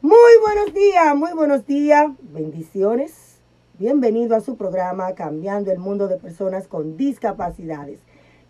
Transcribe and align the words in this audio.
Muy 0.00 0.32
buenos 0.40 0.74
días, 0.74 1.16
muy 1.16 1.32
buenos 1.34 1.66
días, 1.66 2.06
bendiciones. 2.22 3.40
Bienvenido 3.78 4.34
a 4.34 4.40
su 4.40 4.56
programa 4.56 5.14
Cambiando 5.14 5.70
el 5.70 5.78
Mundo 5.78 6.08
de 6.08 6.16
Personas 6.16 6.66
con 6.66 6.96
Discapacidades. 6.96 8.00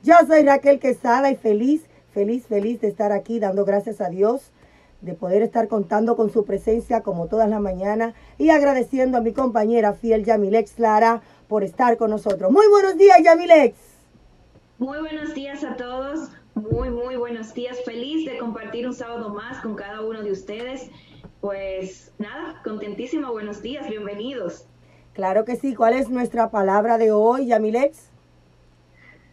Yo 0.04 0.14
soy 0.28 0.44
Raquel 0.44 0.78
Quesada 0.78 1.32
y 1.32 1.36
feliz, 1.36 1.82
feliz, 2.12 2.46
feliz 2.46 2.80
de 2.80 2.86
estar 2.88 3.10
aquí 3.10 3.40
dando 3.40 3.64
gracias 3.64 4.00
a 4.00 4.08
Dios 4.08 4.52
de 5.00 5.14
poder 5.14 5.42
estar 5.42 5.66
contando 5.66 6.16
con 6.16 6.30
su 6.30 6.44
presencia 6.44 7.02
como 7.02 7.26
todas 7.26 7.48
las 7.48 7.60
mañanas 7.60 8.14
y 8.38 8.50
agradeciendo 8.50 9.18
a 9.18 9.20
mi 9.20 9.32
compañera 9.32 9.94
fiel 9.94 10.24
Yamilex 10.24 10.78
Lara 10.78 11.22
por 11.48 11.64
estar 11.64 11.96
con 11.96 12.10
nosotros. 12.10 12.52
Muy 12.52 12.68
buenos 12.68 12.96
días, 12.96 13.18
Yamilex. 13.22 13.76
Muy 14.78 15.00
buenos 15.00 15.34
días 15.34 15.64
a 15.64 15.76
todos. 15.76 16.30
Muy, 16.58 16.90
muy 16.90 17.14
buenos 17.14 17.54
días. 17.54 17.78
Feliz 17.84 18.26
de 18.26 18.36
compartir 18.36 18.84
un 18.84 18.92
sábado 18.92 19.28
más 19.28 19.60
con 19.60 19.76
cada 19.76 20.00
uno 20.00 20.22
de 20.24 20.32
ustedes. 20.32 20.90
Pues 21.40 22.12
nada, 22.18 22.60
contentísima. 22.64 23.30
Buenos 23.30 23.62
días, 23.62 23.88
bienvenidos. 23.88 24.66
Claro 25.12 25.44
que 25.44 25.54
sí. 25.54 25.76
¿Cuál 25.76 25.94
es 25.94 26.10
nuestra 26.10 26.50
palabra 26.50 26.98
de 26.98 27.12
hoy, 27.12 27.46
Yamilex? 27.46 28.10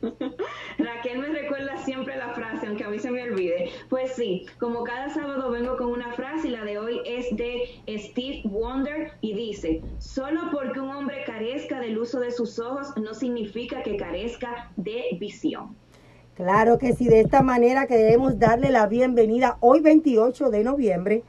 Raquel 0.78 1.18
me 1.18 1.30
recuerda 1.30 1.78
siempre 1.78 2.16
la 2.16 2.30
frase, 2.36 2.68
aunque 2.68 2.84
a 2.84 2.90
mí 2.90 3.00
se 3.00 3.10
me 3.10 3.24
olvide. 3.24 3.72
Pues 3.90 4.12
sí, 4.14 4.46
como 4.60 4.84
cada 4.84 5.10
sábado 5.10 5.50
vengo 5.50 5.78
con 5.78 5.88
una 5.88 6.12
frase 6.14 6.50
y 6.50 6.52
la 6.52 6.64
de 6.64 6.78
hoy 6.78 7.02
es 7.08 7.36
de 7.36 7.82
Steve 7.98 8.42
Wonder 8.44 9.14
y 9.22 9.34
dice, 9.34 9.82
solo 9.98 10.42
porque 10.52 10.80
un 10.80 10.92
hombre 10.92 11.24
carezca 11.26 11.80
del 11.80 11.98
uso 11.98 12.20
de 12.20 12.30
sus 12.30 12.60
ojos 12.60 12.96
no 12.98 13.16
significa 13.16 13.82
que 13.82 13.98
carezca 13.98 14.72
de 14.76 15.18
visión. 15.20 15.76
Claro 16.36 16.78
que 16.78 16.94
sí, 16.94 17.08
de 17.08 17.22
esta 17.22 17.42
manera 17.42 17.88
que 17.88 17.96
debemos 17.96 18.38
darle 18.38 18.70
la 18.70 18.88
bienvenida 18.88 19.56
hoy 19.62 19.80
28 19.80 20.50
de 20.50 20.66
noviembre. 20.66 21.24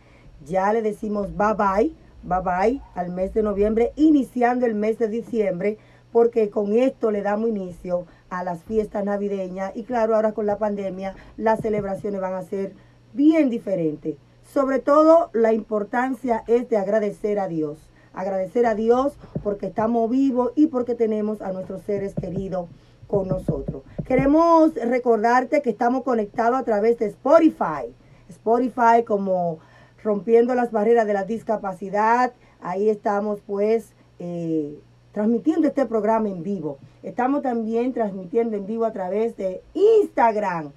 Ya 0.44 0.72
le 0.72 0.83
decimos 0.83 1.28
bye 1.36 1.55
bye, 1.55 1.92
bye 2.25 2.41
bye 2.42 2.81
al 2.97 3.11
mes 3.11 3.33
de 3.33 3.44
noviembre, 3.44 3.92
iniciando 3.94 4.66
el 4.66 4.75
mes 4.75 4.98
de 4.98 5.06
diciembre, 5.06 5.78
porque 6.11 6.50
con 6.50 6.72
esto 6.72 7.12
le 7.12 7.22
damos 7.22 7.50
inicio 7.50 8.06
a 8.31 8.42
las 8.42 8.64
fiestas 8.64 9.05
navideñas 9.05 9.70
y 9.77 9.84
claro, 9.84 10.16
ahora 10.16 10.33
con 10.33 10.44
la 10.44 10.58
pandemia 10.58 11.14
las 11.36 11.61
celebraciones 11.61 12.20
van 12.20 12.34
a 12.34 12.42
ser 12.42 12.72
bien 13.12 13.48
diferentes. 13.48 14.16
Sobre 14.53 14.81
todo 14.81 15.31
la 15.33 15.53
importancia 15.53 16.42
es 16.48 16.69
de 16.69 16.78
agradecer 16.78 17.38
a 17.38 17.47
Dios. 17.47 17.78
Agradecer 18.12 18.66
a 18.66 18.75
Dios 18.75 19.12
porque 19.44 19.66
estamos 19.66 20.11
vivos 20.11 20.50
y 20.56 20.66
porque 20.66 20.97
tenemos 20.97 21.42
a 21.42 21.53
nuestros 21.53 21.83
seres 21.83 22.12
queridos 22.20 22.66
con 23.07 23.29
nosotros. 23.29 23.83
Queremos 24.07 24.75
recordarte 24.75 25.62
que 25.62 25.71
estamos 25.71 26.03
conectados 26.03 26.59
a 26.59 26.65
través 26.65 26.99
de 26.99 27.07
Spotify. 27.07 27.93
Spotify 28.29 29.05
como 29.07 29.59
rompiendo 30.03 30.55
las 30.55 30.73
barreras 30.73 31.07
de 31.07 31.15
la 31.15 31.25
discapacidad. 31.25 32.33
Ahí 32.61 32.89
estamos 32.89 33.41
pues 33.47 33.93
eh, 34.19 34.79
transmitiendo 35.12 35.69
este 35.69 35.87
programa 35.87 36.29
en 36.29 36.43
vivo. 36.43 36.79
Estamos 37.03 37.43
también 37.43 37.93
transmitiendo 37.93 38.57
en 38.57 38.67
vivo 38.67 38.84
a 38.84 38.93
través 38.93 39.37
de 39.37 39.62
Instagram. 39.75 40.73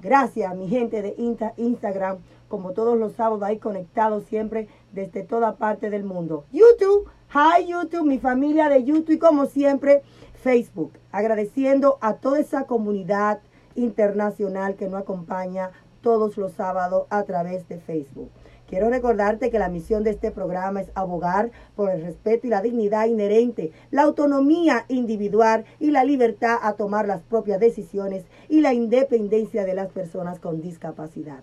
Gracias, 0.00 0.56
mi 0.56 0.68
gente 0.68 1.02
de 1.02 1.14
Instagram, 1.56 2.18
como 2.52 2.74
todos 2.74 2.98
los 2.98 3.14
sábados 3.14 3.42
ahí 3.44 3.58
conectados 3.58 4.24
siempre 4.24 4.68
desde 4.92 5.22
toda 5.22 5.56
parte 5.56 5.88
del 5.88 6.04
mundo. 6.04 6.44
YouTube, 6.52 7.08
hi 7.32 7.64
YouTube, 7.64 8.04
mi 8.04 8.18
familia 8.18 8.68
de 8.68 8.84
YouTube 8.84 9.12
y 9.12 9.18
como 9.18 9.46
siempre 9.46 10.02
Facebook. 10.34 10.92
Agradeciendo 11.12 11.96
a 12.02 12.16
toda 12.16 12.40
esa 12.40 12.64
comunidad 12.64 13.40
internacional 13.74 14.76
que 14.76 14.86
nos 14.86 15.00
acompaña 15.00 15.70
todos 16.02 16.36
los 16.36 16.52
sábados 16.52 17.06
a 17.08 17.22
través 17.22 17.66
de 17.70 17.78
Facebook. 17.78 18.28
Quiero 18.68 18.90
recordarte 18.90 19.48
que 19.50 19.58
la 19.58 19.70
misión 19.70 20.04
de 20.04 20.10
este 20.10 20.30
programa 20.30 20.82
es 20.82 20.92
abogar 20.94 21.52
por 21.74 21.88
el 21.88 22.02
respeto 22.02 22.46
y 22.46 22.50
la 22.50 22.60
dignidad 22.60 23.06
inherente, 23.06 23.72
la 23.90 24.02
autonomía 24.02 24.84
individual 24.88 25.64
y 25.80 25.90
la 25.90 26.04
libertad 26.04 26.58
a 26.60 26.74
tomar 26.74 27.06
las 27.08 27.22
propias 27.22 27.60
decisiones 27.60 28.26
y 28.50 28.60
la 28.60 28.74
independencia 28.74 29.64
de 29.64 29.72
las 29.72 29.88
personas 29.88 30.38
con 30.38 30.60
discapacidad. 30.60 31.42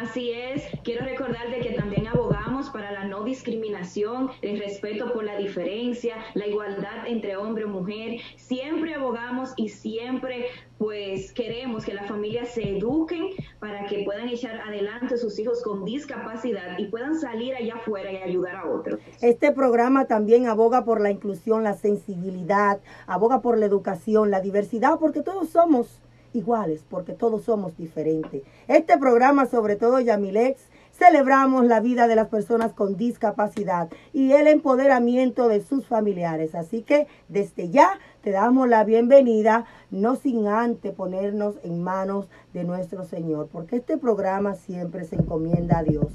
Así 0.00 0.32
es, 0.32 0.64
quiero 0.82 1.04
recordarte 1.04 1.60
que 1.60 1.72
también 1.72 2.06
abogamos 2.06 2.70
para 2.70 2.90
la 2.90 3.04
no 3.04 3.22
discriminación, 3.22 4.30
el 4.40 4.58
respeto 4.58 5.12
por 5.12 5.24
la 5.24 5.36
diferencia, 5.36 6.16
la 6.32 6.46
igualdad 6.46 7.06
entre 7.06 7.36
hombre 7.36 7.64
y 7.64 7.66
mujer. 7.66 8.16
Siempre 8.36 8.94
abogamos 8.94 9.52
y 9.58 9.68
siempre 9.68 10.46
pues 10.78 11.34
queremos 11.34 11.84
que 11.84 11.92
las 11.92 12.06
familias 12.06 12.48
se 12.48 12.78
eduquen 12.78 13.28
para 13.58 13.84
que 13.88 14.04
puedan 14.04 14.30
echar 14.30 14.58
adelante 14.62 15.18
sus 15.18 15.38
hijos 15.38 15.62
con 15.62 15.84
discapacidad 15.84 16.78
y 16.78 16.86
puedan 16.86 17.14
salir 17.14 17.54
allá 17.54 17.74
afuera 17.74 18.10
y 18.10 18.16
ayudar 18.16 18.56
a 18.56 18.70
otros. 18.70 18.98
Este 19.20 19.52
programa 19.52 20.06
también 20.06 20.46
aboga 20.46 20.82
por 20.86 21.02
la 21.02 21.10
inclusión, 21.10 21.62
la 21.62 21.74
sensibilidad, 21.74 22.80
aboga 23.06 23.42
por 23.42 23.58
la 23.58 23.66
educación, 23.66 24.30
la 24.30 24.40
diversidad, 24.40 24.98
porque 24.98 25.20
todos 25.20 25.50
somos 25.50 26.00
iguales 26.32 26.84
porque 26.88 27.12
todos 27.12 27.44
somos 27.44 27.76
diferentes. 27.76 28.42
Este 28.68 28.98
programa, 28.98 29.46
sobre 29.46 29.76
todo 29.76 30.00
Yamilex, 30.00 30.60
celebramos 30.92 31.64
la 31.64 31.80
vida 31.80 32.08
de 32.08 32.14
las 32.14 32.28
personas 32.28 32.72
con 32.72 32.96
discapacidad 32.96 33.88
y 34.12 34.32
el 34.32 34.46
empoderamiento 34.46 35.48
de 35.48 35.62
sus 35.62 35.86
familiares. 35.86 36.54
Así 36.54 36.82
que 36.82 37.06
desde 37.28 37.70
ya 37.70 37.98
te 38.22 38.30
damos 38.32 38.68
la 38.68 38.84
bienvenida, 38.84 39.64
no 39.90 40.16
sin 40.16 40.46
antes 40.46 40.92
ponernos 40.92 41.56
en 41.62 41.82
manos 41.82 42.28
de 42.52 42.64
nuestro 42.64 43.04
Señor, 43.04 43.48
porque 43.50 43.76
este 43.76 43.96
programa 43.96 44.54
siempre 44.54 45.04
se 45.04 45.16
encomienda 45.16 45.78
a 45.78 45.84
Dios. 45.84 46.08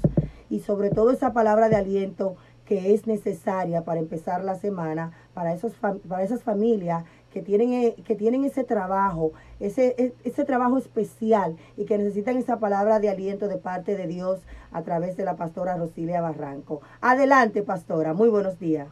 Y 0.48 0.60
sobre 0.60 0.90
todo 0.90 1.10
esa 1.10 1.32
palabra 1.32 1.68
de 1.68 1.76
aliento 1.76 2.36
que 2.66 2.92
es 2.92 3.06
necesaria 3.06 3.84
para 3.84 4.00
empezar 4.00 4.44
la 4.44 4.56
semana 4.56 5.12
para, 5.34 5.54
esos, 5.54 5.72
para 5.74 6.22
esas 6.22 6.42
familias 6.42 7.04
que 7.36 7.42
tienen, 7.42 7.74
eh, 7.74 7.94
que 8.06 8.14
tienen 8.14 8.46
ese 8.46 8.64
trabajo, 8.64 9.32
ese, 9.60 9.94
e, 9.98 10.14
ese 10.24 10.46
trabajo 10.46 10.78
especial 10.78 11.54
y 11.76 11.84
que 11.84 11.98
necesitan 11.98 12.38
esa 12.38 12.58
palabra 12.58 12.98
de 12.98 13.10
aliento 13.10 13.46
de 13.46 13.58
parte 13.58 13.94
de 13.94 14.06
Dios 14.06 14.40
a 14.72 14.80
través 14.80 15.18
de 15.18 15.24
la 15.26 15.36
pastora 15.36 15.76
Rosilia 15.76 16.22
Barranco. 16.22 16.80
Adelante, 17.02 17.62
pastora, 17.62 18.14
muy 18.14 18.30
buenos 18.30 18.58
días. 18.58 18.88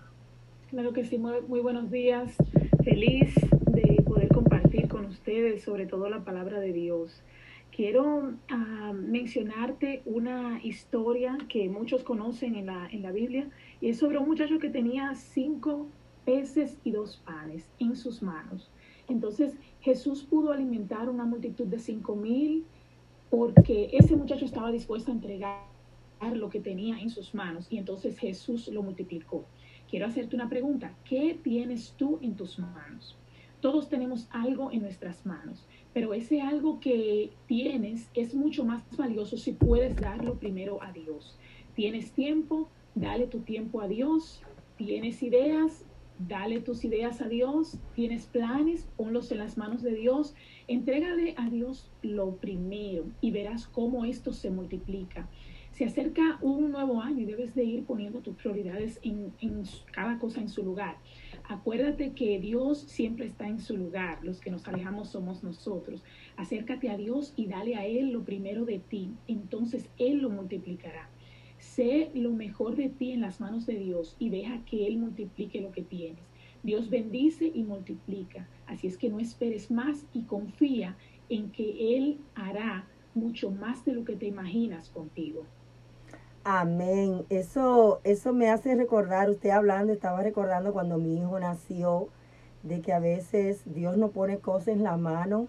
Claro 0.69 0.93
que 0.93 1.07
sí, 1.07 1.17
muy, 1.17 1.61
buenos 1.61 1.91
días. 1.91 2.37
Feliz 2.85 3.33
de 3.67 4.03
poder 4.03 4.29
compartir 4.29 4.89
con 4.89 5.07
ustedes 5.07 5.63
sobre 5.63 5.87
todo 5.87 6.11
la 6.11 6.23
palabra 6.23 6.61
de 6.61 6.75
Dios. 6.75 7.23
Quiero 7.75 8.35
ah, 8.51 8.93
mencionarte 8.95 10.03
una 10.05 10.61
historia 10.63 11.39
que 11.49 11.71
muchos 11.71 12.05
conocen 12.05 12.57
en 12.57 12.67
la, 12.67 12.89
en 12.93 13.01
la 13.01 13.11
Biblia 13.11 13.49
y 13.81 13.89
es 13.89 13.97
sobre 13.97 14.19
un 14.19 14.29
muchacho 14.29 14.59
que 14.59 14.69
tenía 14.69 15.15
cinco 15.15 15.87
peces 16.25 16.79
y 16.85 16.93
dos 16.93 17.17
panes 17.25 17.69
en 17.79 17.97
sus 17.97 18.23
manos. 18.23 18.71
Entonces 19.09 19.55
Jesús 19.81 20.23
pudo 20.23 20.53
alimentar 20.53 21.09
una 21.09 21.25
multitud 21.25 21.67
de 21.67 21.79
cinco 21.79 22.17
mil 22.17 22.65
porque 23.31 23.91
ese 23.93 24.17
muchacho 24.17 24.45
estaba 24.45 24.71
dispuesto 24.71 25.11
a 25.11 25.15
entregar 25.15 25.59
lo 26.33 26.49
que 26.49 26.61
tenía 26.61 26.99
en 27.01 27.11
sus 27.11 27.35
manos 27.35 27.67
y 27.71 27.79
entonces 27.79 28.19
Jesús 28.19 28.69
lo 28.69 28.83
multiplicó. 28.83 29.45
Quiero 29.91 30.07
hacerte 30.07 30.37
una 30.37 30.49
pregunta. 30.49 30.95
¿Qué 31.05 31.39
tienes 31.43 31.95
tú 31.99 32.19
en 32.23 32.35
tus 32.35 32.59
manos? 32.59 33.17
Todos 33.61 33.89
tenemos 33.89 34.29
algo 34.31 34.71
en 34.73 34.83
nuestras 34.83 35.25
manos, 35.25 35.67
pero 35.93 36.13
ese 36.15 36.41
algo 36.43 36.81
que 36.81 37.31
tienes 37.47 38.09
es 38.15 38.35
mucho 38.35 38.65
más 38.65 38.83
valioso 38.97 39.37
si 39.37 39.53
puedes 39.53 39.97
darlo 39.97 40.35
primero 40.35 40.83
a 40.83 40.93
Dios. 40.93 41.39
Tienes 41.75 42.13
tiempo, 42.13 42.69
dale 42.95 43.27
tu 43.27 43.41
tiempo 43.41 43.81
a 43.81 43.89
Dios. 43.89 44.43
Tienes 44.77 45.23
ideas, 45.23 45.85
Dale 46.19 46.61
tus 46.61 46.85
ideas 46.85 47.21
a 47.21 47.29
Dios, 47.29 47.77
tienes 47.97 48.27
planes, 48.27 48.89
ponlos 48.97 49.33
en 49.33 49.39
las 49.39 49.59
manos 49.59 49.83
de 49.83 49.95
Dios, 49.95 50.35
entrégale 50.69 51.35
a 51.37 51.51
Dios 51.51 51.91
lo 52.03 52.37
primero 52.37 53.07
y 53.21 53.33
verás 53.33 53.67
cómo 53.67 54.05
esto 54.05 54.33
se 54.33 54.51
multiplica. 54.51 55.29
Se 55.73 55.85
acerca 55.85 56.39
un 56.41 56.71
nuevo 56.71 57.03
año 57.03 57.23
y 57.23 57.25
debes 57.25 57.57
de 57.57 57.65
ir 57.65 57.85
poniendo 57.85 58.21
tus 58.21 58.37
prioridades 58.37 59.01
en, 59.03 59.33
en 59.41 59.65
cada 59.91 60.21
cosa 60.21 60.41
en 60.41 60.49
su 60.49 60.63
lugar. 60.63 60.99
Acuérdate 61.49 62.13
que 62.13 62.39
Dios 62.39 62.79
siempre 62.79 63.27
está 63.27 63.49
en 63.49 63.59
su 63.59 63.77
lugar, 63.77 64.21
los 64.23 64.41
que 64.41 64.53
nos 64.53 64.69
alejamos 64.69 65.09
somos 65.09 65.43
nosotros. 65.43 66.05
Acércate 66.37 66.91
a 66.91 66.97
Dios 66.97 67.33
y 67.35 67.49
dale 67.49 67.75
a 67.75 67.87
Él 67.87 68.13
lo 68.13 68.23
primero 68.23 68.65
de 68.65 68.79
ti, 68.79 69.11
entonces 69.27 69.91
Él 69.99 70.19
lo 70.19 70.31
multiplicará. 70.31 71.11
Sé 71.73 72.11
lo 72.15 72.31
mejor 72.31 72.77
de 72.77 72.89
ti 72.89 73.13
en 73.13 73.21
las 73.21 73.41
manos 73.41 73.67
de 73.67 73.75
Dios 73.75 74.17
y 74.19 74.31
deja 74.31 74.65
que 74.65 74.87
Él 74.87 74.99
multiplique 74.99 75.61
lo 75.61 75.73
que 75.73 75.83
tienes. 75.83 76.23
Dios 76.63 76.89
bendice 76.89 77.51
y 77.53 77.63
multiplica. 77.63 78.47
Así 78.67 78.87
es 78.87 78.97
que 78.97 79.09
no 79.09 79.19
esperes 79.19 79.71
más 79.71 80.05
y 80.13 80.23
confía 80.23 80.97
en 81.29 81.51
que 81.51 81.97
Él 81.97 82.19
hará 82.35 82.87
mucho 83.15 83.51
más 83.51 83.85
de 83.85 83.93
lo 83.93 84.05
que 84.05 84.17
te 84.17 84.27
imaginas 84.27 84.89
contigo. 84.91 85.45
Amén. 86.45 87.25
Eso, 87.31 88.01
eso 88.05 88.33
me 88.33 88.51
hace 88.51 88.75
recordar, 88.75 89.31
usted 89.31 89.51
hablando, 89.51 89.93
estaba 89.93 90.23
recordando 90.23 90.73
cuando 90.73 90.99
mi 90.99 91.19
hijo 91.19 91.39
nació, 91.39 92.09
de 92.63 92.81
que 92.81 92.93
a 92.93 92.99
veces 92.99 93.63
Dios 93.67 93.97
no 93.97 94.09
pone 94.09 94.39
cosas 94.39 94.69
en 94.69 94.83
la 94.83 94.97
mano 94.97 95.49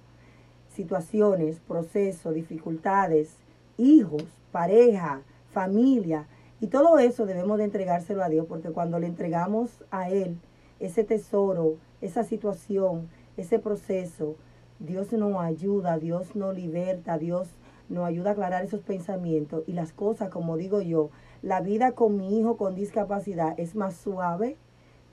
situaciones, 0.75 1.59
procesos, 1.61 2.33
dificultades, 2.35 3.37
hijos, 3.77 4.25
pareja, 4.51 5.21
familia, 5.55 6.27
y 6.59 6.67
todo 6.67 6.99
eso 6.99 7.25
debemos 7.25 7.57
de 7.57 7.63
entregárselo 7.63 8.21
a 8.21 8.29
Dios, 8.29 8.45
porque 8.47 8.71
cuando 8.71 8.99
le 8.99 9.07
entregamos 9.07 9.85
a 9.89 10.09
Él 10.09 10.37
ese 10.81 11.05
tesoro, 11.05 11.77
esa 12.01 12.25
situación, 12.25 13.07
ese 13.37 13.57
proceso, 13.57 14.35
Dios 14.79 15.13
nos 15.13 15.41
ayuda, 15.41 15.97
Dios 15.97 16.35
nos 16.35 16.53
liberta, 16.53 17.17
Dios 17.17 17.47
nos 17.87 18.05
ayuda 18.05 18.31
a 18.31 18.33
aclarar 18.33 18.65
esos 18.65 18.81
pensamientos 18.81 19.63
y 19.65 19.71
las 19.71 19.93
cosas, 19.93 20.29
como 20.29 20.57
digo 20.57 20.81
yo, 20.81 21.09
la 21.41 21.61
vida 21.61 21.93
con 21.93 22.17
mi 22.17 22.37
hijo 22.37 22.57
con 22.57 22.75
discapacidad 22.75 23.57
es 23.57 23.75
más 23.75 23.95
suave. 23.95 24.57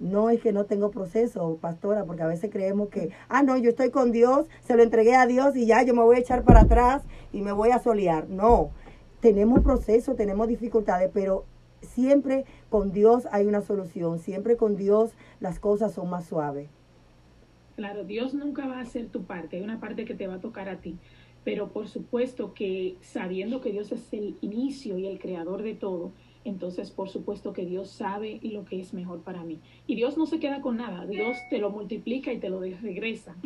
No 0.00 0.31
es 0.31 0.41
que 0.41 0.53
no 0.53 0.65
tengo 0.65 0.91
proceso, 0.91 1.59
pastora, 1.61 2.05
porque 2.05 2.25
a 2.25 2.27
veces 2.27 2.50
creemos 2.50 2.89
que, 2.89 3.11
ah, 3.29 3.44
no, 3.44 3.56
yo 3.56 3.71
estoy 3.71 3.91
con 3.91 4.11
Dios, 4.11 4.49
se 4.61 4.75
lo 4.75 4.83
entregué 4.83 5.15
a 5.15 5.27
Dios 5.27 5.55
y 5.55 5.67
ya 5.67 5.85
yo 5.85 5.94
me 5.94 6.03
voy 6.03 6.17
a 6.17 6.21
echar 6.21 6.43
para 6.43 6.62
atrás 6.62 7.05
y 7.33 7.43
me 7.43 7.53
voy 7.53 7.71
a 7.71 7.79
solear. 7.79 8.29
No, 8.29 8.71
tenemos 9.22 9.60
proceso, 9.60 10.16
tenemos 10.16 10.48
dificultades, 10.48 11.08
pero 11.14 11.44
siempre 11.80 12.44
con 12.69 12.90
Dios 12.92 13.28
hay 13.30 13.46
una 13.46 13.62
solución, 13.62 14.19
siempre 14.19 14.56
con 14.56 14.76
Dios 14.76 15.12
las 15.38 15.60
cosas 15.60 15.94
son 15.94 16.10
más 16.10 16.26
suaves. 16.26 16.69
Claro, 17.76 18.04
Dios 18.04 18.34
nunca 18.34 18.66
va 18.66 18.78
a 18.78 18.82
hacer 18.82 19.06
tu 19.06 19.22
parte, 19.22 19.56
hay 19.56 19.62
una 19.62 19.80
parte 19.80 20.04
que 20.04 20.14
te 20.14 20.26
va 20.26 20.34
a 20.34 20.40
tocar 20.40 20.69
a 20.69 20.80
ti, 20.80 20.98
pero 21.44 21.69
por 21.69 21.86
supuesto 21.86 22.52
que 22.52 22.96
sabiendo 23.00 23.60
que 23.60 23.70
Dios 23.70 23.92
es 23.92 24.12
el 24.12 24.36
inicio 24.40 24.98
y 24.98 25.06
el 25.06 25.20
creador 25.20 25.62
de 25.62 25.74
todo, 25.74 26.10
entonces 26.44 26.90
por 26.90 27.08
supuesto 27.08 27.52
que 27.52 27.64
Dios 27.64 27.90
sabe 27.90 28.40
lo 28.42 28.64
que 28.64 28.80
es 28.80 28.92
mejor 28.92 29.20
para 29.20 29.44
mí. 29.44 29.60
Y 29.86 29.94
Dios 29.94 30.19
no 30.19 30.26
se 30.26 30.40
queda 30.40 30.60
con 30.60 30.78
nada, 30.78 31.06
Dios 31.06 31.36
te 31.48 31.58
lo 31.58 31.70
multiplica 31.70 32.32
y 32.32 32.40
te 32.40 32.50
lo 32.50 32.60
regresa. 32.60 33.36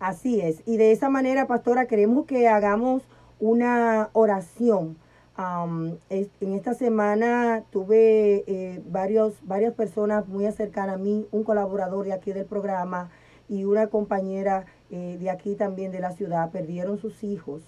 Así 0.00 0.40
es, 0.40 0.60
y 0.66 0.76
de 0.76 0.90
esa 0.90 1.08
manera, 1.08 1.46
pastora, 1.46 1.86
queremos 1.86 2.26
que 2.26 2.48
hagamos 2.48 3.04
una 3.42 4.08
oración. 4.12 4.96
en 5.36 6.54
esta 6.54 6.74
semana 6.74 7.64
tuve 7.72 8.44
eh, 8.46 8.80
varios, 8.86 9.34
varias 9.44 9.74
personas 9.74 10.28
muy 10.28 10.50
cercanas 10.52 10.94
a 10.94 10.98
mí, 10.98 11.26
un 11.32 11.42
colaborador 11.42 12.04
de 12.04 12.12
aquí 12.12 12.32
del 12.32 12.46
programa 12.46 13.10
y 13.48 13.64
una 13.64 13.88
compañera 13.88 14.66
eh, 14.90 15.16
de 15.18 15.28
aquí 15.28 15.56
también 15.56 15.90
de 15.90 15.98
la 15.98 16.12
ciudad, 16.12 16.52
perdieron 16.52 16.98
sus 16.98 17.24
hijos. 17.24 17.62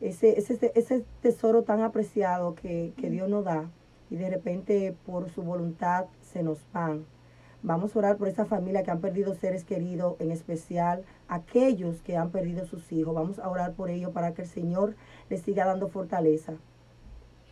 Ese, 0.00 0.38
ese, 0.38 0.70
ese 0.76 1.04
tesoro 1.20 1.64
tan 1.64 1.80
apreciado 1.80 2.54
que, 2.54 2.92
que 2.96 3.10
Dios 3.10 3.28
nos 3.28 3.44
da 3.44 3.68
y 4.08 4.14
de 4.16 4.30
repente 4.30 4.94
por 5.04 5.30
su 5.30 5.42
voluntad 5.42 6.06
se 6.20 6.44
nos 6.44 6.58
van. 6.72 7.06
Vamos 7.62 7.94
a 7.94 7.98
orar 8.00 8.16
por 8.16 8.26
esa 8.26 8.44
familia 8.44 8.82
que 8.82 8.90
han 8.90 9.00
perdido 9.00 9.34
seres 9.34 9.64
queridos, 9.64 10.16
en 10.20 10.32
especial 10.32 11.04
aquellos 11.28 12.02
que 12.02 12.16
han 12.16 12.30
perdido 12.30 12.64
sus 12.66 12.90
hijos. 12.90 13.14
Vamos 13.14 13.38
a 13.38 13.48
orar 13.48 13.74
por 13.74 13.88
ellos 13.90 14.10
para 14.12 14.34
que 14.34 14.42
el 14.42 14.48
Señor 14.48 14.96
les 15.30 15.42
siga 15.42 15.64
dando 15.64 15.88
fortaleza. 15.88 16.54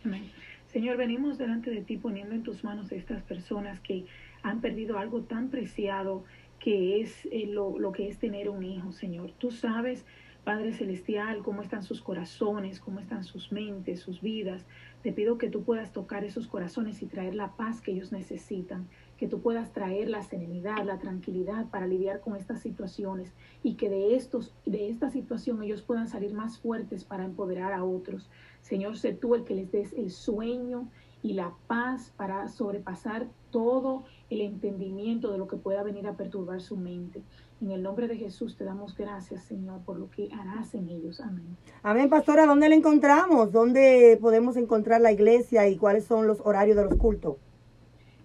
Amén. 0.03 0.29
Señor, 0.67 0.97
venimos 0.97 1.37
delante 1.37 1.69
de 1.69 1.81
ti 1.81 1.97
poniendo 1.97 2.35
en 2.35 2.43
tus 2.43 2.63
manos 2.63 2.91
a 2.91 2.95
estas 2.95 3.23
personas 3.23 3.79
que 3.79 4.05
han 4.43 4.59
perdido 4.59 4.97
algo 4.97 5.21
tan 5.21 5.49
preciado 5.49 6.23
que 6.59 7.01
es 7.01 7.25
eh, 7.31 7.47
lo, 7.47 7.79
lo 7.79 7.91
que 7.91 8.07
es 8.07 8.17
tener 8.17 8.49
un 8.49 8.63
hijo, 8.63 8.91
Señor. 8.91 9.31
Tú 9.37 9.51
sabes 9.51 10.05
Padre 10.43 10.73
Celestial, 10.73 11.43
cómo 11.43 11.61
están 11.61 11.83
sus 11.83 12.01
corazones, 12.01 12.79
cómo 12.79 12.99
están 12.99 13.23
sus 13.23 13.51
mentes, 13.51 13.99
sus 13.99 14.21
vidas. 14.21 14.65
Te 15.03 15.11
pido 15.11 15.37
que 15.37 15.49
tú 15.49 15.63
puedas 15.63 15.91
tocar 15.91 16.23
esos 16.23 16.47
corazones 16.47 17.03
y 17.03 17.05
traer 17.05 17.35
la 17.35 17.55
paz 17.55 17.79
que 17.79 17.91
ellos 17.91 18.11
necesitan, 18.11 18.87
que 19.21 19.27
tú 19.27 19.39
puedas 19.39 19.71
traer 19.71 20.09
la 20.09 20.23
serenidad, 20.23 20.83
la 20.83 20.97
tranquilidad 20.97 21.69
para 21.69 21.85
lidiar 21.85 22.21
con 22.21 22.35
estas 22.35 22.59
situaciones 22.59 23.31
y 23.61 23.75
que 23.75 23.87
de 23.87 24.15
estos 24.15 24.51
de 24.65 24.89
esta 24.89 25.11
situación 25.11 25.61
ellos 25.61 25.83
puedan 25.83 26.07
salir 26.07 26.33
más 26.33 26.57
fuertes 26.57 27.03
para 27.03 27.23
empoderar 27.23 27.71
a 27.71 27.83
otros. 27.83 28.31
Señor, 28.63 28.97
sé 28.97 29.13
tú 29.13 29.35
el 29.35 29.43
que 29.43 29.53
les 29.53 29.71
des 29.71 29.93
el 29.93 30.09
sueño 30.09 30.87
y 31.21 31.33
la 31.33 31.53
paz 31.67 32.11
para 32.17 32.47
sobrepasar 32.47 33.27
todo 33.51 34.05
el 34.31 34.41
entendimiento 34.41 35.31
de 35.31 35.37
lo 35.37 35.47
que 35.47 35.55
pueda 35.55 35.83
venir 35.83 36.07
a 36.07 36.13
perturbar 36.13 36.59
su 36.59 36.75
mente. 36.75 37.21
En 37.61 37.69
el 37.69 37.83
nombre 37.83 38.07
de 38.07 38.17
Jesús 38.17 38.57
te 38.57 38.63
damos 38.63 38.97
gracias, 38.97 39.43
Señor, 39.43 39.81
por 39.81 39.99
lo 39.99 40.09
que 40.09 40.29
harás 40.33 40.73
en 40.73 40.89
ellos. 40.89 41.21
Amén. 41.21 41.55
Amén, 41.83 42.09
pastora. 42.09 42.47
¿Dónde 42.47 42.69
la 42.69 42.73
encontramos? 42.73 43.51
¿Dónde 43.51 44.17
podemos 44.19 44.57
encontrar 44.57 44.99
la 44.99 45.11
iglesia 45.11 45.69
y 45.69 45.77
cuáles 45.77 46.05
son 46.05 46.25
los 46.25 46.41
horarios 46.43 46.75
de 46.75 46.85
los 46.85 46.95
cultos? 46.95 47.35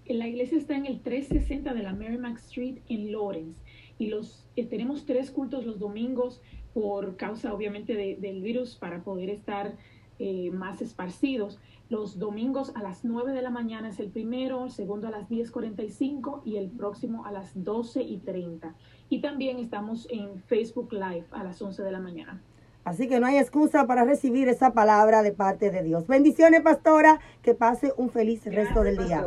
La 0.09 0.29
iglesia 0.29 0.57
está 0.59 0.77
en 0.77 0.87
el 0.87 1.01
360 1.01 1.75
de 1.75 1.83
la 1.83 1.93
Merrimack 1.93 2.39
Street 2.39 2.79
en 2.89 3.11
Lawrence 3.11 3.61
y 3.99 4.07
los 4.07 4.47
eh, 4.57 4.65
tenemos 4.65 5.05
tres 5.05 5.31
cultos 5.31 5.67
los 5.67 5.79
domingos 5.79 6.41
por 6.75 7.17
causa 7.17 7.53
obviamente 7.53 7.95
del 7.95 8.43
virus 8.43 8.77
para 8.77 9.03
poder 9.03 9.31
estar 9.31 9.75
eh, 10.19 10.51
más 10.51 10.83
esparcidos. 10.83 11.59
Los 11.89 12.19
domingos 12.19 12.73
a 12.75 12.83
las 12.83 13.05
9 13.05 13.33
de 13.33 13.43
la 13.43 13.51
mañana 13.51 13.89
es 13.89 13.99
el 13.99 14.11
primero, 14.11 14.65
el 14.65 14.71
segundo 14.71 15.09
a 15.09 15.11
las 15.11 15.29
10.45 15.29 16.43
y 16.45 16.57
el 16.57 16.69
próximo 16.69 17.25
a 17.25 17.33
las 17.33 17.57
12.30. 17.57 18.75
Y 19.09 19.21
también 19.21 19.59
estamos 19.59 20.07
en 20.11 20.41
Facebook 20.43 20.93
Live 20.93 21.27
a 21.31 21.45
las 21.45 21.63
11 21.63 21.83
de 21.83 21.91
la 21.93 22.01
mañana. 22.01 22.43
Así 22.85 23.09
que 23.09 23.19
no 23.21 23.27
hay 23.27 23.39
excusa 23.39 23.87
para 23.87 24.05
recibir 24.05 24.49
esa 24.49 24.73
palabra 24.73 25.23
de 25.23 25.33
parte 25.33 25.71
de 25.71 25.83
Dios. 25.83 26.07
Bendiciones, 26.07 26.61
pastora. 26.61 27.21
Que 27.43 27.55
pase 27.55 27.93
un 27.97 28.11
feliz 28.11 28.45
resto 28.45 28.83
del 28.83 28.99
día. 28.99 29.25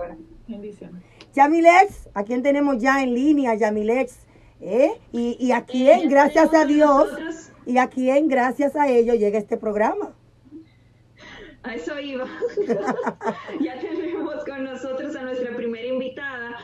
Bendiciones. 0.50 1.04
Yamilex, 1.36 2.10
¿a 2.16 2.24
quién 2.24 2.42
tenemos 2.42 2.80
ya 2.80 3.04
en 3.04 3.14
línea, 3.14 3.54
Yamilex? 3.54 4.26
¿Eh? 4.62 4.92
Y, 5.12 5.38
y 5.40 5.52
a 5.52 5.64
quién, 5.64 6.10
gracias 6.10 6.54
a 6.54 6.66
Dios, 6.66 7.52
y 7.66 7.78
a 7.78 7.88
quién, 7.88 8.28
gracias 8.28 8.76
a 8.76 8.90
ello, 8.90 9.14
llega 9.14 9.38
este 9.38 9.58
programa. 9.58 10.14
A 11.62 11.76
eso 11.76 12.00
iba. 12.00 12.26
ya 13.62 13.80
tenemos 13.80 14.44
con 14.46 14.64
nosotros 14.64 15.16
a 15.16 15.22
nuestra 15.22 15.56
primera 15.56 15.88
invitada, 15.88 16.58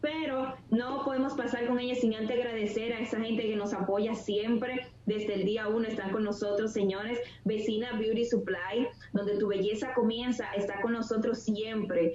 pero 0.00 0.54
no 0.70 1.04
podemos 1.04 1.34
pasar 1.34 1.66
con 1.66 1.80
ella 1.80 1.94
sin 1.94 2.14
antes 2.14 2.38
agradecer 2.38 2.92
a 2.92 3.00
esa 3.00 3.18
gente 3.20 3.42
que 3.42 3.56
nos 3.56 3.72
apoya 3.74 4.14
siempre. 4.14 4.86
Desde 5.06 5.34
el 5.34 5.44
día 5.44 5.68
uno 5.68 5.88
están 5.88 6.12
con 6.12 6.22
nosotros, 6.22 6.72
señores. 6.72 7.18
Vecina 7.44 7.92
Beauty 7.98 8.24
Supply, 8.24 8.86
donde 9.12 9.36
tu 9.38 9.48
belleza 9.48 9.94
comienza, 9.94 10.52
está 10.54 10.80
con 10.80 10.92
nosotros 10.92 11.40
siempre. 11.40 12.12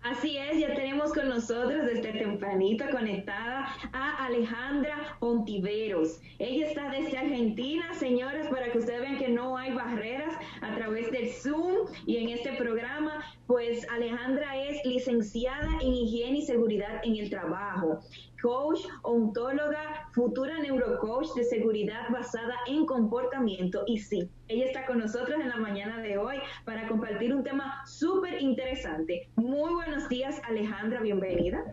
Así 0.03 0.37
es, 0.37 0.59
ya 0.59 0.75
tenemos 0.75 1.13
con 1.13 1.29
nosotros 1.29 1.87
desde 1.87 2.13
tempranito 2.13 2.85
conectada 2.91 3.69
a 3.93 4.25
Alejandra 4.27 5.17
Ontiveros. 5.21 6.21
Ella 6.41 6.67
está 6.67 6.91
desde 6.91 7.19
Argentina, 7.19 7.85
señoras, 7.95 8.49
para 8.49 8.73
que 8.73 8.79
ustedes 8.79 9.01
vean 9.01 9.19
que 9.19 9.29
no 9.29 9.57
hay 9.57 9.73
barreras 9.73 10.35
a 10.61 10.75
través 10.75 11.09
del 11.13 11.29
Zoom 11.31 11.87
y 12.05 12.17
en 12.17 12.31
este 12.31 12.53
programa, 12.55 13.25
pues 13.47 13.87
Alejandra 13.91 14.57
es 14.57 14.85
licenciada 14.85 15.69
en 15.81 15.95
higiene 15.95 16.39
y 16.39 16.47
seguridad 16.47 17.01
en 17.05 17.17
el 17.17 17.31
trabajo 17.31 18.01
coach, 18.43 18.81
ontóloga, 19.03 20.09
futura 20.13 20.59
neurocoach 20.59 21.33
de 21.37 21.45
seguridad 21.45 22.11
basada 22.11 22.55
en 22.67 22.85
comportamiento. 22.85 23.85
Y 23.87 23.99
sí, 23.99 24.29
ella 24.49 24.67
está 24.67 24.85
con 24.85 24.99
nosotros 24.99 25.41
en 25.41 25.49
la 25.49 25.57
mañana 25.57 26.03
de 26.03 26.19
hoy 26.19 26.37
para 26.65 26.89
compartir 26.89 27.33
un 27.33 27.45
tema 27.45 27.87
súper 27.87 28.43
interesante. 28.43 29.29
Muy 29.37 29.73
buenos 29.73 30.09
días, 30.09 30.43
Alejandra, 30.49 31.01
bienvenida. 31.01 31.65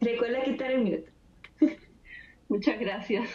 Recuerda 0.00 0.42
quitar 0.42 0.70
el 0.70 0.84
minuto. 0.84 1.10
Muchas 2.48 2.80
gracias, 2.80 3.28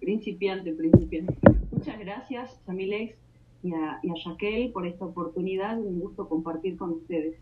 principiante, 0.00 0.72
principiante. 0.72 1.36
Muchas 1.70 1.98
gracias, 1.98 2.60
Samilex 2.66 3.16
y 3.62 3.72
a, 3.72 4.00
y 4.02 4.10
a 4.10 4.14
Jaquel 4.24 4.72
por 4.72 4.86
esta 4.86 5.04
oportunidad. 5.04 5.78
Un 5.78 6.00
gusto 6.00 6.28
compartir 6.28 6.76
con 6.76 6.90
ustedes. 6.90 7.36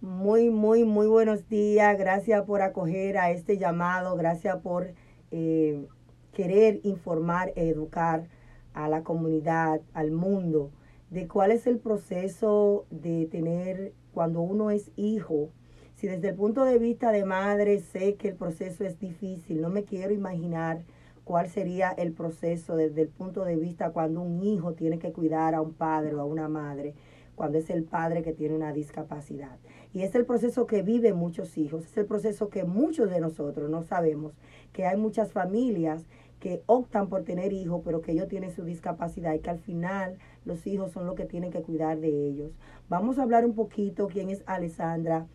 Muy, 0.00 0.48
muy, 0.50 0.84
muy 0.84 1.08
buenos 1.08 1.48
días. 1.48 1.98
Gracias 1.98 2.44
por 2.44 2.62
acoger 2.62 3.18
a 3.18 3.32
este 3.32 3.58
llamado. 3.58 4.14
Gracias 4.14 4.58
por 4.58 4.92
eh, 5.32 5.88
querer 6.32 6.78
informar, 6.84 7.52
educar 7.56 8.28
a 8.74 8.88
la 8.88 9.02
comunidad, 9.02 9.80
al 9.94 10.12
mundo, 10.12 10.70
de 11.10 11.26
cuál 11.26 11.50
es 11.50 11.66
el 11.66 11.80
proceso 11.80 12.86
de 12.90 13.26
tener 13.26 13.92
cuando 14.14 14.40
uno 14.40 14.70
es 14.70 14.92
hijo. 14.94 15.50
Si 15.96 16.06
desde 16.06 16.28
el 16.28 16.36
punto 16.36 16.64
de 16.64 16.78
vista 16.78 17.10
de 17.10 17.24
madre 17.24 17.80
sé 17.80 18.14
que 18.14 18.28
el 18.28 18.36
proceso 18.36 18.84
es 18.84 19.00
difícil, 19.00 19.60
no 19.60 19.68
me 19.68 19.82
quiero 19.82 20.14
imaginar 20.14 20.84
cuál 21.24 21.48
sería 21.48 21.90
el 21.90 22.12
proceso 22.12 22.76
desde 22.76 23.02
el 23.02 23.08
punto 23.08 23.44
de 23.44 23.56
vista 23.56 23.90
cuando 23.90 24.22
un 24.22 24.44
hijo 24.44 24.74
tiene 24.74 25.00
que 25.00 25.12
cuidar 25.12 25.56
a 25.56 25.60
un 25.60 25.74
padre 25.74 26.14
o 26.14 26.20
a 26.20 26.24
una 26.24 26.48
madre, 26.48 26.94
cuando 27.34 27.58
es 27.58 27.68
el 27.68 27.82
padre 27.82 28.22
que 28.22 28.32
tiene 28.32 28.54
una 28.54 28.72
discapacidad. 28.72 29.58
Y 29.92 30.02
es 30.02 30.14
el 30.14 30.26
proceso 30.26 30.66
que 30.66 30.82
viven 30.82 31.16
muchos 31.16 31.56
hijos, 31.56 31.86
es 31.86 31.96
el 31.96 32.06
proceso 32.06 32.48
que 32.50 32.64
muchos 32.64 33.10
de 33.10 33.20
nosotros 33.20 33.70
no 33.70 33.82
sabemos, 33.82 34.34
que 34.72 34.86
hay 34.86 34.96
muchas 34.96 35.32
familias 35.32 36.04
que 36.40 36.62
optan 36.66 37.08
por 37.08 37.24
tener 37.24 37.52
hijos, 37.52 37.82
pero 37.84 38.00
que 38.00 38.12
ellos 38.12 38.28
tienen 38.28 38.52
su 38.52 38.64
discapacidad 38.64 39.34
y 39.34 39.40
que 39.40 39.50
al 39.50 39.58
final 39.58 40.18
los 40.44 40.66
hijos 40.66 40.92
son 40.92 41.06
los 41.06 41.14
que 41.14 41.24
tienen 41.24 41.50
que 41.50 41.62
cuidar 41.62 41.98
de 41.98 42.08
ellos. 42.08 42.52
Vamos 42.88 43.18
a 43.18 43.22
hablar 43.22 43.44
un 43.44 43.54
poquito 43.54 44.08
quién 44.08 44.30
es 44.30 44.42
Alessandra, 44.46 45.26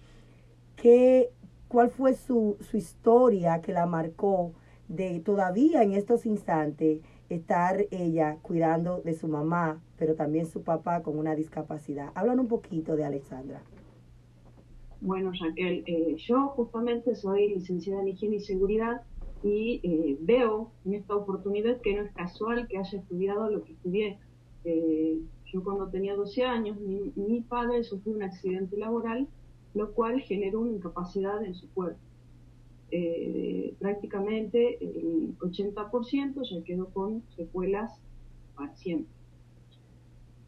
qué, 0.75 1.31
cuál 1.67 1.89
fue 1.89 2.13
su, 2.13 2.57
su 2.61 2.77
historia 2.77 3.61
que 3.61 3.73
la 3.73 3.85
marcó 3.85 4.53
de 4.87 5.19
todavía 5.19 5.83
en 5.83 5.93
estos 5.93 6.25
instantes 6.25 7.01
estar 7.29 7.85
ella 7.91 8.37
cuidando 8.41 9.01
de 9.01 9.13
su 9.13 9.27
mamá, 9.27 9.81
pero 9.97 10.15
también 10.15 10.45
su 10.45 10.63
papá 10.63 11.01
con 11.01 11.17
una 11.17 11.35
discapacidad. 11.35 12.11
Hablan 12.15 12.39
un 12.39 12.47
poquito 12.47 12.95
de 12.95 13.05
Alessandra. 13.05 13.61
Bueno, 15.03 15.33
Raquel, 15.37 15.83
eh, 15.85 16.15
yo 16.15 16.47
justamente 16.55 17.13
soy 17.13 17.49
licenciada 17.49 18.01
en 18.01 18.07
higiene 18.07 18.37
y 18.37 18.39
seguridad 18.39 19.01
y 19.43 19.81
eh, 19.83 20.17
veo 20.21 20.71
en 20.85 20.93
esta 20.93 21.13
oportunidad 21.13 21.81
que 21.81 21.93
no 21.93 22.03
es 22.03 22.13
casual 22.13 22.69
que 22.69 22.77
haya 22.77 22.99
estudiado 22.99 23.51
lo 23.51 23.65
que 23.65 23.73
estudié. 23.73 24.17
Eh, 24.63 25.19
yo 25.51 25.61
cuando 25.61 25.89
tenía 25.89 26.15
12 26.15 26.45
años, 26.45 26.77
mi, 26.79 27.41
padre 27.41 27.83
sufrió 27.83 28.15
un 28.15 28.23
accidente 28.23 28.77
laboral, 28.77 29.27
lo 29.73 29.91
cual 29.91 30.21
generó 30.21 30.61
una 30.61 30.71
incapacidad 30.71 31.43
en 31.43 31.53
su 31.53 31.69
cuerpo. 31.73 31.99
prácticamente 33.79 34.77
el 34.81 35.37
80% 35.39 36.49
ya 36.49 36.63
quedó 36.63 36.85
con 36.93 37.23
secuelas 37.35 37.91
para 38.55 38.73
siempre. 38.77 39.11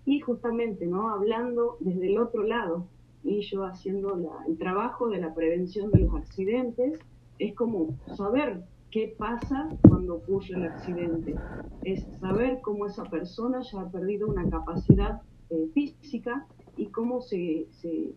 Y 0.05 0.21
justamente, 0.21 0.85
¿no? 0.87 1.09
Hablando 1.09 1.75
desde 1.81 2.07
el 2.07 2.19
otro 2.19 2.43
lado, 2.43 2.87
y 3.25 3.41
yo 3.41 3.63
haciendo 3.63 4.17
el 4.47 4.57
trabajo 4.57 5.09
de 5.09 5.19
la 5.19 5.33
prevención 5.33 5.89
de 5.91 5.99
los 5.99 6.13
accidentes, 6.13 6.99
es 7.39 7.55
como 7.55 7.97
saber 8.15 8.61
qué 8.91 9.15
pasa 9.17 9.69
cuando 9.81 10.15
ocurre 10.15 10.55
el 10.55 10.63
accidente, 10.63 11.35
es 11.83 12.05
saber 12.19 12.61
cómo 12.61 12.85
esa 12.85 13.03
persona 13.05 13.61
ya 13.61 13.81
ha 13.81 13.89
perdido 13.89 14.27
una 14.27 14.47
capacidad 14.49 15.21
eh, 15.49 15.69
física 15.73 16.45
y 16.77 16.87
cómo 16.87 17.21
se, 17.21 17.67
se, 17.71 18.13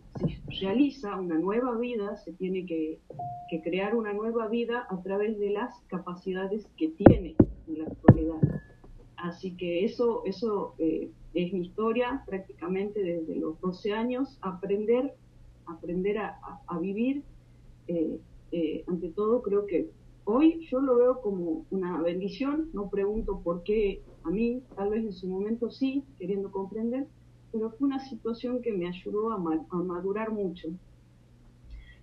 realiza 0.61 1.19
una 1.19 1.39
nueva 1.39 1.75
vida, 1.77 2.15
se 2.17 2.33
tiene 2.33 2.65
que, 2.65 2.99
que, 3.49 3.61
crear 3.61 3.95
una 3.95 4.13
nueva 4.13 4.47
vida 4.47 4.85
a 4.89 5.01
través 5.01 5.39
de 5.39 5.49
las 5.49 5.73
capacidades 5.87 6.67
que 6.77 6.89
tiene 6.89 7.35
en 7.67 7.79
la 7.79 7.85
actualidad. 7.85 8.61
Así 9.17 9.55
que 9.57 9.85
eso, 9.85 10.23
eso 10.25 10.75
eh, 10.77 11.09
es 11.33 11.53
mi 11.53 11.61
historia 11.67 12.23
prácticamente 12.25 13.01
desde 13.03 13.35
los 13.35 13.59
12 13.61 13.93
años, 13.93 14.37
aprender, 14.41 15.15
aprender 15.65 16.17
a, 16.17 16.79
vivir. 16.79 17.23
Eh, 17.87 18.19
eh, 18.51 18.83
ante 18.87 19.09
todo, 19.09 19.41
creo 19.41 19.65
que 19.67 19.91
hoy 20.25 20.65
yo 20.69 20.79
lo 20.79 20.97
veo 20.97 21.21
como 21.21 21.65
una 21.69 22.01
bendición, 22.01 22.69
no 22.73 22.89
pregunto 22.89 23.41
por 23.43 23.63
qué 23.63 24.01
a 24.23 24.29
mí, 24.29 24.61
tal 24.75 24.89
vez 24.89 25.03
en 25.03 25.13
su 25.13 25.27
momento 25.27 25.69
sí, 25.69 26.03
queriendo 26.17 26.51
comprender, 26.51 27.07
pero 27.51 27.71
fue 27.71 27.87
una 27.87 27.99
situación 27.99 28.61
que 28.61 28.71
me 28.71 28.87
ayudó 28.87 29.31
a, 29.31 29.37
madurar 29.37 30.31
mucho. 30.31 30.69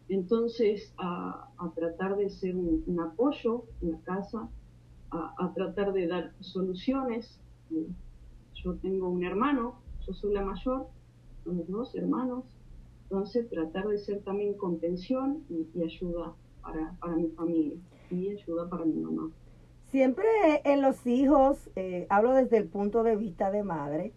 Entonces, 0.09 0.93
a, 0.99 1.51
tratar 1.75 2.17
de 2.17 2.31
ser 2.31 2.57
un, 2.57 2.99
apoyo 3.01 3.65
en 3.83 3.93
la 3.93 4.01
casa, 4.01 4.49
a, 5.11 5.53
tratar 5.55 5.93
de 5.93 6.07
dar 6.07 6.33
soluciones. 6.41 7.41
Yo 8.67 8.75
tengo 8.75 9.09
un 9.09 9.23
hermano, 9.23 9.77
yo 10.05 10.13
soy 10.13 10.35
la 10.35 10.43
mayor, 10.43 10.89
somos 11.45 11.69
dos 11.69 11.95
hermanos, 11.95 12.43
entonces 13.05 13.49
tratar 13.49 13.87
de 13.87 13.97
ser 13.97 14.25
también 14.25 14.55
contención 14.55 15.45
y, 15.49 15.69
ayuda 15.85 16.35
para, 16.63 16.97
para, 16.99 17.15
mi 17.15 17.29
familia 17.29 17.77
y 18.11 18.31
ayuda 18.31 18.69
para 18.69 18.85
mi 18.85 18.95
mamá. 18.95 19.31
Siempre 19.93 20.27
en 20.65 20.83
los 20.83 21.07
hijos, 21.07 21.71
eh, 21.77 22.09
hablo 22.11 22.35
desde 22.35 22.57
el 22.57 22.67
punto 22.67 23.05
de 23.05 23.15
vista 23.15 23.53
de 23.53 23.63
madre, 23.63 24.13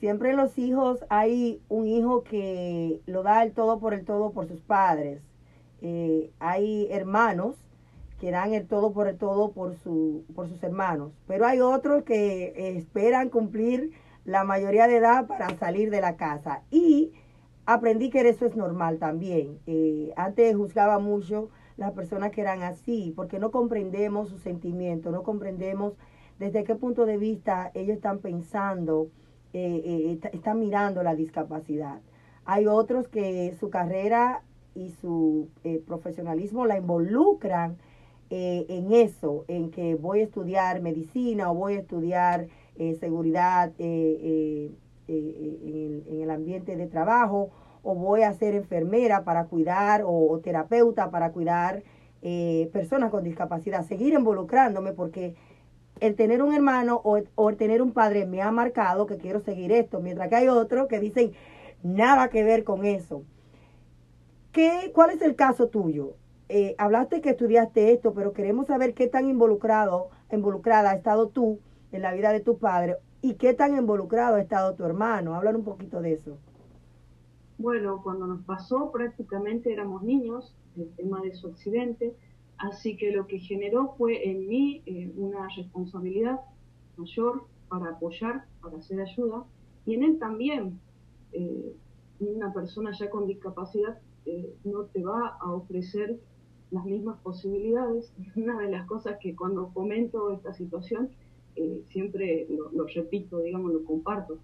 siempre 0.00 0.32
en 0.32 0.36
los 0.36 0.58
hijos 0.58 1.02
hay 1.08 1.62
un 1.70 1.86
hijo 1.86 2.24
que 2.24 3.00
lo 3.06 3.22
da 3.22 3.42
el 3.42 3.52
todo 3.52 3.80
por 3.80 3.94
el 3.94 4.04
todo 4.04 4.32
por 4.32 4.48
sus 4.48 4.60
padres. 4.60 5.22
Eh, 5.80 6.30
hay 6.40 6.88
hermanos 6.90 7.56
que 8.20 8.30
dan 8.30 8.52
el 8.52 8.66
todo 8.66 8.92
por 8.92 9.08
el 9.08 9.16
todo 9.16 9.52
por, 9.52 9.74
su, 9.76 10.24
por 10.34 10.48
sus 10.48 10.62
hermanos. 10.62 11.12
Pero 11.26 11.46
hay 11.46 11.60
otros 11.60 12.02
que 12.02 12.76
esperan 12.76 13.30
cumplir 13.30 13.92
la 14.24 14.44
mayoría 14.44 14.86
de 14.86 14.96
edad 14.96 15.26
para 15.26 15.56
salir 15.56 15.90
de 15.90 16.00
la 16.00 16.16
casa. 16.16 16.62
Y 16.70 17.12
aprendí 17.64 18.10
que 18.10 18.28
eso 18.28 18.46
es 18.46 18.56
normal 18.56 18.98
también. 18.98 19.58
Eh, 19.66 20.12
antes 20.16 20.54
juzgaba 20.56 20.98
mucho 20.98 21.48
las 21.76 21.92
personas 21.92 22.32
que 22.32 22.40
eran 22.40 22.62
así, 22.62 23.12
porque 23.14 23.38
no 23.38 23.50
comprendemos 23.50 24.28
sus 24.28 24.42
sentimientos, 24.42 25.12
no 25.12 25.22
comprendemos 25.22 25.94
desde 26.38 26.64
qué 26.64 26.74
punto 26.74 27.06
de 27.06 27.16
vista 27.16 27.70
ellos 27.74 27.96
están 27.96 28.18
pensando, 28.18 29.08
eh, 29.52 30.18
eh, 30.22 30.30
están 30.32 30.58
mirando 30.58 31.02
la 31.02 31.14
discapacidad. 31.14 32.00
Hay 32.44 32.66
otros 32.66 33.08
que 33.08 33.54
su 33.60 33.70
carrera 33.70 34.42
y 34.74 34.90
su 34.90 35.48
profesionalismo 35.86 36.66
la 36.66 36.78
involucran 36.78 37.76
eh, 38.30 38.66
en 38.68 38.92
eso, 38.92 39.46
en 39.48 39.70
que 39.70 39.94
voy 39.94 40.20
a 40.20 40.24
estudiar 40.24 40.82
medicina 40.82 41.50
o 41.50 41.54
voy 41.54 41.76
a 41.76 41.80
estudiar 41.80 42.48
eh, 42.76 42.94
seguridad 43.00 43.72
eh, 43.78 44.70
en 45.06 46.04
el, 46.20 46.30
ambiente 46.30 46.76
de 46.76 46.86
trabajo 46.86 47.50
o 47.82 47.94
voy 47.94 48.24
a 48.24 48.34
ser 48.34 48.54
enfermera 48.54 49.24
para 49.24 49.46
cuidar 49.46 50.02
o, 50.04 50.38
terapeuta 50.44 51.10
para 51.10 51.32
cuidar 51.32 51.82
personas 52.72 53.10
con 53.10 53.24
discapacidad, 53.24 53.86
seguir 53.86 54.12
involucrándome 54.12 54.92
porque 54.92 55.34
el 56.00 56.14
tener 56.14 56.42
un 56.42 56.52
hermano 56.52 57.00
o, 57.04 57.20
o, 57.34 57.48
el 57.48 57.56
tener 57.56 57.80
un 57.80 57.92
padre 57.92 58.26
me 58.26 58.42
ha 58.42 58.50
marcado 58.50 59.06
que 59.06 59.16
quiero 59.16 59.40
seguir 59.40 59.72
esto, 59.72 60.00
mientras 60.00 60.28
que 60.28 60.36
hay 60.36 60.48
otros 60.48 60.88
que 60.88 61.00
dicen 61.00 61.32
nada 61.82 62.28
que 62.28 62.44
ver 62.44 62.64
con 62.64 62.84
eso. 62.84 63.22
¿Qué, 64.52 64.90
¿Cuál 64.94 65.10
es 65.10 65.22
el 65.22 65.34
caso 65.36 65.68
tuyo? 65.68 66.16
Eh, 66.48 66.74
hablaste 66.78 67.20
que 67.20 67.30
estudiaste 67.30 67.92
esto, 67.92 68.14
pero 68.14 68.32
queremos 68.32 68.66
saber 68.66 68.94
qué 68.94 69.06
tan 69.06 69.28
involucrado, 69.28 70.08
involucrada 70.32 70.90
ha 70.90 70.94
estado 70.94 71.28
tú 71.28 71.60
en 71.92 72.02
la 72.02 72.14
vida 72.14 72.32
de 72.32 72.40
tu 72.40 72.58
padre 72.58 72.96
y 73.20 73.34
qué 73.34 73.52
tan 73.52 73.76
involucrado 73.76 74.36
ha 74.36 74.40
estado 74.40 74.74
tu 74.74 74.84
hermano. 74.84 75.34
Hablar 75.34 75.56
un 75.56 75.64
poquito 75.64 76.00
de 76.00 76.14
eso. 76.14 76.38
Bueno, 77.58 78.00
cuando 78.02 78.26
nos 78.26 78.42
pasó 78.44 78.90
prácticamente 78.92 79.72
éramos 79.72 80.02
niños, 80.02 80.54
el 80.76 80.88
tema 80.96 81.20
de 81.20 81.34
su 81.34 81.48
accidente, 81.48 82.14
así 82.56 82.96
que 82.96 83.12
lo 83.12 83.26
que 83.26 83.40
generó 83.40 83.94
fue 83.98 84.30
en 84.30 84.48
mí 84.48 84.82
eh, 84.86 85.12
una 85.16 85.48
responsabilidad 85.54 86.40
mayor 86.96 87.44
para 87.68 87.90
apoyar, 87.90 88.44
para 88.62 88.78
hacer 88.78 89.00
ayuda, 89.00 89.44
y 89.84 89.94
en 89.94 90.04
él 90.04 90.18
también, 90.18 90.80
eh, 91.32 91.74
una 92.20 92.52
persona 92.52 92.90
ya 92.98 93.10
con 93.10 93.26
discapacidad 93.26 93.98
no 94.64 94.84
te 94.84 95.02
va 95.02 95.38
a 95.40 95.52
ofrecer 95.52 96.18
las 96.70 96.84
mismas 96.84 97.18
posibilidades. 97.20 98.12
Una 98.36 98.58
de 98.58 98.70
las 98.70 98.86
cosas 98.86 99.18
que 99.20 99.34
cuando 99.34 99.68
comento 99.68 100.32
esta 100.32 100.52
situación, 100.54 101.10
eh, 101.56 101.82
siempre 101.88 102.46
lo, 102.50 102.86
repito, 102.86 103.40
digamos, 103.40 103.72
lo 103.72 103.84
comparto. 103.84 104.38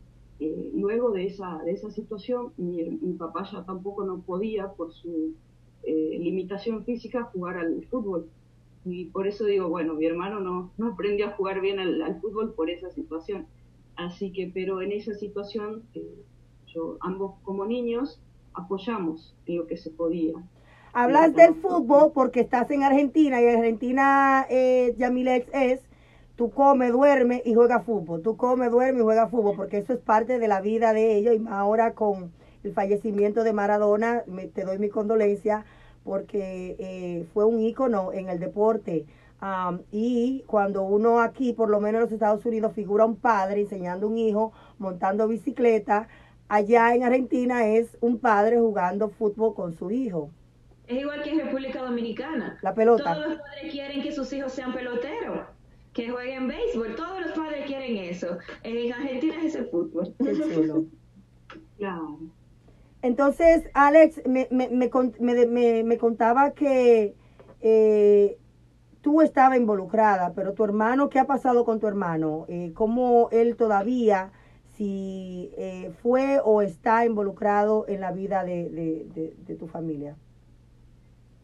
luego 0.75 1.13
de 1.13 1.27
esa, 1.27 1.63
de 1.65 1.73
esa 1.73 1.91
situación, 1.91 2.53
mi, 2.57 2.83
papá 3.19 3.49
ya 3.51 3.65
tampoco 3.65 4.05
no 4.05 4.21
podía, 4.21 4.73
por 4.73 4.93
su 4.93 5.35
limitación 5.87 6.85
física, 6.85 7.25
jugar 7.25 7.59
al 7.59 7.85
fútbol. 7.87 8.27
Y 8.85 9.07
por 9.07 9.27
eso 9.27 9.45
digo, 9.45 9.69
bueno, 9.69 9.95
mi 9.95 10.07
hermano 10.07 10.41
no, 10.41 10.71
no 10.77 10.93
aprendió 10.93 11.27
a 11.27 11.31
jugar 11.31 11.61
bien 11.61 11.79
al, 11.79 12.21
fútbol 12.21 12.53
por 12.53 12.69
esa 12.69 12.91
situación. 12.91 13.47
Así 13.97 14.33
que, 14.33 14.51
pero 14.53 14.83
en 14.83 14.93
esa 14.93 15.15
situación 15.15 15.83
ambos 17.01 17.35
como 17.45 17.65
niños 17.67 18.21
apoyamos 18.53 19.35
lo 19.47 19.67
que 19.67 19.77
se 19.77 19.91
podía. 19.91 20.35
Hablas 20.97 21.35
del 21.35 21.57
fútbol 21.57 22.13
porque 22.15 22.39
estás 22.39 22.71
en 22.71 22.85
Argentina 22.85 23.43
y 23.43 23.47
en 23.47 23.59
Argentina, 23.59 24.47
eh, 24.49 24.95
Yamilex, 24.97 25.49
es 25.53 25.81
tú 26.37 26.53
comes, 26.53 26.93
duermes 26.93 27.43
y 27.45 27.53
juegas 27.53 27.85
fútbol. 27.85 28.23
Tú 28.23 28.37
comes, 28.37 28.71
duermes 28.71 29.01
y 29.01 29.05
juegas 29.05 29.29
fútbol 29.29 29.57
porque 29.57 29.79
eso 29.79 29.93
es 29.93 29.99
parte 29.99 30.39
de 30.39 30.47
la 30.47 30.61
vida 30.61 30.93
de 30.93 31.17
ellos. 31.17 31.35
Y 31.35 31.45
ahora 31.51 31.95
con 31.95 32.31
el 32.63 32.73
fallecimiento 32.73 33.43
de 33.43 33.53
Maradona, 33.53 34.23
me, 34.29 34.47
te 34.47 34.63
doy 34.63 34.79
mi 34.79 34.89
condolencia 34.89 35.65
porque 36.05 36.77
eh, 36.79 37.27
fue 37.35 37.45
un 37.45 37.61
ícono 37.61 38.13
en 38.13 38.29
el 38.29 38.39
deporte. 38.39 39.05
y 39.91 40.45
cuando 40.47 40.85
uno 40.85 41.21
aquí, 41.21 41.53
por 41.55 41.71
lo 41.71 41.81
menos 41.81 41.99
en 41.99 42.03
los 42.03 42.13
Estados 42.13 42.47
Unidos, 42.47 42.73
figura 42.73 43.05
un 43.05 43.17
padre 43.17 43.63
enseñando 43.63 44.07
a 44.07 44.11
un 44.11 44.19
hijo 44.19 44.53
montando 44.79 45.27
bicicleta, 45.27 46.07
allá 46.49 46.95
en 46.95 47.03
Argentina 47.03 47.67
es 47.67 47.89
un 48.01 48.19
padre 48.19 48.61
jugando 48.61 49.09
fútbol 49.09 49.55
con 49.55 49.73
su 49.75 49.91
hijo. 49.91 50.31
Es 50.87 51.01
igual 51.01 51.23
que 51.23 51.31
en 51.31 51.41
República 51.41 51.83
Dominicana. 51.83 52.59
La 52.63 52.75
pelota. 52.75 53.15
Todos 53.15 53.29
los 53.29 53.39
padres 53.39 53.73
quieren 53.73 54.03
que 54.03 54.13
sus 54.13 54.33
hijos 54.33 54.53
sean 54.53 54.75
peloteros, 54.75 55.47
que 55.93 56.11
jueguen 56.11 56.49
béisbol. 56.49 56.95
Todos 56.97 57.21
los 57.21 57.33
padres 57.33 57.67
quieren 57.67 57.97
eso. 57.97 58.39
En 58.63 58.93
Argentina 58.93 59.37
es 59.43 59.55
el 59.55 59.67
fútbol. 59.67 60.15
claro. 61.79 62.19
Entonces, 63.03 63.69
Alex 63.75 64.23
me, 64.27 64.49
me, 64.51 64.69
me, 64.69 65.85
me 65.85 65.99
contaba 65.99 66.53
que 66.53 67.15
eh, 67.61 68.39
tú 69.03 69.21
estabas 69.21 69.59
involucrada, 69.59 70.33
pero 70.35 70.55
tu 70.55 70.65
hermano, 70.65 71.11
¿qué 71.11 71.19
ha 71.19 71.27
pasado 71.27 71.65
con 71.65 71.81
tu 71.81 71.87
hermano? 71.87 72.47
Eh, 72.49 72.73
¿Cómo 72.75 73.29
él 73.31 73.57
todavía 73.57 74.33
si 74.77 75.53
eh, 75.57 75.93
fue 76.03 76.41
o 76.45 76.63
está 76.63 77.05
involucrado 77.07 77.87
en 77.89 78.01
la 78.01 78.13
vida 78.13 78.45
de, 78.45 79.57
tu 79.59 79.67
familia. 79.67 80.17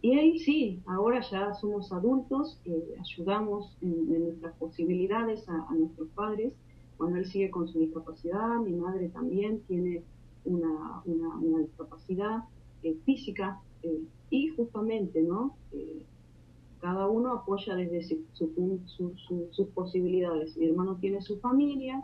Y 0.03 0.19
ahí 0.19 0.39
sí, 0.39 0.83
ahora 0.87 1.21
ya 1.31 1.53
somos 1.55 1.93
adultos, 1.93 2.59
eh, 2.65 2.97
ayudamos 2.99 3.77
en, 3.83 4.25
nuestras 4.25 4.55
posibilidades 4.57 5.47
a, 5.49 5.75
nuestros 5.75 6.09
padres. 6.11 6.55
Cuando 6.97 7.19
él 7.19 7.27
sigue 7.27 7.51
con 7.51 7.69
su 7.69 7.79
discapacidad, 7.79 8.59
mi 8.61 8.73
madre 8.73 9.09
también 9.09 9.61
tiene 9.69 10.03
una, 10.45 11.03
discapacidad 11.05 12.45
eh, 12.83 12.97
física 13.05 13.61
y 14.31 14.49
justamente, 14.49 15.23
¿no? 15.23 15.57
cada 16.81 17.09
uno 17.09 17.33
apoya 17.33 17.75
desde 17.75 18.17
sus 18.33 19.69
posibilidades. 19.75 20.57
Mi 20.57 20.69
hermano 20.69 20.97
tiene 20.97 21.21
su 21.21 21.39
familia, 21.41 22.03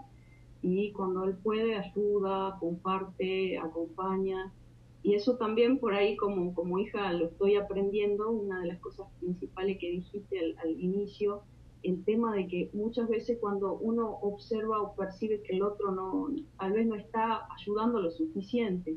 y 0.63 0.91
cuando 0.93 1.25
él 1.25 1.37
puede 1.37 1.77
ayuda, 1.77 2.57
comparte, 2.59 3.59
acompaña. 3.59 4.53
Y 5.07 5.15
eso 5.15 5.37
también 5.37 5.79
por 5.79 5.95
ahí 5.95 6.17
como, 6.17 6.53
como 6.53 6.81
hija 6.81 7.13
lo 7.13 7.27
estoy 7.27 7.55
aprendiendo, 7.55 8.29
una 8.29 8.59
de 8.63 8.67
las 8.67 8.81
cosas 8.81 9.07
principales 9.21 9.79
que 9.79 9.89
dijiste 9.89 10.57
al, 10.61 10.71
inicio, 10.81 11.43
el 11.85 12.03
tema 12.03 12.35
de 12.35 12.49
que 12.49 12.71
muchas 12.73 13.09
veces 13.09 13.39
cuando 13.41 13.75
uno 13.75 14.19
observa 14.21 14.83
o 14.83 14.97
percibe 14.97 15.43
que 15.43 15.55
el 15.55 15.63
otro 15.63 15.93
no, 15.93 16.31
tal 16.59 16.73
vez 16.73 16.89
no 16.89 16.97
está 16.97 17.47
ayudando 17.57 18.01
lo 18.01 18.11
suficiente, 18.11 18.97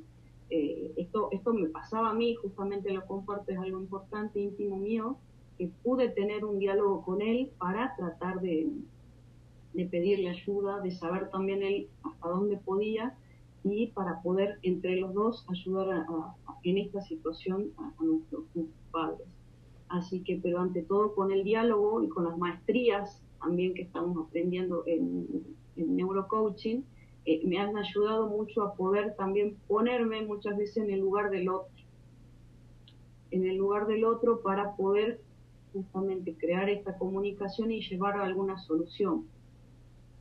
eh, 0.49 0.93
esto, 0.97 1.29
esto 1.31 1.53
me 1.53 1.69
pasaba 1.69 2.09
a 2.09 2.15
mí, 2.15 2.33
justamente 2.33 2.91
lo 2.91 3.05
comparto, 3.05 3.51
es 3.51 3.59
algo 3.59 3.79
importante, 3.79 4.39
íntimo 4.39 4.77
mío, 4.77 5.15
que 5.59 5.69
pude 5.83 6.09
tener 6.09 6.43
un 6.43 6.57
diálogo 6.57 7.03
con 7.03 7.21
él 7.21 7.51
para 7.59 7.95
tratar 7.95 8.41
de, 8.41 8.67
de 9.75 9.85
pedirle 9.85 10.29
ayuda, 10.29 10.79
de 10.79 10.89
saber 10.89 11.29
también 11.29 11.61
él 11.61 11.87
hasta 12.01 12.29
dónde 12.29 12.57
podía 12.57 13.15
y 13.63 13.87
para 13.87 14.21
poder 14.21 14.59
entre 14.63 14.95
los 14.97 15.13
dos 15.13 15.45
ayudar 15.49 15.89
a, 15.91 16.35
en 16.63 16.77
esta 16.77 17.01
situación 17.01 17.71
a, 17.77 18.03
nuestros 18.03 18.45
padres. 18.91 19.27
Así 19.89 20.21
que, 20.21 20.39
pero 20.41 20.59
ante 20.59 20.83
todo 20.83 21.15
con 21.15 21.31
el 21.31 21.43
diálogo 21.43 22.03
y 22.03 22.09
con 22.09 22.25
las 22.25 22.37
maestrías 22.37 23.21
también 23.39 23.73
que 23.73 23.83
estamos 23.83 24.27
aprendiendo 24.27 24.83
en, 24.85 25.57
neurocoaching, 25.75 26.83
eh, 27.25 27.41
me 27.45 27.57
han 27.57 27.77
ayudado 27.77 28.27
mucho 28.27 28.63
a 28.63 28.73
poder 28.73 29.15
también 29.15 29.55
ponerme 29.67 30.21
muchas 30.23 30.57
veces 30.57 30.77
en 30.77 30.91
el 30.91 30.99
lugar 30.99 31.29
del 31.29 31.47
otro, 31.47 31.71
en 33.31 33.45
el 33.45 33.55
lugar 33.55 33.87
del 33.87 34.03
otro 34.03 34.41
para 34.41 34.75
poder 34.75 35.21
justamente 35.71 36.35
crear 36.35 36.69
esta 36.69 36.97
comunicación 36.97 37.71
y 37.71 37.81
llevar 37.81 38.17
a 38.17 38.25
alguna 38.25 38.57
solución. 38.57 39.25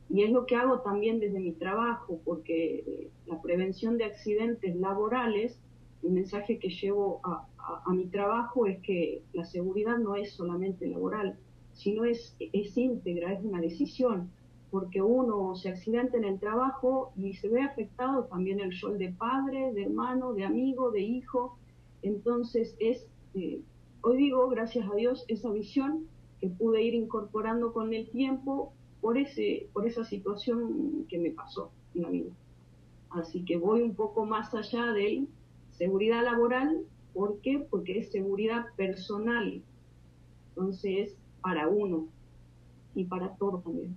Y 0.09 0.23
es 0.23 0.31
lo 0.31 0.45
que 0.47 0.55
hago 0.55 0.79
también 0.79 1.19
desde 1.19 1.39
mi 1.39 1.51
trabajo, 1.51 2.19
porque 2.25 2.79
eh, 2.79 3.09
la 3.27 3.39
prevención 3.41 3.97
de 3.97 4.05
accidentes 4.05 4.75
laborales, 4.75 5.59
el 6.03 6.11
mensaje 6.11 6.57
que 6.57 6.69
llevo 6.69 7.21
a, 7.23 7.45
mi 7.93 8.07
trabajo 8.07 8.65
es 8.65 8.79
que 8.79 9.21
la 9.33 9.45
seguridad 9.45 9.99
no 9.99 10.15
es 10.15 10.33
solamente 10.33 10.87
laboral, 10.87 11.37
sino 11.73 12.03
es, 12.03 12.35
es 12.39 12.75
íntegra, 12.75 13.33
es 13.33 13.43
una 13.43 13.61
decisión, 13.61 14.31
porque 14.71 15.03
uno 15.03 15.55
se 15.55 15.69
accidenta 15.69 16.17
en 16.17 16.23
el 16.23 16.39
trabajo 16.39 17.11
y 17.15 17.33
se 17.33 17.47
ve 17.47 17.61
afectado 17.61 18.23
también 18.23 18.59
el 18.59 18.73
rol 18.81 18.97
de 18.97 19.11
padre, 19.11 19.71
de 19.73 19.83
hermano, 19.83 20.33
de 20.33 20.45
amigo, 20.45 20.89
de 20.89 21.01
hijo. 21.01 21.57
Entonces 22.01 22.75
es, 22.79 23.05
eh, 23.35 23.61
hoy 24.01 24.17
digo, 24.17 24.49
gracias 24.49 24.89
a 24.89 24.95
Dios, 24.95 25.25
esa 25.27 25.51
visión 25.51 26.07
que 26.41 26.47
pude 26.49 26.81
ir 26.81 26.95
incorporando 26.95 27.71
con 27.71 27.93
el 27.93 28.09
tiempo 28.09 28.73
por, 29.01 29.17
ese, 29.17 29.67
por 29.73 29.87
esa 29.87 30.03
situación 30.03 31.05
que 31.09 31.17
me 31.17 31.31
pasó 31.31 31.71
en 31.95 32.01
la 32.01 32.09
vida. 32.09 32.31
Así 33.09 33.43
que 33.43 33.57
voy 33.57 33.81
un 33.81 33.95
poco 33.95 34.25
más 34.25 34.53
allá 34.53 34.91
de 34.93 35.25
seguridad 35.71 36.23
laboral. 36.23 36.81
¿Por 37.13 37.39
qué? 37.41 37.65
Porque 37.69 37.99
es 37.99 38.11
seguridad 38.11 38.65
personal. 38.75 39.61
Entonces, 40.49 41.15
para 41.41 41.67
uno 41.67 42.07
y 42.93 43.05
para 43.05 43.35
todos 43.35 43.63
también. 43.63 43.95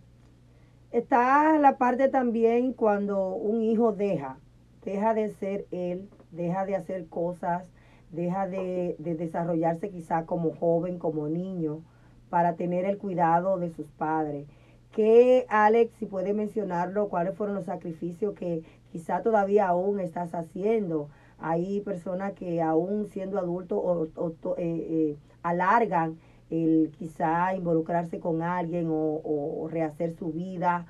Está 0.93 1.59
la 1.59 1.79
parte 1.79 2.09
también 2.09 2.73
cuando 2.73 3.35
un 3.35 3.63
hijo 3.63 3.93
deja, 3.93 4.39
deja 4.85 5.15
de 5.15 5.31
ser 5.31 5.67
él, 5.71 6.09
deja 6.31 6.67
de 6.67 6.77
hacer 6.77 7.07
cosas, 7.07 7.65
deja 8.11 8.47
de, 8.47 8.97
de 8.99 9.15
desarrollarse 9.15 9.91
quizá 9.91 10.27
como 10.27 10.55
joven, 10.55 10.99
como 10.99 11.29
niño, 11.29 11.81
para 12.29 12.57
tener 12.57 12.85
el 12.85 12.99
cuidado 12.99 13.59
de 13.59 13.71
sus 13.71 13.91
padres. 13.93 14.47
¿Qué, 14.93 15.47
Alex, 15.49 15.95
si 15.99 16.05
puede 16.07 16.35
mencionarlo, 16.35 17.09
cuáles 17.09 17.35
fueron 17.35 17.57
los 17.57 17.65
sacrificios 17.65 18.35
que 18.35 18.63
quizá 18.93 19.23
todavía 19.23 19.69
aún 19.69 20.01
estás 20.01 20.35
haciendo? 20.35 21.09
Hay 21.39 21.81
personas 21.81 22.35
que 22.35 22.61
aún 22.61 23.09
siendo 23.09 23.39
adultos 23.39 23.79
o, 23.83 24.31
eh, 24.59 24.59
eh, 24.59 25.17
alargan 25.43 26.19
el 26.51 26.93
quizá 26.99 27.55
involucrarse 27.55 28.21
con 28.21 28.43
alguien 28.43 28.89
o, 28.91 29.67
rehacer 29.71 30.13
su 30.13 30.31
vida 30.31 30.87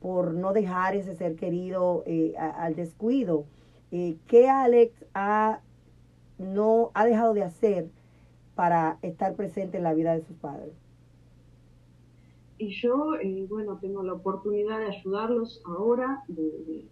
por 0.00 0.32
no 0.32 0.54
dejar 0.54 0.96
ese 0.96 1.14
ser 1.14 1.36
querido 1.36 2.04
eh, 2.06 2.34
al 2.38 2.74
descuido. 2.74 3.44
¿Qué 3.90 4.48
Alex 4.48 5.04
ha, 5.12 5.60
no 6.38 6.90
ha 6.94 7.04
dejado 7.04 7.34
de 7.34 7.42
hacer 7.42 7.88
para 8.54 8.98
estar 9.02 9.34
presente 9.34 9.76
en 9.76 9.84
la 9.84 9.92
vida 9.92 10.14
de 10.14 10.22
sus 10.22 10.36
padres? 10.38 10.81
Y 12.62 12.70
yo, 12.80 13.16
eh, 13.16 13.44
bueno, 13.48 13.78
tengo 13.80 14.04
la 14.04 14.12
oportunidad 14.12 14.78
de 14.78 14.96
ayudarlos 14.96 15.60
ahora, 15.64 16.22
de, 16.28 16.86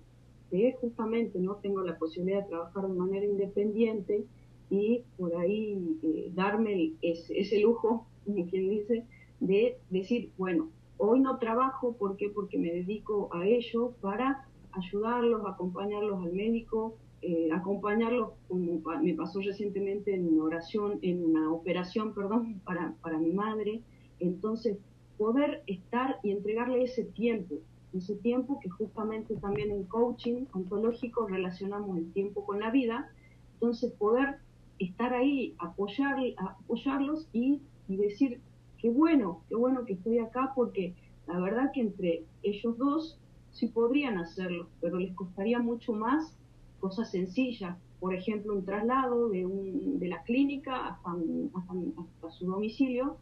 justamente, 0.80 1.38
¿no? 1.38 1.54
Tengo 1.56 1.80
la 1.82 1.96
posibilidad 1.96 2.42
de 2.42 2.48
trabajar 2.48 2.88
de 2.88 2.94
manera 2.94 3.24
independiente 3.24 4.24
y 4.68 5.04
por 5.16 5.36
ahí 5.36 5.78
eh, 6.02 6.32
darme 6.34 6.94
ese, 7.02 7.60
lujo, 7.60 8.08
como 8.24 8.46
quien 8.48 8.68
dice, 8.68 9.04
de 9.38 9.78
decir, 9.90 10.32
bueno, 10.36 10.70
hoy 10.98 11.20
no 11.20 11.38
trabajo, 11.38 11.92
¿por 11.92 12.16
qué? 12.16 12.30
Porque 12.30 12.58
me 12.58 12.72
dedico 12.72 13.28
a 13.32 13.46
ello 13.46 13.92
para 14.00 14.48
ayudarlos, 14.72 15.46
acompañarlos 15.46 16.24
al 16.24 16.32
médico, 16.32 16.96
eh, 17.22 17.50
acompañarlos, 17.52 18.30
como 18.48 18.82
me 19.02 19.14
pasó 19.14 19.40
recientemente 19.40 20.16
en 20.16 20.26
una 20.34 20.44
oración, 20.44 20.98
en 21.02 21.24
una 21.24 21.52
operación, 21.52 22.12
perdón, 22.12 22.60
para, 22.64 22.94
para 23.02 23.18
mi 23.18 23.30
madre. 23.30 23.82
Entonces, 24.18 24.76
poder 25.20 25.62
estar 25.66 26.18
y 26.22 26.30
entregarle 26.30 26.82
ese 26.82 27.04
tiempo, 27.04 27.56
ese 27.92 28.14
tiempo, 28.16 28.58
que 28.58 28.70
justamente 28.70 29.36
también 29.36 29.70
en 29.70 29.84
coaching 29.84 30.46
ontológico 30.54 31.26
relacionamos 31.26 31.98
el 31.98 32.10
tiempo 32.14 32.46
con 32.46 32.58
la 32.58 32.70
vida, 32.70 33.10
entonces 33.52 33.92
poder 33.92 34.38
estar 34.78 35.12
ahí, 35.12 35.54
apoyar, 35.58 36.16
apoyarlos 36.38 37.28
y, 37.34 37.60
decir, 37.86 38.40
qué 38.78 38.88
bueno, 38.88 39.42
qué 39.50 39.56
bueno 39.56 39.84
que 39.84 39.92
estoy 39.92 40.20
acá 40.20 40.52
porque 40.56 40.94
la 41.26 41.38
verdad 41.38 41.70
que 41.74 41.82
entre 41.82 42.24
ellos 42.42 42.78
dos 42.78 43.18
sí 43.52 43.66
podrían 43.66 44.16
hacerlo, 44.16 44.68
pero 44.80 44.98
les 44.98 45.14
costaría 45.14 45.58
mucho 45.58 45.92
más 45.92 46.34
cosas 46.78 47.10
sencillas, 47.10 47.76
por 47.98 48.14
ejemplo, 48.14 48.54
un 48.54 48.64
traslado 48.64 49.28
de, 49.28 49.44
un, 49.44 49.98
de 49.98 50.08
la 50.08 50.22
clínica 50.22 50.86
hasta, 50.86 51.14
hasta, 51.98 52.30
su 52.30 52.46
domicilio, 52.46 53.18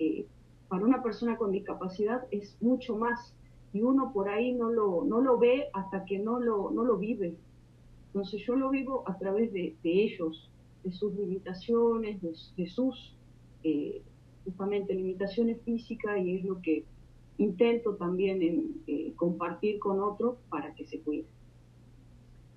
eh, 0.00 0.26
para 0.68 0.84
una 0.84 1.02
persona 1.02 1.36
con 1.36 1.50
discapacidad 1.50 2.26
es 2.30 2.56
mucho 2.60 2.96
más 2.96 3.34
y 3.72 3.82
uno 3.82 4.12
por 4.12 4.28
ahí 4.28 4.52
no 4.52 4.70
lo, 4.70 5.04
no 5.04 5.20
lo 5.20 5.38
ve 5.38 5.68
hasta 5.72 6.04
que 6.04 6.18
no 6.18 6.40
lo, 6.40 6.70
no 6.70 6.84
lo 6.84 6.96
vive. 6.96 7.34
Entonces 8.08 8.42
yo 8.46 8.56
lo 8.56 8.70
vivo 8.70 9.04
a 9.06 9.18
través 9.18 9.52
de, 9.52 9.76
ellos, 9.82 10.50
de 10.84 10.92
sus 10.92 11.14
limitaciones, 11.14 12.20
de, 12.56 12.66
sus 12.66 13.14
eh, 13.64 14.02
justamente 14.44 14.94
limitaciones 14.94 15.60
físicas 15.62 16.18
y 16.18 16.36
es 16.36 16.44
lo 16.44 16.60
que 16.62 16.84
intento 17.36 17.94
también 17.94 18.42
en, 18.42 18.82
eh, 18.86 19.12
compartir 19.16 19.78
con 19.78 20.00
otros 20.00 20.36
para 20.48 20.74
que 20.74 20.86
se 20.86 21.00
cuiden. 21.00 21.26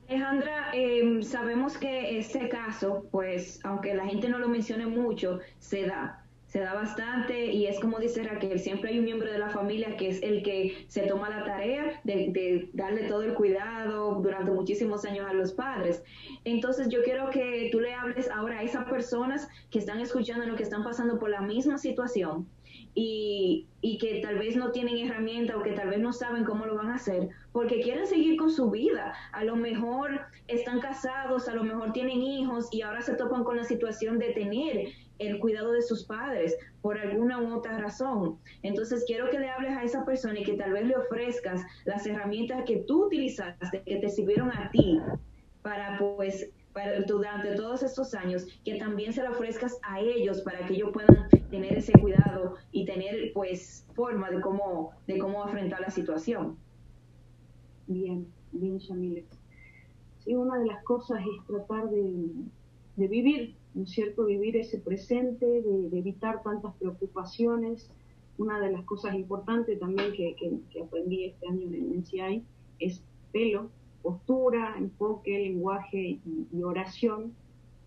Alejandra, 0.07 0.71
em, 0.73 1.23
sabemos 1.23 1.77
que 1.77 2.17
este 2.17 2.49
caso, 2.49 3.05
pues, 3.11 3.63
aunque 3.63 3.93
la 3.93 4.05
gente 4.05 4.27
no 4.27 4.39
lo 4.39 4.49
mencione 4.49 4.85
mucho, 4.85 5.39
se 5.59 5.85
da 5.85 6.20
se 6.51 6.59
da 6.59 6.73
bastante 6.73 7.45
y 7.45 7.65
es 7.67 7.79
como 7.79 7.97
dice 7.97 8.23
Raquel, 8.23 8.59
siempre 8.59 8.89
hay 8.89 8.99
un 8.99 9.05
miembro 9.05 9.31
de 9.31 9.39
la 9.39 9.49
familia 9.51 9.95
que 9.95 10.09
es 10.09 10.21
el 10.21 10.43
que 10.43 10.83
se 10.89 11.03
toma 11.03 11.29
la 11.29 11.45
tarea 11.45 12.01
de, 12.03 12.69
darle 12.73 13.07
todo 13.07 13.21
el 13.21 13.35
cuidado 13.35 14.15
durante 14.15 14.51
muchísimos 14.51 15.05
años 15.05 15.25
a 15.29 15.33
los 15.33 15.53
padres. 15.53 16.03
Entonces 16.43 16.89
yo 16.89 17.03
quiero 17.03 17.29
que 17.29 17.69
tú 17.71 17.79
le 17.79 17.93
hables 17.93 18.29
ahora 18.29 18.59
a 18.59 18.63
esas 18.63 18.83
personas 18.89 19.47
que 19.69 19.79
están 19.79 20.01
escuchando 20.01 20.45
lo 20.45 20.57
que 20.57 20.63
están 20.63 20.83
pasando 20.83 21.19
por 21.19 21.29
la 21.29 21.39
misma 21.39 21.77
situación 21.77 22.45
y, 22.93 23.67
y 23.79 23.97
que 23.97 24.19
tal 24.19 24.37
vez 24.37 24.57
no 24.57 24.73
tienen 24.73 24.97
herramienta 24.97 25.55
o 25.55 25.63
que 25.63 25.71
tal 25.71 25.89
vez 25.89 25.99
no 25.99 26.11
saben 26.11 26.43
cómo 26.43 26.65
lo 26.65 26.75
van 26.75 26.89
a 26.89 26.95
hacer 26.95 27.29
porque 27.53 27.81
quieren 27.81 28.07
seguir 28.07 28.37
con 28.37 28.51
su 28.51 28.69
vida. 28.69 29.13
A 29.31 29.43
lo 29.43 29.55
mejor 29.55 30.21
están 30.47 30.79
casados, 30.79 31.47
a 31.47 31.55
lo 31.55 31.63
mejor 31.63 31.93
tienen 31.93 32.21
hijos 32.21 32.67
y 32.71 32.81
ahora 32.81 33.01
se 33.01 33.15
topan 33.15 33.43
con 33.43 33.57
la 33.57 33.63
situación 33.63 34.19
de 34.19 34.33
tener 34.33 34.87
el 35.27 35.39
cuidado 35.39 35.71
de 35.71 35.81
sus 35.81 36.05
padres 36.05 36.57
por 36.81 36.97
alguna 36.97 37.41
u 37.41 37.55
otra 37.55 37.77
razón. 37.77 38.37
Entonces 38.63 39.03
quiero 39.05 39.29
que 39.29 39.39
le 39.39 39.49
hables 39.49 39.71
a 39.71 39.83
esa 39.83 40.05
persona 40.05 40.39
y 40.39 40.43
que 40.43 40.53
tal 40.53 40.73
vez 40.73 40.85
le 40.85 40.95
ofrezcas 40.95 41.61
las 41.85 42.05
herramientas 42.05 42.63
que 42.65 42.77
tú 42.87 43.05
utilizaste, 43.05 43.83
que 43.83 43.97
te 43.97 44.09
sirvieron 44.09 44.51
a 44.51 44.69
ti 44.71 44.99
para 45.61 45.97
pues 45.99 46.49
durante 47.07 47.55
todos 47.55 47.83
estos 47.83 48.13
años, 48.13 48.47
que 48.63 48.75
también 48.75 49.11
se 49.13 49.21
la 49.23 49.31
ofrezcas 49.31 49.77
a 49.83 49.99
ellos 49.99 50.41
para 50.41 50.65
que 50.65 50.73
ellos 50.73 50.91
puedan 50.93 51.27
tener 51.49 51.77
ese 51.77 51.91
cuidado 51.93 52.55
y 52.71 52.85
tener 52.85 53.31
pues 53.33 53.85
forma 53.93 54.29
de 54.29 54.39
cómo, 54.41 54.91
de 55.07 55.17
cómo 55.17 55.43
afrontar 55.43 55.81
la 55.81 55.89
situación. 55.89 56.57
Bien, 57.87 58.25
bien, 58.53 58.77
Shamile. 58.77 59.25
Sí, 60.19 60.35
una 60.35 60.59
de 60.59 60.67
las 60.67 60.83
cosas 60.83 61.19
es 61.19 61.47
tratar 61.47 61.89
de, 61.89 62.31
de 62.95 63.07
vivir 63.07 63.55
¿no 63.73 63.83
es 63.83 63.91
cierto? 63.91 64.25
Vivir 64.25 64.57
ese 64.57 64.79
presente, 64.79 65.45
de, 65.45 65.97
evitar 65.97 66.43
tantas 66.43 66.75
preocupaciones. 66.75 67.89
Una 68.37 68.59
de 68.59 68.71
las 68.71 68.83
cosas 68.85 69.15
importantes 69.15 69.79
también 69.79 70.13
que, 70.13 70.35
aprendí 70.81 71.25
este 71.25 71.47
año 71.47 71.67
en 71.67 71.73
el 71.73 71.99
NCI 71.99 72.43
es 72.79 73.01
pelo, 73.31 73.69
postura, 74.01 74.75
enfoque, 74.77 75.31
lenguaje 75.31 76.19
y, 76.51 76.63
oración, 76.63 77.33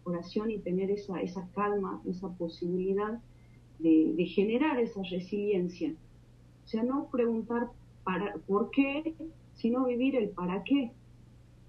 oración 0.05 0.51
y 0.51 0.59
tener 0.59 0.91
esa, 0.91 1.21
esa 1.21 1.49
calma, 1.55 2.01
esa 2.07 2.29
posibilidad 2.29 3.21
de, 3.79 4.27
generar 4.27 4.79
esa 4.79 5.03
resiliencia. 5.03 5.95
O 6.65 6.69
sea, 6.69 6.83
no 6.83 7.09
preguntar 7.11 7.69
para, 8.05 8.35
por 8.47 8.71
qué, 8.71 9.15
sino 9.55 9.87
vivir 9.87 10.17
el 10.17 10.31
para 10.31 10.63
qué. 10.65 10.93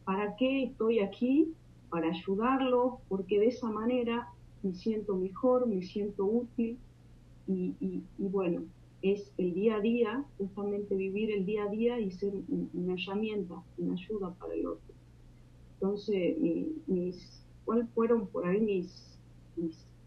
¿Para 0.05 0.35
qué 0.35 0.63
estoy 0.63 0.99
aquí? 0.99 1.53
Para 1.95 2.09
ayudarlo, 2.09 2.99
porque 3.07 3.39
de 3.39 3.47
esa 3.47 3.71
manera 3.71 4.27
me 4.63 4.73
siento 4.73 5.15
mejor, 5.15 5.65
me 5.65 5.81
siento 5.81 6.25
útil 6.25 6.77
y, 7.47 8.03
bueno, 8.17 8.63
es 9.01 9.31
el 9.37 9.53
día 9.53 9.77
a 9.77 9.79
día, 9.79 10.25
justamente 10.37 10.93
vivir 10.93 11.31
el 11.31 11.45
día 11.45 11.63
a 11.63 11.69
día 11.69 11.97
y 11.97 12.11
ser 12.11 12.33
una 12.73 12.95
herramienta, 12.95 13.63
una 13.77 13.93
ayuda 13.93 14.33
para 14.33 14.55
el 14.55 14.65
otro. 14.65 14.93
Entonces, 15.75 16.35
mis, 16.87 17.41
¿cuáles 17.63 17.89
fueron 17.91 18.27
por 18.27 18.45
ahí 18.45 18.59
mis, 18.59 19.15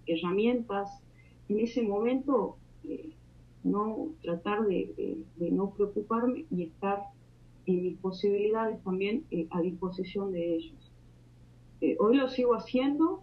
herramientas? 0.06 0.90
En 1.48 1.60
ese 1.60 1.80
momento, 1.80 2.58
eh, 2.86 3.14
no 3.64 4.08
tratar 4.20 4.66
de, 4.66 5.24
no 5.38 5.70
preocuparme 5.70 6.44
y 6.50 6.64
estar 6.64 7.04
en 7.64 7.82
mis 7.82 7.96
posibilidades 7.96 8.78
también 8.84 9.24
eh, 9.30 9.46
a 9.48 9.62
disposición 9.62 10.32
de 10.32 10.56
ellos. 10.56 10.77
Eh, 11.80 11.96
hoy 12.00 12.16
lo 12.16 12.28
sigo 12.28 12.54
haciendo 12.54 13.22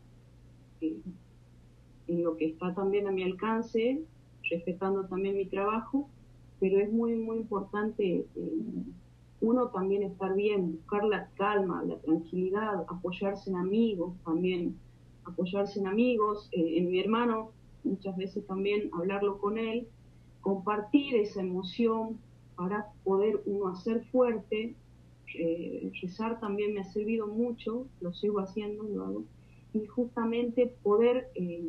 eh, 0.79 0.97
en 2.07 2.23
lo 2.23 2.37
que 2.37 2.45
está 2.45 2.73
también 2.73 3.07
a 3.07 3.11
mi 3.11 3.23
alcance, 3.23 4.01
respetando 4.49 5.05
también 5.05 5.35
mi 5.35 5.45
trabajo, 5.45 6.09
pero 6.59 6.79
es 6.79 6.89
muy, 6.91 7.15
muy 7.15 7.37
importante 7.37 8.25
eh, 8.35 8.51
uno 9.41 9.67
también 9.67 10.03
estar 10.03 10.33
bien, 10.35 10.71
buscar 10.77 11.03
la 11.03 11.27
calma, 11.35 11.83
la 11.83 11.97
tranquilidad, 11.97 12.85
apoyarse 12.87 13.49
en 13.49 13.57
amigos 13.57 14.13
también, 14.23 14.77
apoyarse 15.25 15.79
en 15.79 15.87
amigos, 15.87 16.47
en 16.53 16.89
mi 16.89 16.99
hermano, 16.99 17.51
muchas 17.83 18.15
veces 18.15 18.47
también 18.47 18.89
hablarlo 18.93 19.37
con 19.39 19.57
él, 19.57 19.87
compartir 20.39 21.15
esa 21.15 21.41
emoción 21.41 22.17
para 22.55 22.87
poder 23.03 23.41
uno 23.45 23.67
hacer 23.67 24.05
fuerte 24.05 24.75
eh, 25.33 25.91
también 26.39 26.73
me 26.73 26.81
ha 26.81 26.83
servido 26.85 27.27
mucho, 27.27 27.85
lo 28.01 28.13
sigo 28.13 28.39
haciendo, 28.39 28.83
lo 28.83 29.03
hago, 29.03 29.23
y 29.73 29.85
justamente 29.85 30.73
poder, 30.83 31.29
eh, 31.35 31.63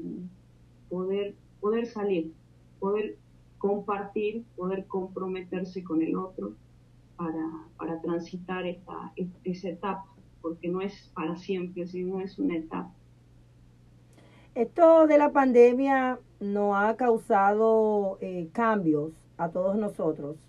poder, 0.88 1.34
poder 1.60 1.86
salir, 1.86 2.32
poder 2.78 3.16
compartir, 3.58 4.44
poder 4.56 4.86
comprometerse 4.86 5.82
con 5.82 6.02
el 6.02 6.16
otro 6.16 6.52
para, 7.16 7.50
para 7.76 8.00
transitar 8.00 8.66
esta, 8.66 9.12
esa 9.44 9.68
etapa, 9.70 10.06
porque 10.42 10.68
no 10.68 10.80
es 10.80 11.10
para 11.14 11.36
siempre, 11.36 11.86
sino 11.86 12.20
es 12.20 12.38
una 12.38 12.56
etapa. 12.56 12.92
Esto 14.54 15.06
de 15.06 15.18
la 15.18 15.32
pandemia 15.32 16.18
no 16.40 16.76
ha 16.76 16.96
causado 16.96 18.18
eh, 18.20 18.48
cambios 18.52 19.12
a 19.36 19.50
todos 19.50 19.76
nosotros 19.76 20.45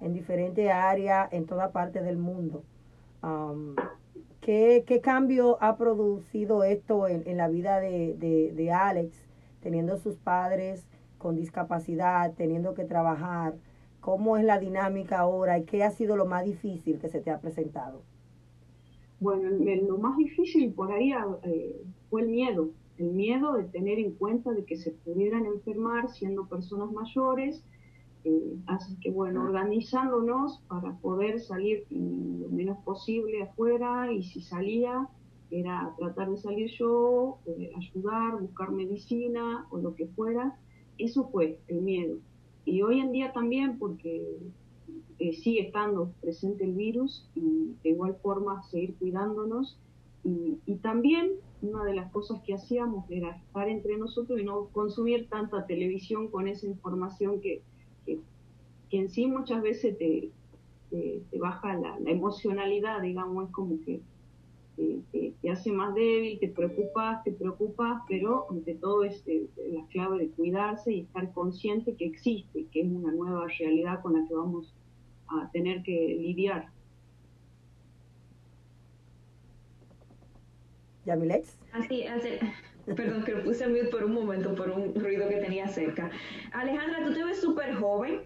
en 0.00 0.12
diferentes 0.12 0.70
áreas 0.70 1.32
en 1.32 1.46
toda 1.46 1.72
parte 1.72 2.02
del 2.02 2.18
mundo. 2.18 2.62
Um, 3.22 3.76
¿qué, 4.40 5.00
cambio 5.02 5.58
ha 5.60 5.76
producido 5.76 6.64
esto 6.64 7.06
en, 7.06 7.36
la 7.36 7.48
vida 7.48 7.80
de, 7.80 8.72
Alex, 8.72 9.16
teniendo 9.60 9.98
sus 9.98 10.16
padres 10.16 10.86
con 11.18 11.36
discapacidad, 11.36 12.32
teniendo 12.34 12.74
que 12.74 12.84
trabajar? 12.84 13.54
¿Cómo 14.00 14.38
es 14.38 14.44
la 14.44 14.58
dinámica 14.58 15.18
ahora 15.18 15.58
y 15.58 15.64
qué 15.64 15.84
ha 15.84 15.90
sido 15.90 16.16
lo 16.16 16.24
más 16.24 16.44
difícil 16.44 16.98
que 16.98 17.08
se 17.08 17.20
te 17.20 17.30
ha 17.30 17.38
presentado? 17.38 18.02
Bueno, 19.20 19.50
lo 19.50 19.98
más 19.98 20.16
difícil 20.16 20.72
por 20.72 20.90
ahí 20.90 21.12
eh, 21.42 21.82
fue 22.08 22.22
el 22.22 22.28
miedo, 22.28 22.70
el 22.96 23.10
miedo 23.10 23.52
de 23.52 23.64
tener 23.64 23.98
en 23.98 24.12
cuenta 24.12 24.52
de 24.52 24.64
que 24.64 24.76
se 24.76 24.92
pudieran 24.92 25.44
enfermar 25.44 26.08
siendo 26.08 26.46
personas 26.48 26.90
mayores, 26.90 27.62
eh, 28.24 28.56
así 28.66 28.96
que 29.00 29.10
bueno, 29.10 29.42
organizándonos 29.42 30.60
para 30.68 30.96
poder 30.98 31.40
salir 31.40 31.86
lo 31.90 32.48
menos 32.48 32.78
posible 32.84 33.42
afuera 33.42 34.12
y 34.12 34.22
si 34.22 34.42
salía 34.42 35.08
era 35.50 35.94
tratar 35.98 36.30
de 36.30 36.36
salir 36.36 36.70
yo, 36.78 37.38
eh, 37.46 37.72
ayudar, 37.76 38.40
buscar 38.40 38.70
medicina 38.70 39.66
o 39.70 39.78
lo 39.78 39.94
que 39.94 40.06
fuera. 40.06 40.56
Eso 40.98 41.28
fue 41.30 41.58
el 41.68 41.80
miedo. 41.80 42.18
Y 42.64 42.82
hoy 42.82 43.00
en 43.00 43.10
día 43.10 43.32
también 43.32 43.78
porque 43.78 44.38
eh, 45.18 45.32
sigue 45.32 45.66
estando 45.66 46.12
presente 46.20 46.64
el 46.64 46.74
virus 46.74 47.28
y 47.34 47.74
de 47.82 47.90
igual 47.90 48.16
forma 48.22 48.62
seguir 48.64 48.94
cuidándonos. 48.96 49.78
Y, 50.22 50.58
y 50.66 50.76
también 50.76 51.32
una 51.62 51.84
de 51.84 51.94
las 51.94 52.12
cosas 52.12 52.40
que 52.42 52.54
hacíamos 52.54 53.10
era 53.10 53.30
estar 53.30 53.68
entre 53.68 53.96
nosotros 53.96 54.38
y 54.38 54.44
no 54.44 54.66
consumir 54.66 55.28
tanta 55.28 55.66
televisión 55.66 56.28
con 56.28 56.46
esa 56.46 56.66
información 56.66 57.40
que, 57.40 57.62
que 58.90 58.98
en 58.98 59.08
sí 59.08 59.26
muchas 59.26 59.62
veces 59.62 59.96
te, 59.98 60.30
te, 60.90 61.38
baja 61.38 61.74
la, 61.74 61.96
emocionalidad, 62.06 63.00
digamos, 63.00 63.46
es 63.48 63.52
como 63.52 63.78
que 63.84 64.00
te, 65.42 65.50
hace 65.50 65.72
más 65.72 65.94
débil, 65.94 66.38
te 66.38 66.48
preocupas, 66.48 67.22
te 67.24 67.32
preocupas, 67.32 68.02
pero 68.08 68.46
ante 68.50 68.74
todo 68.74 69.04
es 69.04 69.22
eh, 69.26 69.46
la 69.72 69.86
clave 69.88 70.18
de 70.18 70.28
cuidarse 70.30 70.92
y 70.92 71.00
estar 71.00 71.32
consciente 71.32 71.94
que 71.94 72.06
existe, 72.06 72.66
que 72.72 72.80
es 72.82 72.86
una 72.86 73.12
nueva 73.12 73.46
realidad 73.58 74.00
con 74.02 74.14
la 74.14 74.26
que 74.26 74.34
vamos 74.34 74.74
a 75.28 75.50
tener 75.52 75.82
que 75.82 76.16
lidiar. 76.20 76.68
Yamilex. 81.04 81.58
Así, 81.72 82.06
así. 82.06 82.30
Perdón, 82.86 83.24
que 83.24 83.32
lo 83.32 83.44
puse 83.44 83.64
a 83.64 83.68
mute 83.68 83.86
por 83.86 84.04
un 84.04 84.14
momento, 84.14 84.54
por 84.54 84.70
un 84.70 84.94
ruido 84.94 85.28
que 85.28 85.36
tenía 85.36 85.68
cerca. 85.68 86.10
Alejandra, 86.52 87.04
tú 87.04 87.12
te 87.12 87.24
ves 87.24 87.40
súper 87.40 87.74
joven, 87.74 88.22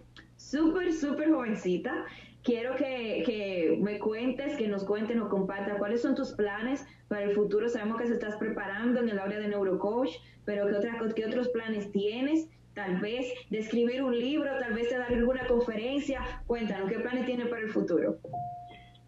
súper, 0.51 0.93
súper 0.93 1.31
jovencita. 1.31 2.05
Quiero 2.43 2.77
que, 2.77 3.23
que, 3.25 3.79
me 3.81 3.99
cuentes, 3.99 4.57
que 4.57 4.69
nos 4.69 4.85
cuentes, 4.85 5.17
nos 5.17 5.29
compartas 5.29 5.79
cuáles 5.79 6.03
son 6.03 6.15
tus 6.15 6.33
planes 6.33 6.87
para 7.09 7.25
el 7.25 7.35
futuro. 7.35 7.69
Sabemos 7.69 7.99
que 7.99 8.07
se 8.07 8.15
estás 8.15 8.37
preparando 8.37 9.01
en 9.01 9.09
el 9.09 9.19
área 9.19 9.39
de 9.39 9.49
neurocoach, 9.49 10.11
pero 10.45 10.67
¿qué, 10.67 10.75
otra, 10.75 10.99
¿qué 11.15 11.27
otros 11.27 11.49
planes 11.49 11.91
tienes? 11.91 12.51
Tal 12.75 13.01
vez 13.01 13.33
de 13.51 13.59
escribir 13.59 14.03
un 14.03 14.19
libro, 14.19 14.51
tal 14.61 14.75
vez 14.75 14.91
de 14.91 14.99
dar 14.99 15.13
alguna 15.13 15.47
conferencia. 15.47 16.21
Cuéntanos, 16.47 16.91
¿qué 16.91 16.99
planes 16.99 17.25
tienes 17.25 17.49
para 17.49 17.63
el 17.63 17.71
futuro? 17.71 18.19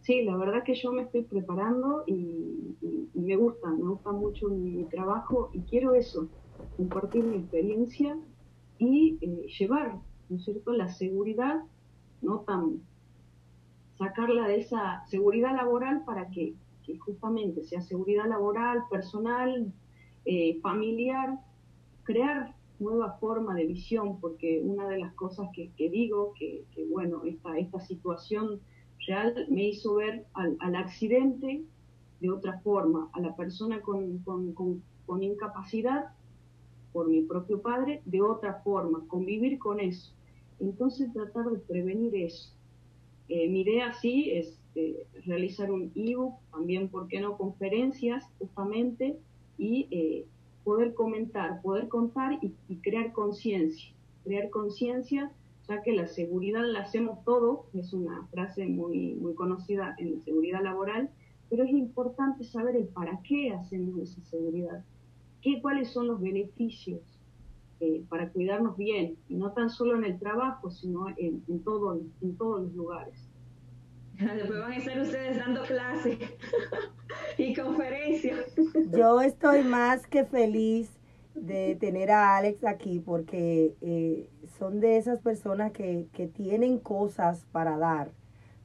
Sí, 0.01 0.23
la 0.23 0.37
verdad 0.37 0.63
que 0.63 0.75
yo 0.75 0.93
me 0.93 1.03
estoy 1.03 1.25
preparando 1.25 2.05
y, 2.07 2.77
me 3.15 3.35
gusta, 3.35 3.69
me 3.71 3.89
gusta 3.89 4.13
mucho 4.13 4.49
mi, 4.49 4.85
trabajo 4.85 5.51
y 5.53 5.63
quiero 5.63 5.95
eso, 5.95 6.29
compartir 6.77 7.25
mi 7.25 7.39
experiencia 7.39 8.17
y 8.79 9.19
eh, 9.21 9.47
llevar, 9.59 9.97
¿no 10.29 10.37
es 10.37 10.45
cierto?, 10.45 10.73
la 10.73 10.89
seguridad, 10.89 11.63
no 12.23 12.41
tan, 12.41 12.81
sacarla 13.99 14.49
de 14.49 14.61
esa 14.61 15.05
seguridad 15.07 15.55
laboral 15.55 16.05
para 16.05 16.29
que, 16.31 16.55
justamente 17.01 17.65
sea 17.65 17.81
seguridad 17.81 18.29
laboral, 18.29 18.85
personal, 18.89 19.73
eh, 20.25 20.61
familiar, 20.61 21.37
crear 22.05 22.55
nueva 22.79 23.17
forma 23.19 23.55
de 23.55 23.67
visión, 23.67 24.21
porque 24.21 24.61
una 24.63 24.89
de 24.89 24.99
las 24.99 25.13
cosas 25.15 25.49
que, 25.53 25.91
digo, 25.91 26.33
que, 26.39 26.65
bueno, 26.91 27.23
esta, 27.25 27.59
esta 27.59 27.81
situación 27.81 28.61
real 29.07 29.47
me 29.51 29.65
hizo 29.65 29.97
ver 29.97 30.27
al, 30.35 30.75
accidente 30.77 31.65
de 32.21 32.31
otra 32.31 32.61
forma, 32.61 33.09
a 33.13 33.21
la 33.21 33.35
persona 33.35 33.81
con, 33.81 34.19
con, 34.19 35.23
incapacidad 35.23 36.13
por 36.93 37.09
mi 37.09 37.23
propio 37.23 37.61
padre 37.61 38.03
de 38.05 38.23
otra 38.23 38.61
forma, 38.63 39.05
convivir 39.09 39.59
con 39.59 39.81
eso. 39.81 40.13
Entonces 40.61 41.13
tratar 41.13 41.47
de 41.47 41.59
prevenir 41.59 42.15
eso. 42.17 42.53
Eh, 43.29 43.49
mi 43.49 43.63
idea 43.63 43.93
sí 43.93 44.31
es 44.31 44.59
eh, 44.75 45.07
realizar 45.25 45.71
un 45.71 45.91
ebook, 45.95 46.35
también, 46.51 46.89
¿por 46.89 47.09
qué 47.09 47.21
no? 47.21 47.37
Conferencias, 47.37 48.25
justamente, 48.39 49.19
y 49.59 49.89
eh, 49.91 50.27
poder 50.65 50.95
comentar, 50.95 51.61
poder 51.63 51.89
contar 51.89 52.39
y, 52.43 52.77
crear 52.77 53.13
conciencia. 53.13 53.93
Crear 54.25 54.51
conciencia 54.51 55.31
ya 55.69 55.83
que 55.83 55.93
la 55.93 56.07
seguridad 56.07 56.65
la 56.65 56.81
hacemos 56.81 57.25
todos, 57.25 57.61
es 57.75 57.93
una 57.93 58.27
frase 58.29 58.67
muy, 58.67 59.15
muy 59.15 59.35
conocida 59.35 59.97
en 59.99 60.21
seguridad 60.23 60.63
laboral, 60.63 61.11
pero 61.51 61.65
es 61.65 61.71
importante 61.71 62.45
saber 62.45 62.77
el 62.77 62.87
para 62.89 63.21
qué 63.23 63.53
hacemos 63.53 63.99
esa 63.99 64.21
seguridad, 64.31 64.85
qué, 65.43 65.61
cuáles 65.61 65.89
son 65.91 66.07
los 66.07 66.21
beneficios 66.21 67.16
eh, 67.81 68.05
para 68.09 68.31
cuidarnos 68.31 68.77
bien, 68.77 69.17
y 69.29 69.37
no 69.37 69.53
tan 69.53 69.71
solo 69.71 69.97
en 69.97 70.05
el 70.05 70.19
trabajo, 70.19 70.71
sino 70.71 71.09
en, 71.17 71.43
en, 71.49 71.63
todo, 71.63 72.01
en 72.23 72.37
todos 72.37 72.63
los 72.63 72.75
lugares. 72.75 73.29
Después 74.19 74.59
van 74.59 74.73
a 74.73 74.77
estar 74.77 75.01
ustedes 75.01 75.37
dando 75.37 75.63
clases 75.63 76.19
y 77.39 77.55
conferencias. 77.55 78.55
Yo 78.97 79.21
estoy 79.21 79.63
más 79.63 80.07
que 80.07 80.25
feliz 80.25 80.91
de 81.35 81.77
tener 81.77 82.11
a 82.11 82.39
Alex 82.39 82.65
aquí 82.65 82.99
porque 82.99 83.75
eh, 83.83 84.31
son 84.59 84.81
de 84.81 84.97
esas 84.97 85.21
personas 85.21 85.73
que, 85.73 86.07
que, 86.15 86.27
tienen 86.27 86.79
cosas 86.79 87.45
para 87.53 87.77
dar, 87.77 88.11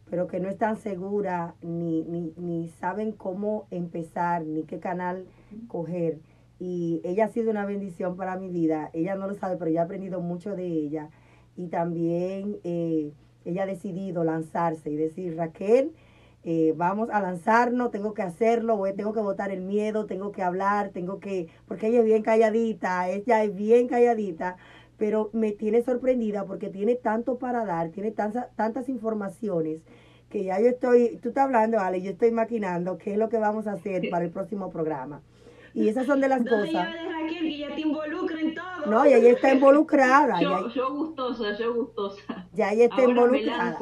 pero 0.10 0.28
que 0.28 0.40
no 0.40 0.48
están 0.48 0.78
seguras 0.78 1.54
ni, 1.62 2.04
ni, 2.04 2.34
ni 2.38 2.70
saben 2.70 3.12
cómo 3.12 3.68
empezar, 3.72 4.46
ni 4.46 4.64
qué 4.64 4.80
canal 4.80 5.26
coger. 5.68 6.20
Y 6.64 7.02
ella 7.04 7.26
ha 7.26 7.30
sido 7.30 7.50
una 7.50 7.66
bendición 7.66 8.16
para 8.16 8.38
mi 8.38 8.48
vida. 8.50 8.92
Ella 8.94 9.16
no 9.16 9.28
lo 9.28 9.34
sabe, 9.34 9.58
pero 9.58 9.72
yo 9.72 9.78
he 9.78 9.80
aprendido 9.80 10.22
mucho 10.22 10.56
de 10.56 10.68
ella. 10.68 11.10
Y 11.56 11.70
también 11.70 12.60
eh, 12.64 13.14
ella 13.46 13.64
ha 13.64 13.66
decidido 13.66 14.24
lanzarse 14.24 14.92
y 14.92 14.96
decir, 14.96 15.36
Raquel, 15.38 15.92
eh, 16.44 16.76
vamos 16.78 17.10
a 17.10 17.20
lanzarnos, 17.20 17.90
tengo 17.90 18.14
que 18.14 18.22
hacerlo, 18.22 18.80
tengo 18.96 19.12
que 19.12 19.22
botar 19.22 19.50
el 19.50 19.62
miedo, 19.62 20.06
tengo 20.06 20.32
que 20.32 20.44
hablar, 20.44 20.90
tengo 20.90 21.20
que, 21.20 21.48
porque 21.68 21.88
ella 21.88 22.02
es 22.02 22.06
bien 22.06 22.22
calladita, 22.22 23.10
ella 23.10 23.44
es 23.44 23.56
bien 23.56 23.88
calladita, 23.88 24.58
pero 24.98 25.32
me 25.34 25.54
tiene 25.54 25.82
sorprendida 25.82 26.46
porque 26.46 26.70
tiene 26.70 26.94
tanto 26.94 27.40
para 27.40 27.66
dar, 27.66 27.90
tiene 27.90 28.12
tantas, 28.12 28.56
tantas 28.56 28.88
informaciones 28.88 29.82
que 30.30 30.44
ya 30.44 30.60
yo 30.60 30.68
estoy, 30.68 31.18
tú 31.24 31.30
estás 31.30 31.46
hablando, 31.46 31.80
Ale, 31.80 32.04
yo 32.04 32.12
estoy 32.12 32.30
maquinando 32.32 33.00
qué 33.00 33.14
es 33.14 33.18
lo 33.18 33.30
que 33.30 33.40
vamos 33.40 33.66
a 33.66 33.74
hacer 33.74 34.12
para 34.12 34.26
el 34.26 34.32
próximo 34.32 34.70
programa. 34.70 35.24
Y 35.74 35.88
esas 35.88 36.06
son 36.06 36.22
de 36.22 36.28
las 36.28 36.44
cosas. 36.44 36.74
Raquel, 36.74 37.58
ya 37.58 37.74
te 37.76 37.82
involucra 37.82 38.40
en 38.40 38.56
todo. 38.56 38.86
No, 38.88 39.06
y 39.06 39.14
ella 39.14 39.30
está 39.30 39.54
involucrada. 39.54 40.42
yo, 40.42 40.70
yo 40.70 40.94
gustosa, 40.94 41.58
yo 41.58 41.74
gustosa. 41.74 42.48
Ya 42.54 42.72
ella 42.72 42.86
está 42.86 43.04
involucrada. 43.04 43.78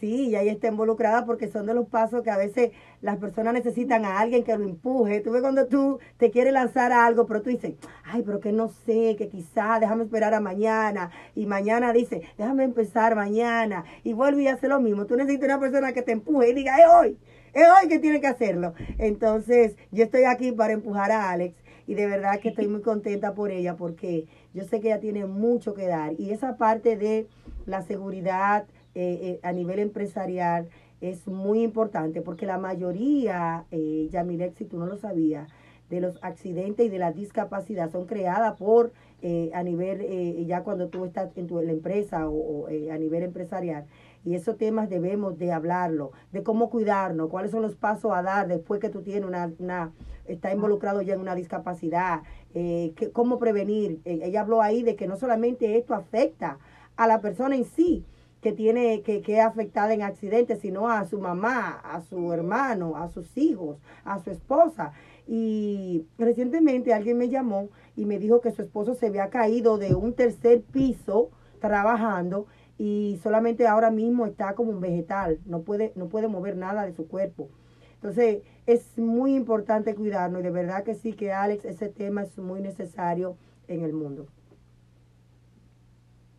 Sí, 0.00 0.28
y 0.28 0.34
ahí 0.34 0.48
está 0.48 0.68
involucrada 0.68 1.26
porque 1.26 1.48
son 1.48 1.66
de 1.66 1.74
los 1.74 1.86
pasos 1.86 2.22
que 2.22 2.30
a 2.30 2.38
veces 2.38 2.70
las 3.02 3.18
personas 3.18 3.52
necesitan 3.52 4.06
a 4.06 4.18
alguien 4.18 4.44
que 4.44 4.56
lo 4.56 4.64
empuje. 4.64 5.20
Tú 5.20 5.30
ves 5.30 5.42
cuando 5.42 5.66
tú 5.66 5.98
te 6.16 6.30
quieres 6.30 6.54
lanzar 6.54 6.90
a 6.90 7.04
algo, 7.04 7.26
pero 7.26 7.42
tú 7.42 7.50
dices, 7.50 7.74
ay, 8.04 8.22
pero 8.24 8.40
que 8.40 8.50
no 8.50 8.68
sé, 8.68 9.14
que 9.18 9.28
quizá 9.28 9.78
déjame 9.78 10.04
esperar 10.04 10.32
a 10.32 10.40
mañana. 10.40 11.10
Y 11.34 11.44
mañana 11.44 11.92
dice, 11.92 12.22
déjame 12.38 12.64
empezar 12.64 13.14
mañana. 13.14 13.84
Y 14.02 14.14
vuelve 14.14 14.44
y 14.44 14.48
hace 14.48 14.68
lo 14.68 14.80
mismo. 14.80 15.04
Tú 15.04 15.16
necesitas 15.16 15.50
una 15.50 15.60
persona 15.60 15.92
que 15.92 16.00
te 16.00 16.12
empuje 16.12 16.48
y 16.48 16.54
diga, 16.54 16.78
es 16.78 16.86
hoy, 16.90 17.18
es 17.52 17.62
hoy 17.62 17.88
que 17.88 17.98
tiene 17.98 18.20
que 18.20 18.26
hacerlo. 18.26 18.74
Entonces, 18.98 19.76
yo 19.90 20.04
estoy 20.04 20.24
aquí 20.24 20.52
para 20.52 20.72
empujar 20.72 21.10
a 21.12 21.30
Alex 21.30 21.54
y 21.86 21.94
de 21.94 22.06
verdad 22.06 22.38
que 22.40 22.50
estoy 22.50 22.68
muy 22.68 22.82
contenta 22.82 23.34
por 23.34 23.50
ella 23.50 23.76
porque 23.76 24.26
yo 24.54 24.64
sé 24.64 24.80
que 24.80 24.88
ella 24.88 25.00
tiene 25.00 25.26
mucho 25.26 25.74
que 25.74 25.86
dar. 25.86 26.12
Y 26.18 26.30
esa 26.30 26.56
parte 26.56 26.96
de 26.96 27.26
la 27.66 27.82
seguridad, 27.82 28.66
eh, 28.94 29.18
eh, 29.22 29.40
a 29.42 29.52
nivel 29.52 29.78
empresarial 29.78 30.68
es 31.00 31.26
muy 31.26 31.62
importante 31.62 32.20
porque 32.20 32.46
la 32.46 32.58
mayoría, 32.58 33.64
eh, 33.70 34.08
Yamilex, 34.10 34.56
si 34.56 34.64
tú 34.64 34.78
no 34.78 34.86
lo 34.86 34.96
sabías, 34.96 35.48
de 35.88 36.00
los 36.00 36.18
accidentes 36.22 36.86
y 36.86 36.88
de 36.88 36.98
la 36.98 37.12
discapacidad 37.12 37.90
son 37.90 38.06
creadas 38.06 38.56
por 38.56 38.92
eh, 39.22 39.50
a 39.54 39.62
nivel, 39.62 40.46
ya 40.46 40.62
cuando 40.62 40.88
tú 40.88 41.04
estás 41.04 41.36
en 41.36 41.46
tu 41.46 41.60
la 41.60 41.72
empresa 41.72 42.28
o, 42.28 42.66
a 42.66 42.98
nivel 42.98 43.22
empresarial. 43.22 43.86
Y 44.24 44.34
esos 44.34 44.58
temas 44.58 44.88
debemos 44.88 45.38
de 45.38 45.52
hablarlo, 45.52 46.12
de 46.32 46.42
cómo 46.42 46.70
cuidarnos, 46.70 47.28
cuáles 47.30 47.50
son 47.50 47.62
los 47.62 47.74
pasos 47.74 48.12
a 48.12 48.22
dar 48.22 48.48
después 48.48 48.80
que 48.80 48.90
tú 48.90 49.02
tienes 49.02 49.24
una, 49.24 49.50
una 49.58 49.92
está 50.26 50.52
involucrado 50.52 51.02
ya 51.02 51.14
en 51.14 51.20
una 51.20 51.34
discapacidad, 51.34 52.22
que, 52.52 53.10
cómo 53.12 53.38
prevenir. 53.38 54.00
ella 54.04 54.42
habló 54.42 54.62
ahí 54.62 54.82
de 54.82 54.94
que 54.96 55.06
no 55.06 55.16
solamente 55.16 55.78
esto 55.78 55.94
afecta 55.94 56.58
a 56.96 57.06
la 57.06 57.20
persona 57.20 57.56
en 57.56 57.64
sí, 57.64 58.04
que 58.40 58.52
tiene 58.52 59.02
que, 59.02 59.20
que 59.20 59.38
es 59.38 59.44
afectada 59.44 59.92
en 59.92 60.02
accidentes, 60.02 60.60
sino 60.60 60.88
a 60.88 61.04
su 61.04 61.20
mamá, 61.20 61.80
a 61.84 62.00
su 62.00 62.32
hermano, 62.32 62.96
a 62.96 63.08
sus 63.08 63.36
hijos, 63.36 63.78
a 64.04 64.18
su 64.18 64.30
esposa. 64.30 64.92
Y 65.32 66.06
recientemente 66.18 66.92
alguien 66.92 67.16
me 67.16 67.28
llamó 67.28 67.68
y 67.94 68.04
me 68.04 68.18
dijo 68.18 68.40
que 68.40 68.50
su 68.50 68.62
esposo 68.62 68.94
se 68.94 69.06
había 69.06 69.30
caído 69.30 69.78
de 69.78 69.94
un 69.94 70.14
tercer 70.14 70.62
piso 70.62 71.30
trabajando 71.60 72.48
y 72.78 73.20
solamente 73.22 73.68
ahora 73.68 73.92
mismo 73.92 74.26
está 74.26 74.56
como 74.56 74.72
un 74.72 74.80
vegetal, 74.80 75.38
no 75.46 75.62
puede, 75.62 75.92
no 75.94 76.08
puede 76.08 76.26
mover 76.26 76.56
nada 76.56 76.84
de 76.84 76.94
su 76.94 77.06
cuerpo. 77.06 77.48
Entonces 77.94 78.42
es 78.66 78.98
muy 78.98 79.36
importante 79.36 79.94
cuidarnos 79.94 80.40
y 80.40 80.44
de 80.44 80.50
verdad 80.50 80.82
que 80.82 80.96
sí 80.96 81.12
que 81.12 81.30
Alex, 81.30 81.64
ese 81.64 81.88
tema 81.88 82.24
es 82.24 82.36
muy 82.36 82.60
necesario 82.60 83.36
en 83.68 83.84
el 83.84 83.92
mundo. 83.92 84.26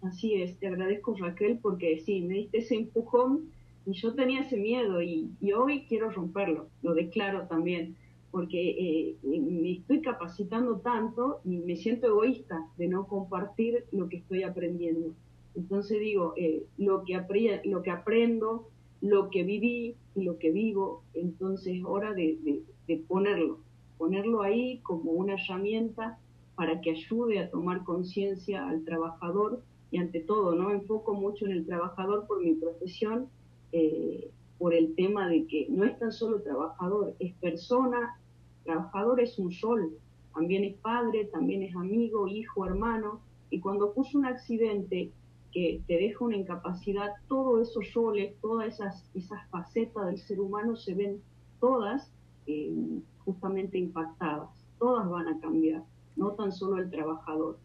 Así 0.01 0.41
es, 0.41 0.57
te 0.57 0.67
agradezco 0.67 1.15
Raquel 1.15 1.59
porque 1.61 1.97
sí, 1.99 2.23
me 2.23 2.33
diste 2.33 2.57
ese 2.57 2.75
empujón 2.75 3.51
y 3.85 3.93
yo 3.93 4.13
tenía 4.15 4.41
ese 4.41 4.57
miedo 4.57 5.01
y, 5.01 5.31
hoy 5.55 5.85
quiero 5.87 6.09
romperlo, 6.09 6.67
lo 6.81 6.93
declaro 6.93 7.47
también, 7.47 7.95
porque 8.31 8.69
eh, 8.69 9.15
me 9.23 9.73
estoy 9.73 10.01
capacitando 10.01 10.79
tanto 10.79 11.41
y 11.43 11.57
me 11.57 11.75
siento 11.75 12.07
egoísta 12.07 12.67
de 12.77 12.87
no 12.87 13.07
compartir 13.07 13.85
lo 13.91 14.09
que 14.09 14.17
estoy 14.17 14.43
aprendiendo. 14.43 15.13
Entonces 15.55 15.99
digo, 15.99 16.33
eh, 16.37 16.63
lo, 16.77 17.03
que 17.03 17.19
lo 17.65 17.81
que 17.81 17.91
aprendo, 17.91 18.69
lo 19.01 19.29
que 19.29 19.43
viví 19.43 19.95
y 20.15 20.23
lo 20.23 20.37
que 20.37 20.51
vivo, 20.51 21.03
entonces 21.13 21.77
es 21.77 21.83
hora 21.83 22.13
de, 22.13 22.63
de 22.87 22.97
ponerlo, 22.97 23.59
ponerlo 23.97 24.41
ahí 24.41 24.79
como 24.83 25.11
una 25.11 25.33
herramienta 25.33 26.17
para 26.55 26.79
que 26.81 26.91
ayude 26.91 27.39
a 27.39 27.49
tomar 27.49 27.83
conciencia 27.83 28.67
al 28.67 28.83
trabajador 28.83 29.61
y 29.91 29.97
ante 29.97 30.21
todo, 30.21 30.55
¿no? 30.55 30.71
Enfoco 30.71 31.13
mucho 31.13 31.45
en 31.45 31.51
el 31.51 31.65
trabajador 31.65 32.25
por 32.25 32.41
mi 32.41 32.53
profesión, 32.53 33.27
eh, 33.71 34.29
por 34.57 34.73
el 34.73 34.95
tema 34.95 35.27
de 35.27 35.45
que 35.47 35.67
no 35.69 35.83
es 35.85 35.97
tan 35.99 36.11
solo 36.11 36.41
trabajador, 36.41 37.15
es 37.19 37.33
persona, 37.35 38.19
trabajador 38.63 39.19
es 39.21 39.37
un 39.39 39.51
sol, 39.51 39.97
también 40.33 40.63
es 40.63 40.75
padre, 40.75 41.25
también 41.25 41.63
es 41.63 41.75
amigo, 41.75 42.27
hijo, 42.27 42.65
hermano, 42.65 43.19
y 43.49 43.59
cuando 43.59 43.93
puso 43.93 44.17
un 44.17 44.25
accidente 44.25 45.11
que 45.51 45.81
te 45.85 45.97
deja 45.97 46.23
una 46.23 46.37
incapacidad, 46.37 47.09
todos 47.27 47.69
esos 47.69 47.93
roles, 47.93 48.33
todas 48.41 48.73
esas, 48.73 49.09
esas 49.13 49.45
facetas 49.49 50.05
del 50.05 50.17
ser 50.17 50.39
humano 50.39 50.75
se 50.77 50.93
ven 50.93 51.21
todas 51.59 52.09
eh, 52.47 52.73
justamente 53.25 53.77
impactadas, 53.77 54.49
todas 54.79 55.09
van 55.09 55.27
a 55.27 55.39
cambiar, 55.39 55.83
no 56.15 56.31
tan 56.31 56.51
solo 56.51 56.77
el 56.77 56.89
trabajador. 56.89 57.57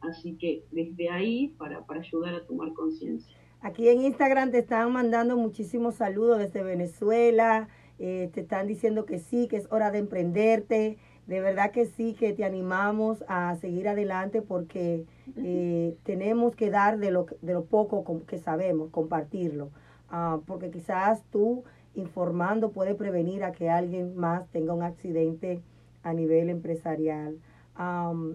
Así 0.00 0.36
que 0.36 0.64
desde 0.70 1.10
ahí, 1.10 1.48
para, 1.58 1.84
para 1.84 2.00
ayudar 2.00 2.34
a 2.34 2.46
tomar 2.46 2.72
conciencia. 2.72 3.36
Aquí 3.60 3.88
en 3.88 4.02
Instagram 4.02 4.50
te 4.50 4.58
están 4.58 4.92
mandando 4.92 5.36
muchísimos 5.36 5.94
saludos 5.94 6.38
desde 6.38 6.64
Venezuela, 6.64 7.68
eh, 8.04 8.30
te 8.34 8.40
están 8.40 8.66
diciendo 8.66 9.06
que 9.06 9.20
sí, 9.20 9.46
que 9.46 9.56
es 9.56 9.68
hora 9.70 9.92
de 9.92 9.98
emprenderte, 9.98 10.98
de 11.28 11.40
verdad 11.40 11.70
que 11.70 11.86
sí, 11.86 12.14
que 12.14 12.32
te 12.32 12.44
animamos 12.44 13.24
a 13.28 13.54
seguir 13.60 13.86
adelante 13.86 14.42
porque 14.42 15.06
eh, 15.36 15.94
tenemos 16.02 16.56
que 16.56 16.68
dar 16.68 16.98
de 16.98 17.12
lo, 17.12 17.26
de 17.42 17.52
lo 17.52 17.64
poco 17.66 18.26
que 18.26 18.38
sabemos, 18.38 18.90
compartirlo, 18.90 19.70
ah, 20.10 20.40
porque 20.48 20.72
quizás 20.72 21.22
tú 21.30 21.62
informando 21.94 22.72
puede 22.72 22.96
prevenir 22.96 23.44
a 23.44 23.52
que 23.52 23.70
alguien 23.70 24.16
más 24.16 24.48
tenga 24.48 24.74
un 24.74 24.82
accidente 24.82 25.62
a 26.02 26.12
nivel 26.12 26.50
empresarial. 26.50 27.38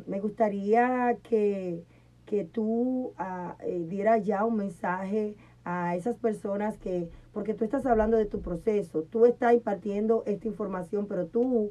me 0.07 0.21
gustaría 0.21 1.17
que, 1.23 1.83
que 2.25 2.45
tú 2.45 3.11
uh, 3.19 3.87
dieras 3.89 4.23
ya 4.23 4.45
un 4.45 4.55
mensaje 4.55 5.35
a 5.65 5.97
esas 5.97 6.15
personas 6.15 6.77
que, 6.77 7.09
porque 7.37 7.53
tú 7.53 7.65
estás 7.65 7.85
hablando 7.85 8.17
de 8.17 8.25
tu 8.25 8.41
proceso, 8.41 9.03
tú 9.03 9.27
estás 9.27 9.53
impartiendo 9.53 10.23
esta 10.25 10.47
información, 10.47 11.05
pero 11.05 11.27
tú 11.27 11.69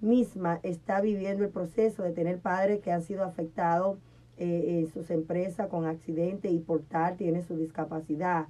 misma 0.00 0.58
está 0.62 1.02
viviendo 1.02 1.44
el 1.44 1.50
proceso 1.50 2.02
de 2.02 2.12
tener 2.12 2.38
padres 2.38 2.80
que 2.80 2.92
han 2.92 3.02
sido 3.02 3.22
afectados 3.22 3.98
eh, 4.38 4.78
en 4.78 4.90
sus 4.90 5.10
empresas 5.10 5.68
con 5.68 5.84
accidente 5.84 6.48
y 6.48 6.60
por 6.60 6.80
tal 6.84 7.18
tiene 7.18 7.42
su 7.42 7.58
discapacidad. 7.58 8.46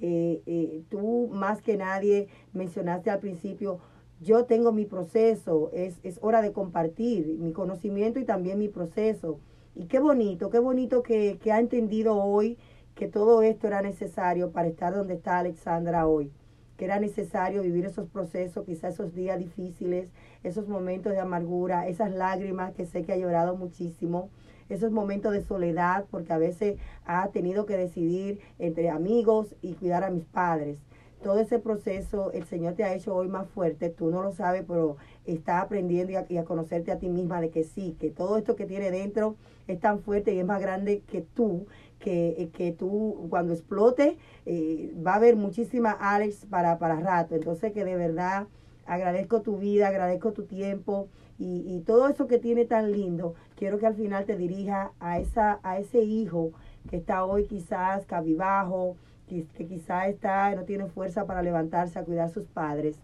Eh, 0.00 0.40
eh, 0.46 0.82
tú 0.88 1.28
más 1.30 1.60
que 1.60 1.76
nadie 1.76 2.28
mencionaste 2.54 3.10
al 3.10 3.18
principio, 3.18 3.78
yo 4.18 4.46
tengo 4.46 4.72
mi 4.72 4.86
proceso, 4.86 5.70
es, 5.74 6.00
es 6.04 6.18
hora 6.22 6.40
de 6.40 6.52
compartir 6.52 7.36
mi 7.38 7.52
conocimiento 7.52 8.18
y 8.18 8.24
también 8.24 8.58
mi 8.58 8.68
proceso. 8.68 9.40
Y 9.74 9.84
qué 9.88 9.98
bonito, 9.98 10.48
qué 10.48 10.58
bonito 10.58 11.02
que, 11.02 11.38
que 11.38 11.52
ha 11.52 11.60
entendido 11.60 12.16
hoy 12.16 12.56
que 12.98 13.06
todo 13.06 13.42
esto 13.42 13.68
era 13.68 13.80
necesario 13.80 14.50
para 14.50 14.66
estar 14.66 14.92
donde 14.92 15.14
está 15.14 15.38
Alexandra 15.38 16.08
hoy 16.08 16.32
que 16.76 16.84
era 16.84 17.00
necesario 17.00 17.62
vivir 17.62 17.84
esos 17.86 18.08
procesos, 18.08 18.64
quizás 18.64 18.94
esos 18.94 19.12
días 19.12 19.36
difíciles, 19.36 20.10
esos 20.44 20.68
momentos 20.68 21.12
de 21.12 21.18
amargura, 21.18 21.88
esas 21.88 22.12
lágrimas 22.12 22.72
que 22.72 22.86
sé 22.86 23.02
que 23.02 23.12
ha 23.12 23.16
llorado 23.16 23.56
muchísimo, 23.56 24.30
esos 24.68 24.92
momentos 24.92 25.32
de 25.32 25.42
soledad, 25.42 26.04
porque 26.08 26.32
a 26.32 26.38
veces 26.38 26.78
ha 27.04 27.26
tenido 27.30 27.66
que 27.66 27.76
decidir 27.76 28.38
entre 28.60 28.90
amigos 28.90 29.56
y 29.60 29.72
cuidar 29.74 30.04
a 30.04 30.10
mis 30.10 30.24
padres. 30.24 30.78
Todo 31.20 31.40
ese 31.40 31.58
proceso 31.58 32.30
el 32.30 32.44
Señor 32.44 32.74
te 32.74 32.84
ha 32.84 32.94
hecho 32.94 33.12
hoy 33.12 33.26
más 33.26 33.48
fuerte, 33.48 33.90
tú 33.90 34.12
no 34.12 34.22
lo 34.22 34.30
sabes, 34.30 34.62
pero 34.64 34.98
está 35.26 35.60
aprendiendo 35.60 36.12
y 36.12 36.16
a, 36.16 36.26
y 36.28 36.36
a 36.36 36.44
conocerte 36.44 36.92
a 36.92 36.98
ti 37.00 37.08
misma 37.08 37.40
de 37.40 37.50
que 37.50 37.64
sí, 37.64 37.96
que 37.98 38.10
todo 38.10 38.38
esto 38.38 38.54
que 38.54 38.66
tiene 38.66 38.92
dentro 38.92 39.34
es 39.66 39.80
tan 39.80 39.98
fuerte 39.98 40.32
y 40.32 40.38
es 40.38 40.46
más 40.46 40.60
grande 40.60 41.00
que 41.00 41.22
tú 41.22 41.66
que, 41.98 42.28
eh, 42.38 42.50
que 42.50 42.72
tú 42.72 43.26
cuando 43.30 43.52
explote 43.52 44.18
eh, 44.46 44.92
va 45.04 45.12
a 45.12 45.16
haber 45.16 45.36
muchísima 45.36 45.92
Alex 45.92 46.46
para, 46.46 46.78
para 46.78 47.00
rato. 47.00 47.34
Entonces 47.34 47.72
que 47.72 47.84
de 47.84 47.96
verdad 47.96 48.46
agradezco 48.86 49.42
tu 49.42 49.58
vida, 49.58 49.88
agradezco 49.88 50.32
tu 50.32 50.44
tiempo 50.44 51.08
y, 51.38 51.64
y, 51.66 51.80
todo 51.80 52.08
eso 52.08 52.26
que 52.26 52.38
tiene 52.38 52.64
tan 52.64 52.90
lindo. 52.90 53.34
Quiero 53.56 53.78
que 53.78 53.86
al 53.86 53.94
final 53.94 54.24
te 54.24 54.36
dirija 54.36 54.92
a, 54.98 55.20
esa, 55.20 55.60
a 55.62 55.78
ese 55.78 56.02
hijo 56.02 56.52
que 56.90 56.96
está 56.96 57.24
hoy 57.24 57.44
quizás 57.44 58.06
cabibajo, 58.06 58.96
que, 59.28 59.44
quizás 59.66 60.08
está, 60.08 60.54
no 60.54 60.64
tiene 60.64 60.86
fuerza 60.86 61.26
para 61.26 61.42
levantarse 61.42 61.98
a 61.98 62.04
cuidar 62.04 62.26
a 62.26 62.30
sus 62.30 62.46
padres. 62.46 62.96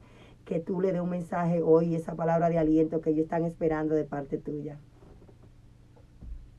Que 0.45 0.59
tú 0.59 0.81
le 0.81 0.93
dé 0.93 1.01
un 1.01 1.11
mensaje 1.11 1.63
hoy, 1.63 1.95
esa 1.95 2.15
palabra 2.17 2.51
de 2.51 2.59
aliento 2.59 3.01
que 3.01 3.11
ellos 3.11 3.25
están 3.25 3.45
esperando 3.45 3.95
de 3.95 4.05
parte 4.05 4.37
tuya 4.37 4.79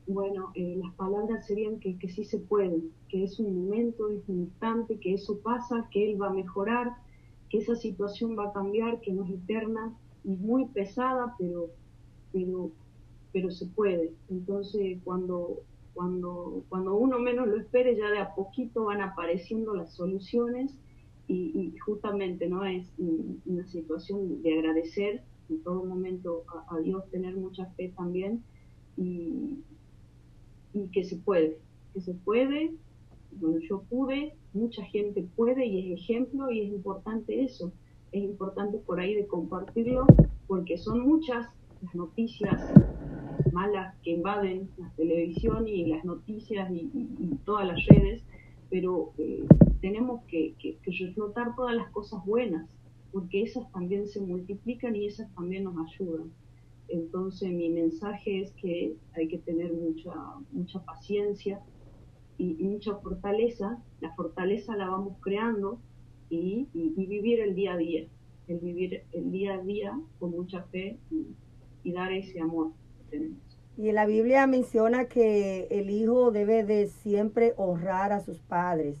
bueno, 0.06 0.52
eh, 0.54 0.78
las 0.82 0.94
palabras 0.94 1.46
serían 1.46 1.80
que, 1.80 1.96
sí 2.08 2.24
se 2.24 2.38
puede, 2.38 2.80
que 3.08 3.24
es 3.24 3.40
un 3.40 3.66
momento, 3.66 4.08
es 4.08 4.28
un 4.28 4.42
instante, 4.42 4.98
que 5.00 5.14
eso 5.14 5.38
pasa, 5.40 5.88
que 5.90 6.10
él 6.10 6.20
va 6.20 6.28
a 6.28 6.32
mejorar, 6.32 6.92
que 7.50 7.58
esa 7.58 7.74
situación 7.74 8.38
va 8.38 8.48
a 8.48 8.52
cambiar, 8.52 9.00
que 9.00 9.12
no 9.12 9.24
es 9.24 9.30
eterna, 9.32 9.96
es 10.24 10.38
muy 10.38 10.66
pesada, 10.66 11.34
pero, 11.38 11.70
pero, 12.32 12.70
pero 13.32 13.50
se 13.50 13.66
puede. 13.66 14.12
Entonces, 14.30 14.98
cuando, 15.02 15.62
cuando, 15.94 16.62
cuando 16.68 16.94
uno 16.96 17.18
menos 17.18 17.48
lo 17.48 17.56
espere, 17.56 17.96
ya 17.96 18.08
de 18.10 18.18
a 18.18 18.34
poquito 18.34 18.84
van 18.84 19.00
apareciendo 19.00 19.74
las 19.74 19.92
soluciones 19.94 20.72
y, 21.28 21.74
justamente 21.84 22.48
no 22.48 22.64
es 22.64 22.86
una 22.98 23.66
situación 23.66 24.42
de 24.42 24.58
agradecer 24.58 25.22
en 25.48 25.62
todo 25.62 25.84
momento 25.84 26.44
a, 26.48 26.76
a 26.76 26.78
Dios, 26.78 27.08
tener 27.10 27.36
mucha 27.36 27.66
fe 27.76 27.92
también 27.96 28.42
y, 28.96 29.58
y 30.76 30.88
que 30.88 31.04
se 31.04 31.16
puede, 31.16 31.58
que 31.94 32.00
se 32.00 32.12
puede, 32.12 32.74
bueno, 33.32 33.58
yo 33.58 33.82
pude, 33.82 34.34
mucha 34.52 34.84
gente 34.84 35.26
puede 35.34 35.66
y 35.66 35.92
es 35.92 36.00
ejemplo 36.00 36.50
y 36.50 36.60
es 36.60 36.68
importante 36.68 37.42
eso, 37.42 37.72
es 38.12 38.22
importante 38.22 38.78
por 38.78 39.00
ahí 39.00 39.14
de 39.14 39.26
compartirlo 39.26 40.06
porque 40.46 40.76
son 40.76 41.00
muchas 41.00 41.48
las 41.82 41.94
noticias 41.94 42.72
malas 43.52 43.94
que 44.02 44.10
invaden 44.10 44.68
la 44.78 44.90
televisión 44.96 45.66
y 45.66 45.86
las 45.86 46.04
noticias 46.04 46.70
y, 46.70 46.90
todas 47.44 47.66
las 47.66 47.84
redes, 47.86 48.22
pero 48.70 49.12
eh, 49.18 49.44
tenemos 49.80 50.22
que, 50.24 50.54
que, 50.58 50.76
que 50.78 50.90
reflotar 50.90 51.54
todas 51.54 51.76
las 51.76 51.90
cosas 51.90 52.24
buenas, 52.26 52.68
porque 53.12 53.42
esas 53.42 53.70
también 53.72 54.08
se 54.08 54.20
multiplican 54.20 54.96
y 54.96 55.06
esas 55.06 55.32
también 55.34 55.64
nos 55.64 55.76
ayudan. 55.78 56.30
Entonces 56.88 57.50
mi 57.50 57.68
mensaje 57.68 58.42
es 58.42 58.52
que 58.52 58.96
hay 59.14 59.28
que 59.28 59.38
tener 59.38 59.72
mucha, 59.72 60.12
mucha 60.52 60.84
paciencia 60.84 61.60
y, 62.38 62.54
mucha 62.64 62.94
fortaleza. 62.96 63.82
La 64.00 64.14
fortaleza 64.14 64.76
la 64.76 64.88
vamos 64.88 65.16
creando 65.20 65.80
y, 66.30 66.68
vivir 66.74 67.40
el 67.40 67.54
día 67.54 67.74
a 67.74 67.76
día, 67.76 68.06
el 68.48 68.58
vivir 68.58 69.02
el 69.12 69.30
día 69.30 69.54
a 69.54 69.62
día 69.62 70.00
con 70.18 70.30
mucha 70.30 70.62
fe 70.64 70.98
y, 71.10 71.92
dar 71.92 72.12
ese 72.12 72.40
amor 72.40 72.72
que 72.98 73.16
tenemos. 73.16 73.38
Y 73.76 73.88
en 73.88 73.94
la 73.94 74.06
Biblia 74.06 74.46
menciona 74.46 75.06
que 75.06 75.68
el 75.70 75.90
hijo 75.90 76.30
debe 76.30 76.64
de 76.64 76.88
siempre 76.88 77.52
honrar 77.56 78.12
a 78.12 78.20
sus 78.20 78.40
padres 78.40 78.98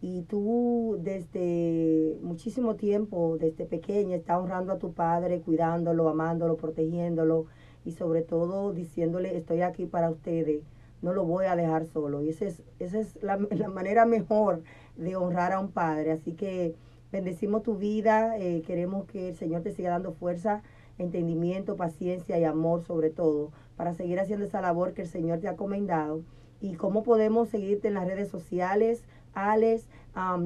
y 0.00 0.22
tú 0.22 0.98
desde 1.00 2.18
muchísimo 2.22 2.76
tiempo, 2.76 3.38
desde 3.38 3.64
pequeña, 3.64 4.16
estás 4.16 4.38
honrando 4.38 4.72
a 4.72 4.78
tu 4.78 4.92
padre, 4.92 5.40
cuidándolo, 5.40 6.08
amándolo, 6.08 6.56
protegiéndolo 6.56 7.46
y 7.84 7.92
sobre 7.92 8.22
todo 8.22 8.72
diciéndole, 8.72 9.36
estoy 9.36 9.62
aquí 9.62 9.86
para 9.86 10.10
ustedes, 10.10 10.64
no 11.02 11.12
lo 11.12 11.24
voy 11.24 11.46
a 11.46 11.56
dejar 11.56 11.86
solo. 11.86 12.20
Y 12.20 12.28
esa 12.30 12.46
es, 12.46 12.62
esa 12.78 12.98
es 12.98 13.22
la, 13.22 13.36
la 13.50 13.68
manera 13.68 14.04
mejor 14.06 14.62
de 14.96 15.16
honrar 15.16 15.52
a 15.52 15.60
un 15.60 15.70
padre. 15.70 16.12
Así 16.12 16.32
que 16.32 16.74
bendecimos 17.12 17.62
tu 17.62 17.76
vida, 17.76 18.36
eh, 18.38 18.62
queremos 18.66 19.06
que 19.06 19.30
el 19.30 19.36
Señor 19.36 19.62
te 19.62 19.72
siga 19.72 19.90
dando 19.90 20.12
fuerza, 20.12 20.62
entendimiento, 20.98 21.76
paciencia 21.76 22.38
y 22.38 22.44
amor 22.44 22.82
sobre 22.82 23.10
todo, 23.10 23.52
para 23.76 23.94
seguir 23.94 24.20
haciendo 24.20 24.44
esa 24.46 24.60
labor 24.60 24.92
que 24.92 25.02
el 25.02 25.08
Señor 25.08 25.40
te 25.40 25.48
ha 25.48 25.56
comendado. 25.56 26.22
Y 26.60 26.74
cómo 26.74 27.02
podemos 27.02 27.48
seguirte 27.50 27.88
en 27.88 27.94
las 27.94 28.06
redes 28.06 28.28
sociales, 28.28 29.04
Alex. 29.36 29.86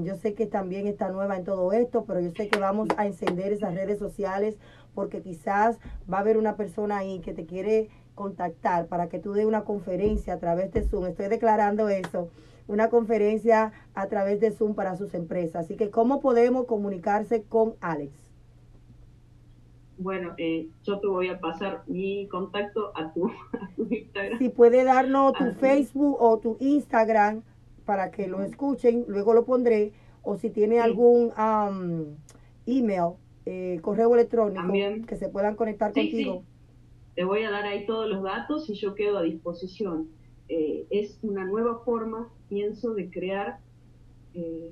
yo 0.03 0.17
sé 0.17 0.35
que 0.35 0.47
también 0.47 0.87
está 0.87 1.09
nueva 1.11 1.37
en 1.37 1.45
todo 1.45 1.73
esto, 1.73 2.05
pero 2.05 2.21
yo 2.21 2.31
sé 2.33 2.49
que 2.49 2.59
vamos 2.59 2.89
a 2.97 3.07
encender 3.07 3.53
esas 3.53 3.75
redes 3.75 3.99
sociales 3.99 4.59
porque 4.95 5.23
quizás 5.23 5.79
va 6.13 6.19
a 6.19 6.21
haber 6.21 6.37
una 6.37 6.57
persona 6.57 6.99
ahí 6.99 7.21
que 7.21 7.33
te 7.33 7.47
quiere 7.47 7.89
contactar 8.17 8.89
para 8.89 9.09
que 9.09 9.21
tú 9.21 9.33
dé 9.33 9.47
una 9.47 9.63
conferencia 9.63 10.35
a 10.35 10.39
través 10.39 10.73
de 10.73 10.83
Zoom. 10.83 11.07
Estoy 11.07 11.29
declarando 11.29 11.89
eso, 11.89 12.29
una 12.67 12.91
conferencia 12.91 13.73
a 13.95 14.07
través 14.09 14.41
de 14.41 14.51
Zoom 14.51 14.75
para 14.75 14.97
sus 14.97 15.15
empresas. 15.15 15.65
Así 15.65 15.77
que, 15.77 15.91
¿cómo 15.91 16.21
podemos 16.21 16.67
comunicarse 16.67 17.45
con 17.45 17.75
Alex? 17.81 18.13
Bueno, 19.99 20.35
eh, 20.39 20.69
yo 20.83 20.99
te 20.99 21.07
voy 21.07 21.29
a 21.29 21.39
pasar 21.39 21.83
mi 21.87 22.27
contacto 22.29 22.91
a 22.97 23.13
tu, 23.13 23.31
Instagram. 23.91 24.39
Si 24.39 24.49
puede 24.49 24.83
darnos 24.83 25.35
tu 25.35 25.53
Facebook 25.53 26.17
o 26.19 26.39
tu 26.39 26.57
Instagram 26.59 27.43
para 27.91 28.13
que 28.13 28.29
lo 28.29 28.41
escuchen, 28.43 29.05
luego 29.09 29.35
lo 29.35 29.45
pondré, 29.45 29.93
o 30.23 30.37
si 30.37 30.49
tiene 30.51 30.79
algún 30.79 31.33
email, 32.67 33.15
eh, 33.47 33.81
correo 33.83 34.15
electrónico, 34.15 34.73
que 35.09 35.17
se 35.17 35.29
puedan 35.29 35.57
conectar 35.57 35.93
contigo. 35.93 36.45
Te 37.17 37.25
voy 37.25 37.43
a 37.43 37.51
dar 37.51 37.65
ahí 37.65 37.87
todos 37.87 38.09
los 38.09 38.23
datos 38.23 38.71
y 38.71 38.75
yo 38.75 38.95
quedo 38.95 39.19
a 39.19 39.23
disposición. 39.23 40.07
Eh, 40.49 40.87
es 40.91 41.19
una 41.23 41.45
nueva 41.45 41.81
forma, 41.85 42.29
pienso, 42.49 42.95
de 42.95 43.11
crear, 43.11 43.59
eh, 44.35 44.71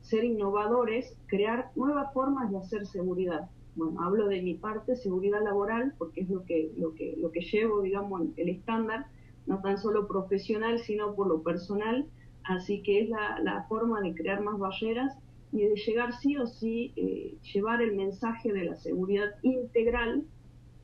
ser 0.00 0.24
innovadores, 0.24 1.14
crear 1.26 1.70
nuevas 1.76 2.12
formas 2.12 2.50
de 2.50 2.58
hacer 2.58 2.84
seguridad. 2.88 3.48
Bueno, 3.76 4.02
hablo 4.02 4.26
de 4.26 4.42
mi 4.42 4.54
parte, 4.54 4.96
seguridad 4.96 5.40
laboral, 5.44 5.94
porque 5.98 6.22
es 6.22 6.28
lo 6.28 6.44
que, 6.44 6.72
lo 6.76 6.94
que, 6.94 7.14
lo 7.16 7.30
que 7.30 7.42
llevo, 7.42 7.80
digamos, 7.80 8.22
el 8.36 8.48
estándar, 8.48 9.06
no 9.48 9.60
tan 9.60 9.78
solo 9.78 10.06
profesional, 10.06 10.78
sino 10.78 11.14
por 11.16 11.26
lo 11.26 11.42
personal, 11.42 12.06
Así 12.48 12.82
que 12.82 13.02
es 13.02 13.10
la, 13.10 13.66
forma 13.68 14.00
de 14.00 14.14
crear 14.14 14.40
más 14.40 14.58
barreras 14.58 15.14
y 15.52 15.66
de 15.66 15.74
llegar 15.76 16.14
sí 16.18 16.36
o 16.38 16.46
sí, 16.46 16.92
eh, 16.96 17.36
llevar 17.52 17.82
el 17.82 17.94
mensaje 17.94 18.52
de 18.52 18.64
la 18.64 18.76
seguridad 18.76 19.28
integral 19.42 20.24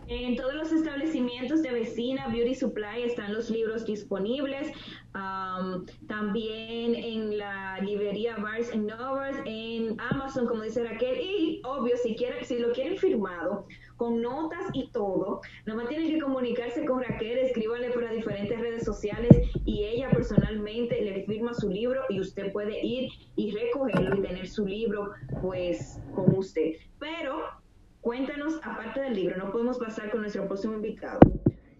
En 0.09 0.35
todos 0.35 0.53
los 0.55 0.71
establecimientos 0.73 1.61
de 1.61 1.71
vecina 1.71 2.27
Beauty 2.27 2.55
Supply 2.55 3.03
están 3.03 3.33
los 3.33 3.49
libros 3.49 3.85
disponibles. 3.85 4.67
también 6.07 6.95
en 6.95 7.37
la 7.37 7.79
librería 7.79 8.35
Bars 8.35 8.69
and 8.73 8.89
Novers, 8.89 9.37
en 9.45 9.95
Amazon, 10.11 10.45
como 10.45 10.63
dice 10.63 10.83
Raquel. 10.83 11.21
Y 11.21 11.61
obvio, 11.63 11.95
si, 11.95 12.15
quieren, 12.15 12.43
si 12.43 12.59
lo 12.59 12.73
quieren 12.73 12.97
firmado, 12.97 13.65
con 13.99 14.21
notas 14.21 14.63
y 14.73 14.87
todo, 14.91 15.41
nomás 15.65 15.89
tienen 15.89 16.09
que 16.09 16.21
comunicarse 16.21 16.85
con 16.85 17.03
Raquel, 17.03 17.37
escríbanle 17.39 17.91
por 17.91 18.01
las 18.01 18.13
diferentes 18.13 18.57
redes 18.57 18.85
sociales 18.85 19.41
y 19.65 19.83
ella 19.83 20.09
personalmente 20.09 21.01
le 21.01 21.25
firma 21.25 21.53
su 21.53 21.69
libro 21.69 22.01
y 22.07 22.21
usted 22.21 22.53
puede 22.53 22.79
ir 22.83 23.09
y 23.35 23.51
recogerlo 23.51 24.15
y 24.15 24.21
tener 24.21 24.47
su 24.47 24.65
libro 24.65 25.11
pues 25.41 26.01
con 26.15 26.33
usted. 26.33 26.75
Pero 26.97 27.41
cuéntanos, 27.99 28.61
aparte 28.63 29.01
del 29.01 29.15
libro, 29.15 29.35
no 29.35 29.51
podemos 29.51 29.77
pasar 29.77 30.09
con 30.11 30.21
nuestro 30.21 30.47
próximo 30.47 30.75
invitado. 30.75 31.19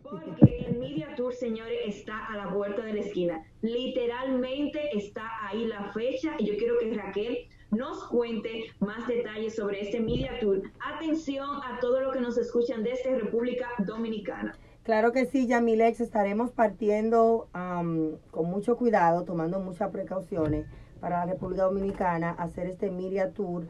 Porque 0.03 0.65
el 0.67 0.77
Media 0.77 1.15
Tour, 1.15 1.33
señores, 1.33 1.79
está 1.85 2.25
a 2.25 2.35
la 2.35 2.53
puerta 2.53 2.83
de 2.83 2.95
la 2.95 2.99
esquina. 2.99 3.45
Literalmente 3.61 4.89
está 4.97 5.47
ahí 5.47 5.67
la 5.67 5.93
fecha 5.93 6.35
y 6.37 6.47
yo 6.47 6.57
quiero 6.57 6.77
que 6.79 6.93
Raquel 6.93 7.47
nos 7.71 8.03
cuente 8.05 8.65
más 8.79 9.07
detalles 9.07 9.55
sobre 9.55 9.81
este 9.81 9.99
Media 9.99 10.39
Tour. 10.39 10.63
Atención 10.95 11.47
a 11.63 11.79
todo 11.79 12.01
lo 12.01 12.11
que 12.11 12.19
nos 12.19 12.37
escuchan 12.37 12.83
desde 12.83 13.19
República 13.19 13.67
Dominicana. 13.79 14.57
Claro 14.83 15.11
que 15.11 15.25
sí, 15.25 15.45
Yamilex, 15.47 15.99
estaremos 15.99 16.51
partiendo 16.51 17.47
con 17.51 18.49
mucho 18.49 18.75
cuidado, 18.77 19.23
tomando 19.23 19.59
muchas 19.59 19.91
precauciones 19.91 20.65
para 20.99 21.19
la 21.19 21.31
República 21.33 21.63
Dominicana, 21.63 22.31
hacer 22.31 22.67
este 22.67 22.89
Media 22.89 23.31
Tour 23.31 23.67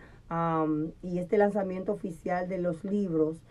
y 1.02 1.20
este 1.20 1.38
lanzamiento 1.38 1.92
oficial 1.92 2.48
de 2.48 2.60
los 2.60 2.84
libros. 2.86 3.42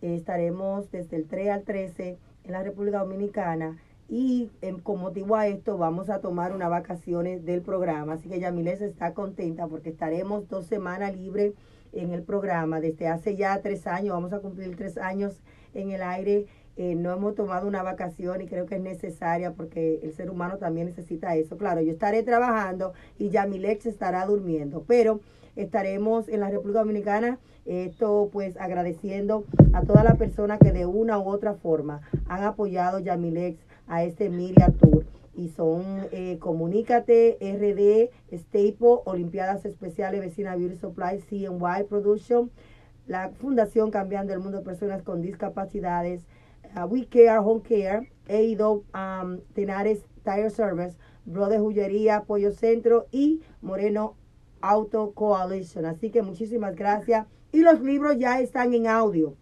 estaremos 0.00 0.90
desde 0.90 1.16
el 1.16 1.26
3 1.26 1.50
al 1.50 1.64
13 1.64 2.18
en 2.44 2.52
la 2.52 2.62
República 2.62 3.00
Dominicana 3.00 3.76
y 4.08 4.50
em, 4.62 4.80
con 4.80 5.00
motivo 5.00 5.36
a 5.36 5.46
esto 5.46 5.76
vamos 5.76 6.08
a 6.10 6.20
tomar 6.20 6.54
unas 6.54 6.70
vacaciones 6.70 7.44
del 7.44 7.62
programa. 7.62 8.14
Así 8.14 8.28
que 8.28 8.40
Yamiles 8.40 8.80
está 8.80 9.12
contenta 9.12 9.66
porque 9.66 9.90
estaremos 9.90 10.48
dos 10.48 10.66
semanas 10.66 11.14
libres 11.16 11.54
en 11.92 12.12
el 12.12 12.22
programa. 12.22 12.80
Desde 12.80 13.08
hace 13.08 13.36
ya 13.36 13.60
tres 13.60 13.86
años, 13.86 14.14
vamos 14.14 14.32
a 14.32 14.40
cumplir 14.40 14.76
tres 14.76 14.96
años 14.98 15.34
en 15.74 15.90
el 15.90 16.02
aire 16.02 16.46
eh, 16.78 16.94
no 16.94 17.12
hemos 17.12 17.34
tomado 17.34 17.66
una 17.66 17.82
vacación 17.82 18.40
y 18.40 18.46
creo 18.46 18.66
que 18.66 18.76
es 18.76 18.80
necesaria 18.80 19.52
porque 19.52 19.98
el 20.04 20.14
ser 20.14 20.30
humano 20.30 20.58
también 20.58 20.86
necesita 20.86 21.34
eso. 21.34 21.58
Claro, 21.58 21.80
yo 21.80 21.90
estaré 21.90 22.22
trabajando 22.22 22.92
y 23.18 23.30
Yamilex 23.30 23.84
estará 23.86 24.24
durmiendo, 24.26 24.84
pero 24.86 25.18
estaremos 25.56 26.28
en 26.28 26.38
la 26.38 26.50
República 26.50 26.78
Dominicana, 26.78 27.40
esto 27.66 28.30
pues 28.32 28.56
agradeciendo 28.58 29.44
a 29.72 29.82
todas 29.82 30.04
las 30.04 30.16
personas 30.18 30.60
que 30.60 30.70
de 30.70 30.86
una 30.86 31.18
u 31.18 31.28
otra 31.28 31.54
forma 31.54 32.00
han 32.28 32.44
apoyado 32.44 33.00
Yamilex 33.00 33.58
a 33.88 34.04
este 34.04 34.28
Miria 34.28 34.72
Tour 34.78 35.04
y 35.34 35.48
son 35.48 36.08
eh, 36.10 36.38
Comunícate, 36.40 37.38
RD, 37.40 38.10
Staple, 38.36 39.02
Olimpiadas 39.04 39.64
Especiales, 39.64 40.20
Vecina 40.20 40.56
Beauty 40.56 40.76
Supply, 40.76 41.20
CNY 41.20 41.84
Production, 41.88 42.50
la 43.06 43.30
Fundación 43.30 43.90
Cambiando 43.90 44.32
el 44.32 44.40
Mundo 44.40 44.58
de 44.58 44.64
Personas 44.64 45.02
con 45.02 45.22
Discapacidades, 45.22 46.22
uh, 46.76 46.86
We 46.86 47.06
Care, 47.06 47.38
Home 47.38 47.62
Care, 47.62 48.10
Eido, 48.26 48.84
um, 48.94 49.38
Tenares 49.54 50.04
Tire 50.24 50.50
Service, 50.50 50.96
Brother 51.24 51.60
Jullería, 51.60 52.24
Pollo 52.24 52.50
Centro 52.50 53.06
y 53.12 53.40
Moreno 53.62 54.16
Auto 54.60 55.12
Coalition. 55.12 55.84
Así 55.84 56.10
que 56.10 56.22
muchísimas 56.22 56.74
gracias. 56.74 57.26
Y 57.52 57.60
los 57.60 57.80
libros 57.80 58.18
ya 58.18 58.40
están 58.40 58.74
en 58.74 58.88
audio. 58.88 59.34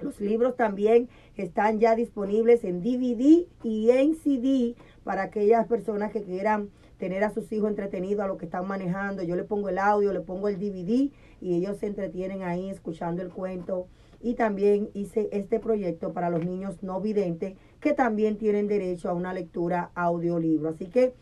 Los 0.00 0.20
libros 0.20 0.56
también 0.56 1.08
están 1.36 1.80
ya 1.80 1.94
disponibles 1.94 2.64
en 2.64 2.82
DVD 2.82 3.46
y 3.62 3.90
en 3.90 4.14
CD 4.14 4.74
para 5.04 5.22
aquellas 5.22 5.66
personas 5.66 6.12
que 6.12 6.22
quieran 6.22 6.70
tener 6.98 7.24
a 7.24 7.30
sus 7.30 7.50
hijos 7.52 7.70
entretenidos 7.70 8.24
a 8.24 8.28
lo 8.28 8.36
que 8.36 8.46
están 8.46 8.66
manejando. 8.66 9.22
Yo 9.22 9.36
le 9.36 9.44
pongo 9.44 9.68
el 9.68 9.78
audio, 9.78 10.12
le 10.12 10.20
pongo 10.20 10.48
el 10.48 10.58
DVD 10.58 11.10
y 11.40 11.54
ellos 11.54 11.78
se 11.78 11.86
entretienen 11.86 12.42
ahí 12.42 12.70
escuchando 12.70 13.22
el 13.22 13.30
cuento. 13.30 13.86
Y 14.20 14.34
también 14.34 14.88
hice 14.94 15.28
este 15.32 15.60
proyecto 15.60 16.12
para 16.12 16.30
los 16.30 16.44
niños 16.44 16.82
no 16.82 17.00
videntes 17.00 17.54
que 17.80 17.92
también 17.92 18.38
tienen 18.38 18.66
derecho 18.66 19.10
a 19.10 19.14
una 19.14 19.32
lectura 19.32 19.90
audiolibro. 19.94 20.70
Así 20.70 20.86
que, 20.86 21.14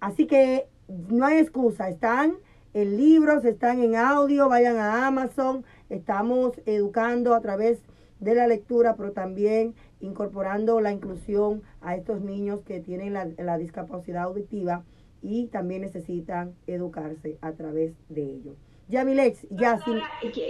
así 0.00 0.26
que 0.26 0.66
no 0.88 1.26
hay 1.26 1.38
excusa, 1.38 1.88
están 1.88 2.36
en 2.72 2.96
libros, 2.96 3.44
están 3.44 3.80
en 3.80 3.96
audio, 3.96 4.48
vayan 4.48 4.78
a 4.78 5.06
Amazon, 5.06 5.64
estamos 5.88 6.60
educando 6.66 7.34
a 7.34 7.40
través 7.40 7.78
de 8.20 8.34
la 8.34 8.46
lectura, 8.46 8.94
pero 8.96 9.12
también 9.12 9.74
incorporando 10.00 10.80
la 10.80 10.92
inclusión 10.92 11.62
a 11.80 11.96
estos 11.96 12.20
niños 12.20 12.60
que 12.64 12.80
tienen 12.80 13.14
la, 13.14 13.58
discapacidad 13.58 14.24
auditiva 14.24 14.84
y 15.22 15.48
también 15.48 15.82
necesitan 15.82 16.54
educarse 16.66 17.38
a 17.40 17.52
través 17.52 17.94
de 18.08 18.22
ello. 18.22 18.54
Yamilex, 18.88 19.46
ya 19.50 19.78
sí. 19.78 19.92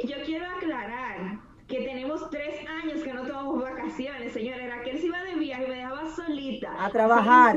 Yo 0.07 0.17
quiero 0.25 0.47
aclarar 0.47 1.41
que 1.67 1.83
tenemos 1.83 2.29
tres 2.31 2.57
años 2.83 3.03
que 3.03 3.13
no 3.13 3.27
tomamos 3.27 3.63
vacaciones, 3.63 4.33
señora. 4.33 4.77
Raquel 4.77 4.99
se 4.99 5.07
iba 5.07 5.23
de 5.23 5.35
viaje 5.37 5.65
y 5.65 5.69
me 5.69 5.77
dejaba 5.77 6.11
solita. 6.11 6.85
A 6.85 6.91
trabajar. 6.91 7.57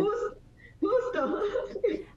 justo. 0.79 1.41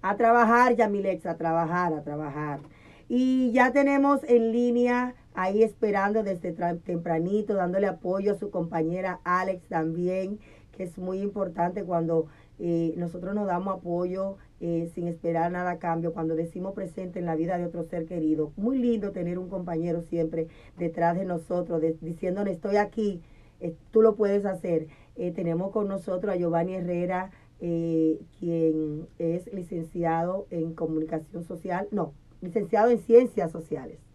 A 0.03 0.17
trabajar, 0.17 0.77
Yamilex, 0.77 1.25
a 1.27 1.37
trabajar, 1.37 1.95
a 1.95 2.03
trabajar. 2.03 2.61
Y 3.09 3.53
ya 3.53 3.73
tenemos 3.73 4.25
en 4.25 4.53
línea 4.53 5.15
ahí 5.37 5.63
esperando 5.63 6.23
desde 6.23 6.53
tempranito, 6.53 7.55
dándole 7.55 7.87
apoyo 7.87 8.33
a 8.33 8.39
su 8.39 8.51
compañera 8.51 9.21
Alex 9.23 9.69
también, 9.69 10.41
que 10.73 10.85
es 10.85 10.99
muy 10.99 11.21
importante 11.21 11.85
cuando 11.85 12.27
eh, 12.59 12.95
nosotros 12.97 13.35
nos 13.35 13.47
damos 13.47 13.77
apoyo 13.77 14.39
eh, 14.61 14.91
sin 14.95 15.09
esperar 15.09 15.53
nada 15.53 15.73
a 15.73 15.79
cambio, 15.79 16.15
cuando 16.15 16.35
decimos 16.35 16.73
presente 16.73 17.19
en 17.19 17.27
la 17.27 17.37
vida 17.37 17.59
de 17.59 17.67
otro 17.67 17.85
ser 17.85 18.07
querido. 18.07 18.53
Muy 18.57 18.79
lindo 18.79 19.13
tener 19.13 19.39
un 19.39 19.51
compañero 19.51 20.01
siempre 20.01 20.49
detrás 20.79 21.19
de 21.19 21.27
nosotros, 21.27 21.83
diciéndonos 22.01 22.55
estoy 22.55 22.77
aquí, 22.77 23.21
eh, 23.61 23.75
tú 23.91 24.01
lo 24.01 24.17
puedes 24.17 24.47
hacer. 24.47 24.89
tenemos 25.35 25.71
con 25.71 25.89
nosotros 25.89 26.35
a 26.35 26.37
Giovanni 26.37 26.75
Herrera, 26.75 27.31
quien 27.59 29.07
es 29.19 29.53
licenciado 29.53 30.47
en 30.51 30.75
comunicación 30.75 31.45
social, 31.45 31.89
no, 31.91 32.13
licenciado 32.43 32.91
en 32.91 32.99
ciencias 32.99 33.51
sociales 33.51 34.06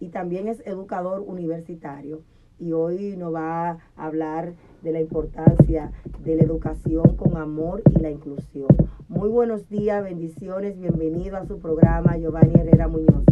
y 0.00 0.08
también 0.08 0.48
es 0.48 0.64
educador 0.66 1.22
universitario. 1.26 2.22
Y 2.58 2.72
hoy 2.72 3.16
nos 3.16 3.34
va 3.34 3.70
a 3.70 3.78
hablar 3.96 4.54
de 4.82 4.92
la 4.92 5.00
importancia 5.00 5.92
de 6.24 6.36
la 6.36 6.42
educación 6.42 7.16
con 7.16 7.36
amor 7.36 7.82
y 7.96 8.00
la 8.00 8.10
inclusión. 8.10 8.68
Muy 9.08 9.28
buenos 9.28 9.68
días, 9.68 10.02
bendiciones, 10.02 10.78
bienvenido 10.78 11.36
a 11.36 11.46
su 11.46 11.58
programa, 11.60 12.16
Giovanni 12.16 12.54
Herrera 12.60 12.88
Muñoz. 12.88 13.24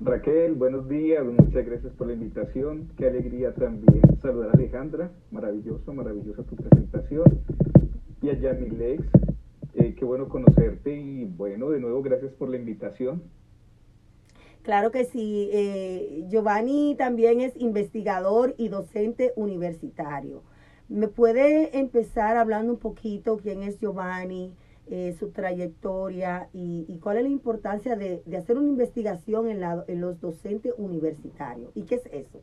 Raquel, 0.00 0.54
buenos 0.54 0.86
días, 0.86 1.24
muchas 1.24 1.64
gracias 1.64 1.92
por 1.94 2.08
la 2.08 2.12
invitación. 2.12 2.90
Qué 2.98 3.06
alegría 3.06 3.54
también 3.54 4.02
saludar 4.20 4.50
a 4.50 4.52
Alejandra, 4.52 5.10
maravilloso, 5.30 5.94
maravillosa 5.94 6.42
tu 6.42 6.56
presentación. 6.56 7.40
Y 8.20 8.28
a 8.28 8.38
Yamilex, 8.38 9.02
eh, 9.74 9.94
qué 9.94 10.04
bueno 10.04 10.28
conocerte 10.28 10.94
y 10.94 11.24
bueno, 11.24 11.70
de 11.70 11.80
nuevo 11.80 12.02
gracias 12.02 12.32
por 12.34 12.50
la 12.50 12.58
invitación. 12.58 13.22
Claro 14.64 14.90
que 14.90 15.04
sí. 15.04 15.50
Eh, 15.52 16.24
Giovanni 16.30 16.96
también 16.96 17.42
es 17.42 17.54
investigador 17.56 18.54
y 18.56 18.68
docente 18.68 19.32
universitario. 19.36 20.42
¿Me 20.88 21.06
puede 21.06 21.78
empezar 21.78 22.38
hablando 22.38 22.72
un 22.72 22.78
poquito 22.78 23.36
quién 23.36 23.62
es 23.62 23.78
Giovanni, 23.78 24.54
eh, 24.86 25.14
su 25.18 25.30
trayectoria 25.30 26.48
y, 26.54 26.98
cuál 27.02 27.18
es 27.18 27.22
la 27.24 27.28
importancia 27.28 27.94
de, 27.94 28.22
hacer 28.36 28.56
una 28.56 28.68
investigación 28.68 29.48
en, 29.48 29.60
la, 29.60 29.84
en, 29.86 30.00
los 30.00 30.18
docentes 30.18 30.72
universitarios? 30.78 31.70
¿Y 31.74 31.82
qué 31.82 31.96
es 31.96 32.06
eso? 32.06 32.40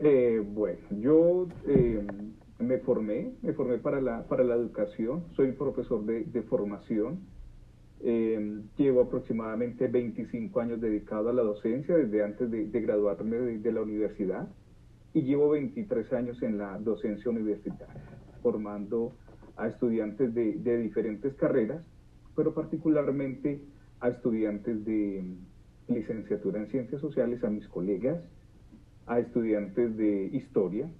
Eh, 0.00 0.44
bueno, 0.44 0.80
yo 1.00 1.46
me 2.58 2.78
formé, 2.78 3.32
me 3.42 3.52
formé 3.52 3.78
para 3.78 4.00
la, 4.00 4.24
para 4.26 4.42
la 4.42 4.56
educación, 4.56 5.24
soy 5.36 5.52
profesor 5.52 6.04
de, 6.04 6.24
de 6.24 6.42
formación 6.42 7.20
eh, 8.02 8.62
llevo 8.76 9.02
aproximadamente 9.02 9.88
25 9.88 10.60
años 10.60 10.80
dedicado 10.80 11.30
a 11.30 11.32
la 11.32 11.42
docencia 11.42 11.96
desde 11.96 12.22
antes 12.22 12.50
de, 12.50 12.80
graduarme 12.80 13.36
de, 13.36 13.72
la 13.72 13.82
universidad 13.82 14.48
y 15.14 15.22
llevo 15.22 15.50
23 15.50 16.12
años 16.12 16.42
en 16.42 16.58
la 16.58 16.78
docencia 16.78 17.30
universitaria, 17.30 18.02
formando 18.42 19.12
a 19.56 19.68
estudiantes 19.68 20.34
de, 20.34 20.78
diferentes 20.82 21.34
carreras, 21.34 21.82
pero 22.34 22.52
particularmente 22.52 23.62
a 24.00 24.10
estudiantes 24.10 24.84
de 24.84 25.24
licenciatura 25.88 26.60
en 26.60 26.68
ciencias 26.68 27.00
sociales, 27.00 27.42
a 27.44 27.48
mis 27.48 27.66
colegas, 27.68 28.22
a 29.06 29.20
estudiantes 29.20 29.96
de 29.96 30.26
historia, 30.26 30.90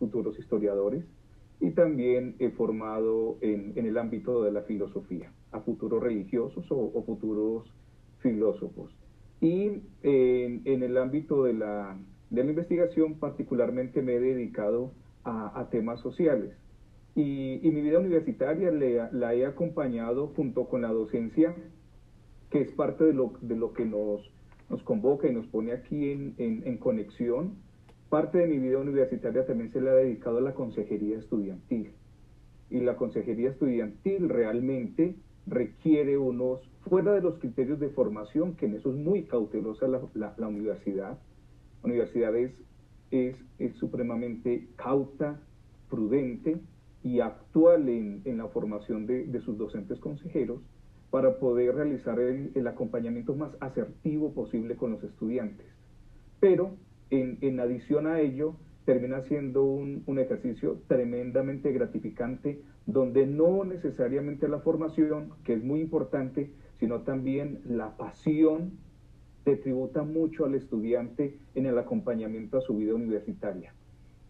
futuros 0.00 0.36
historiadores, 0.38 1.04
y 1.60 1.70
también 1.70 2.34
he 2.40 2.50
formado 2.50 3.38
en 3.40 3.72
el 3.76 3.98
ámbito 3.98 4.42
de 4.42 4.50
la 4.50 4.62
filosofía 4.62 5.30
a 5.52 5.60
futuros 5.60 6.02
religiosos 6.02 6.64
o, 6.70 7.02
futuros 7.04 7.72
filósofos. 8.20 8.94
Y 9.40 9.82
en, 10.02 10.82
el 10.82 10.96
ámbito 10.96 11.44
de 11.44 11.54
la, 11.54 11.96
de 12.30 12.44
la, 12.44 12.50
investigación 12.50 13.14
particularmente 13.14 14.02
me 14.02 14.14
he 14.14 14.20
dedicado 14.20 14.92
a, 15.24 15.68
temas 15.70 16.00
sociales. 16.00 16.52
Y, 17.14 17.60
mi 17.62 17.80
vida 17.80 17.98
universitaria 17.98 18.70
la 18.70 19.34
he 19.34 19.46
acompañado 19.46 20.28
junto 20.28 20.66
con 20.68 20.82
la 20.82 20.88
docencia, 20.88 21.54
que 22.50 22.60
es 22.60 22.72
parte 22.72 23.04
de 23.04 23.12
lo, 23.12 23.32
de 23.40 23.56
lo 23.56 23.72
que 23.72 23.84
nos, 23.84 24.30
nos 24.68 24.82
convoca 24.82 25.28
y 25.28 25.34
nos 25.34 25.46
pone 25.46 25.72
aquí 25.72 26.10
en, 26.10 26.34
en, 26.38 26.62
en 26.66 26.76
conexión. 26.78 27.54
Parte 28.08 28.38
de 28.38 28.46
mi 28.46 28.58
vida 28.58 28.78
universitaria 28.78 29.46
también 29.46 29.72
se 29.72 29.80
la 29.80 29.92
ha 29.92 29.94
dedicado 29.94 30.38
a 30.38 30.40
la 30.40 30.54
consejería 30.54 31.18
estudiantil. 31.18 31.92
Y 32.68 32.80
la 32.80 32.96
consejería 32.96 33.50
estudiantil 33.50 34.28
realmente 34.28 35.16
requiere 35.46 36.16
unos, 36.18 36.60
fuera 36.88 37.12
de 37.12 37.20
los 37.20 37.38
criterios 37.38 37.80
de 37.80 37.90
formación, 37.90 38.54
que 38.54 38.66
en 38.66 38.74
eso 38.74 38.90
es 38.90 38.96
muy 38.96 39.24
cautelosa 39.24 39.88
la, 39.88 40.00
la, 40.36 40.48
universidad, 40.48 41.18
universidad 41.82 42.34
es, 42.36 42.52
es, 43.10 43.36
supremamente 43.76 44.68
cauta, 44.76 45.40
prudente 45.88 46.60
y 47.02 47.20
actual 47.20 47.88
en, 47.88 48.22
en 48.24 48.38
la 48.38 48.48
formación 48.48 49.06
de, 49.06 49.24
de, 49.26 49.40
sus 49.40 49.58
docentes 49.58 49.98
consejeros 49.98 50.60
para 51.10 51.38
poder 51.38 51.74
realizar 51.74 52.20
el, 52.20 52.52
el, 52.54 52.66
acompañamiento 52.66 53.34
más 53.34 53.50
asertivo 53.60 54.32
posible 54.32 54.76
con 54.76 54.92
los 54.92 55.02
estudiantes. 55.02 55.66
Pero 56.38 56.76
en, 57.10 57.38
en 57.40 57.58
adición 57.58 58.06
a 58.06 58.20
ello, 58.20 58.54
termina 58.84 59.22
siendo 59.22 59.64
un, 59.64 60.02
un 60.06 60.18
ejercicio 60.18 60.80
tremendamente 60.86 61.72
gratificante 61.72 62.62
donde 62.86 63.26
no 63.26 63.64
necesariamente 63.64 64.48
la 64.48 64.60
formación, 64.60 65.32
que 65.44 65.54
es 65.54 65.62
muy 65.62 65.80
importante, 65.80 66.50
sino 66.78 67.00
también 67.02 67.60
la 67.64 67.96
pasión 67.96 68.72
te 69.44 69.56
tributa 69.56 70.02
mucho 70.02 70.44
al 70.44 70.54
estudiante 70.54 71.38
en 71.54 71.66
el 71.66 71.78
acompañamiento 71.78 72.58
a 72.58 72.60
su 72.60 72.76
vida 72.76 72.94
universitaria. 72.94 73.74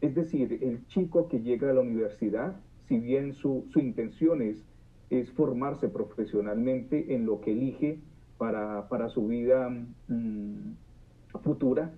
Es 0.01 0.15
decir, 0.15 0.59
el 0.63 0.87
chico 0.87 1.29
que 1.29 1.41
llega 1.41 1.71
a 1.71 1.75
la 1.75 1.81
universidad, 1.81 2.57
si 2.89 2.99
bien 2.99 3.35
su, 3.35 3.67
su 3.73 3.81
intención 3.81 4.43
es, 4.43 4.65
formarse 5.35 5.89
profesionalmente 5.89 7.15
en 7.15 7.27
lo 7.27 7.41
que 7.41 7.51
elige 7.51 7.99
para, 8.39 8.89
para 8.89 9.09
su 9.09 9.27
vida 9.27 9.69
mm, 10.07 10.75
futura, 11.43 11.93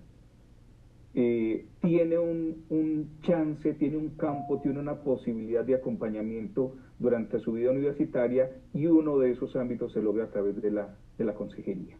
eh, 1.15 1.65
tiene 1.81 2.17
un, 2.17 2.65
un, 2.69 3.19
chance, 3.21 3.73
tiene 3.73 3.97
un 3.97 4.09
campo, 4.11 4.59
tiene 4.61 4.79
una 4.79 4.95
posibilidad 4.95 5.63
de 5.63 5.75
acompañamiento 5.75 6.75
durante 6.97 7.39
su 7.39 7.53
vida 7.53 7.71
universitaria 7.71 8.49
y 8.73 8.87
uno 8.87 9.19
de 9.19 9.31
esos 9.31 9.55
ámbitos 9.55 9.93
se 9.93 10.01
logra 10.01 10.25
a 10.25 10.29
través 10.29 10.59
de 10.61 10.71
la, 10.71 10.95
de 11.17 11.25
la 11.25 11.33
consejería. 11.33 11.97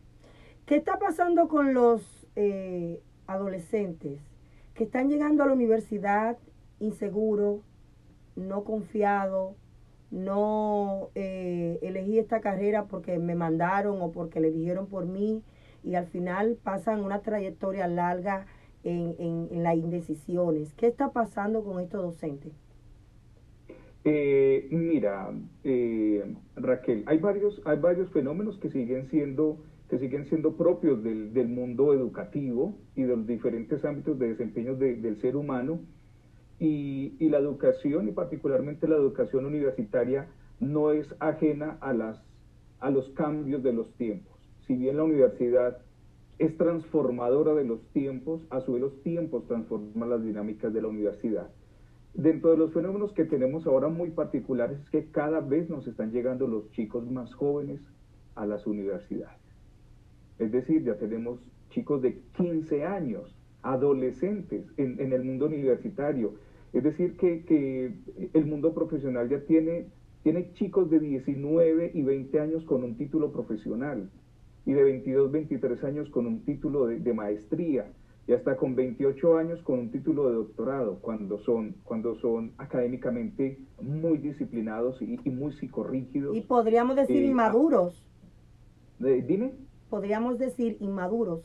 ¿Qué 0.66 0.78
está 0.78 0.98
pasando 0.98 1.48
con 1.48 1.74
los 1.74 2.28
eh, 2.36 3.02
adolescentes 3.28 4.20
que 4.74 4.86
están 4.86 5.10
llegando 5.10 5.44
a 5.44 5.48
la 5.48 5.54
universidad 5.54 6.38
inseguro, 6.80 7.62
no 8.36 8.64
confiado, 8.64 9.56
no 10.10 11.10
eh, 11.16 11.80
elegí 11.82 12.20
esta 12.20 12.40
carrera 12.42 12.86
porque 12.86 13.18
me 13.20 13.36
mandaron 13.36 14.02
o 14.02 14.12
porque 14.12 14.40
le 14.40 14.52
dijeron 14.52 14.88
por 14.88 15.06
mí 15.06 15.44
y 15.84 15.96
al 15.96 16.08
final 16.08 16.58
pasan 16.64 17.04
una 17.04 17.22
trayectoria 17.22 17.88
larga 17.88 18.46
en, 18.84 19.16
en, 19.52 19.64
las 19.64 19.76
indecisiones. 19.76 20.74
¿Qué 20.74 20.88
está 20.88 21.12
pasando 21.12 21.64
con 21.64 21.80
estos 21.80 22.02
docentes? 22.02 22.54
Eh, 24.06 24.68
mira, 24.72 25.32
eh, 25.64 26.36
Raquel, 26.56 27.04
hay 27.06 27.20
varios, 27.20 27.62
hay 27.66 27.80
varios 27.80 28.10
fenómenos 28.12 28.58
que 28.60 28.70
siguen 28.70 29.10
siendo, 29.10 29.60
que 29.90 29.98
siguen 29.98 30.26
siendo 30.26 30.58
propios 30.58 31.02
del, 31.04 31.34
del 31.34 31.48
mundo 31.48 31.94
educativo 31.94 32.76
y 32.96 33.04
de 33.04 33.16
los 33.16 33.26
diferentes 33.26 33.86
ámbitos 33.86 34.20
de 34.20 34.30
desempeño 34.30 34.76
del 34.76 35.20
ser 35.22 35.36
humano. 35.36 35.80
Y, 36.60 37.16
y, 37.20 37.30
la 37.30 37.40
educación, 37.40 38.08
y 38.08 38.12
particularmente 38.12 38.88
la 38.88 38.96
educación 38.96 39.46
universitaria, 39.46 40.28
no 40.60 40.92
es 40.92 41.14
ajena 41.20 41.78
a, 41.82 41.94
las, 41.94 42.24
a 42.80 42.90
los 42.90 43.10
cambios 43.10 43.64
de 43.64 43.74
los 43.74 43.92
tiempos. 43.96 44.34
Si 44.68 44.76
bien 44.76 44.98
la 44.98 45.04
universidad 45.04 45.80
es 46.40 46.58
transformadora 46.58 47.54
de 47.54 47.64
los 47.64 47.82
tiempos, 47.94 48.46
a 48.50 48.62
su 48.62 48.74
vez 48.74 48.82
los 48.82 49.02
tiempos 49.04 49.46
transforman 49.48 50.10
las 50.10 50.24
dinámicas 50.24 50.74
de 50.74 50.82
la 50.82 50.88
universidad. 50.88 51.50
Dentro 52.14 52.52
de 52.52 52.58
los 52.58 52.74
fenómenos 52.74 53.12
que 53.14 53.26
tenemos 53.26 53.66
ahora 53.66 53.90
muy 53.90 54.12
particulares 54.12 54.80
es 54.80 54.90
que 54.90 55.06
cada 55.12 55.40
vez 55.42 55.70
nos 55.70 55.88
están 55.88 56.12
llegando 56.12 56.48
los 56.48 56.70
chicos 56.72 57.10
más 57.10 57.34
jóvenes 57.34 57.82
a 58.36 58.46
las 58.46 58.68
universidades. 58.68 59.40
Es 60.40 60.52
decir, 60.52 60.84
ya 60.84 60.96
tenemos 60.96 61.40
chicos 61.70 62.02
de 62.02 62.20
15 62.38 62.86
años, 62.86 63.36
adolescentes 63.62 64.66
en, 64.78 65.00
en 65.00 65.14
el 65.14 65.24
mundo 65.24 65.48
universitario. 65.48 66.36
Es 66.72 66.84
decir, 66.84 67.18
que, 67.18 67.46
que, 67.46 67.94
el 68.34 68.46
mundo 68.46 68.74
profesional 68.74 69.30
ya 69.30 69.40
tiene, 69.42 69.88
tiene 70.24 70.52
chicos 70.54 70.90
de 70.90 71.00
19 71.00 71.92
y 71.94 72.02
20 72.02 72.40
años 72.40 72.64
con 72.66 72.84
un 72.84 72.96
título 72.96 73.32
profesional 73.32 74.10
y 74.66 74.74
de 74.74 74.84
22, 74.84 75.32
23 75.32 75.84
años 75.84 76.10
con 76.10 76.26
un 76.26 76.46
título 76.46 76.88
de, 76.88 77.14
maestría 77.14 77.92
y 78.28 78.34
hasta 78.34 78.56
con 78.56 78.76
28 78.76 79.38
años 79.38 79.62
con 79.64 79.80
un 79.80 79.92
título 79.92 80.30
de 80.30 80.36
doctorado, 80.36 81.00
cuando 81.02 81.40
son, 81.40 81.76
cuando 81.84 82.16
son 82.20 82.54
académicamente 82.58 83.60
muy 83.82 84.18
disciplinados 84.18 85.02
y, 85.02 85.18
muy 85.30 85.52
psicorrígidos. 85.54 86.36
Y 86.36 86.42
podríamos 86.42 86.96
decir 86.96 87.18
eh, 87.18 87.28
inmaduros. 87.28 88.06
dime. 89.00 89.52
Podríamos 89.90 90.40
decir 90.40 90.78
inmaduros. 90.80 91.42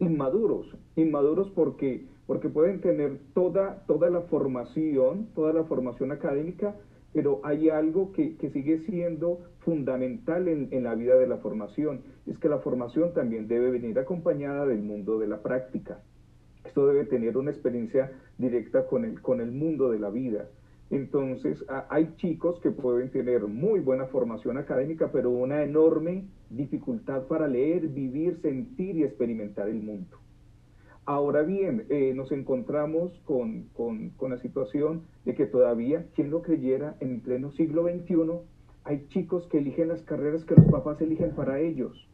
Inmaduros, 0.00 0.66
inmaduros 0.96 1.50
porque, 1.50 2.06
porque 2.26 2.48
pueden 2.48 2.80
tener 2.80 3.18
toda, 3.32 3.84
toda 3.86 4.10
la 4.10 4.22
formación, 4.22 5.28
toda 5.34 5.52
la 5.52 5.64
formación 5.64 6.12
académica, 6.12 6.74
pero 7.12 7.40
hay 7.42 7.70
algo 7.70 8.12
que, 8.12 8.36
que 8.36 8.50
sigue 8.50 8.80
siendo 8.86 9.40
fundamental 9.60 10.48
en, 10.48 10.68
en, 10.70 10.84
la 10.84 10.94
vida 10.94 11.16
de 11.16 11.26
la 11.26 11.38
formación, 11.38 12.02
es 12.26 12.38
que 12.38 12.48
la 12.48 12.58
formación 12.58 13.12
también 13.14 13.48
debe 13.48 13.70
venir 13.70 13.98
acompañada 13.98 14.66
del 14.66 14.82
mundo 14.82 15.18
de 15.18 15.26
la 15.26 15.42
práctica. 15.42 16.00
Esto 16.64 16.86
debe 16.86 17.04
tener 17.04 17.36
una 17.36 17.50
experiencia 17.50 18.12
directa 18.36 18.86
con 18.86 19.04
el, 19.04 19.22
con 19.22 19.40
el 19.40 19.50
mundo 19.50 19.90
de 19.90 19.98
la 19.98 20.10
vida. 20.10 20.48
Entonces, 20.90 21.62
hay 21.90 22.14
chicos 22.16 22.60
que 22.60 22.70
pueden 22.70 23.10
tener 23.10 23.46
muy 23.46 23.80
buena 23.80 24.06
formación 24.06 24.56
académica, 24.56 25.10
pero 25.12 25.30
una 25.30 25.62
enorme 25.62 26.24
dificultad 26.48 27.24
para 27.24 27.46
leer, 27.46 27.88
vivir, 27.88 28.38
sentir 28.40 28.96
y 28.96 29.04
experimentar 29.04 29.68
el 29.68 29.82
mundo. 29.82 30.16
Ahora 31.08 31.42
bien, 31.42 31.86
eh, 31.88 32.12
nos 32.14 32.32
encontramos 32.32 33.18
con, 33.24 33.70
la 34.20 34.36
situación 34.40 35.04
de 35.24 35.34
que 35.34 35.46
todavía, 35.46 36.04
quien 36.14 36.28
lo 36.28 36.42
creyera, 36.42 36.96
en 37.00 37.22
pleno 37.22 37.50
siglo 37.52 37.84
XXI, 37.84 38.42
hay 38.84 39.06
chicos 39.08 39.46
que 39.46 39.56
eligen 39.56 39.88
las 39.88 40.02
carreras 40.02 40.44
que 40.44 40.54
los 40.54 40.66
papás 40.66 41.00
eligen 41.00 41.30
para 41.30 41.60
ellos. 41.60 42.06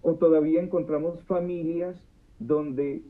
O 0.00 0.14
todavía 0.14 0.62
encontramos 0.62 1.20
familias 1.24 2.00
donde 2.38 3.02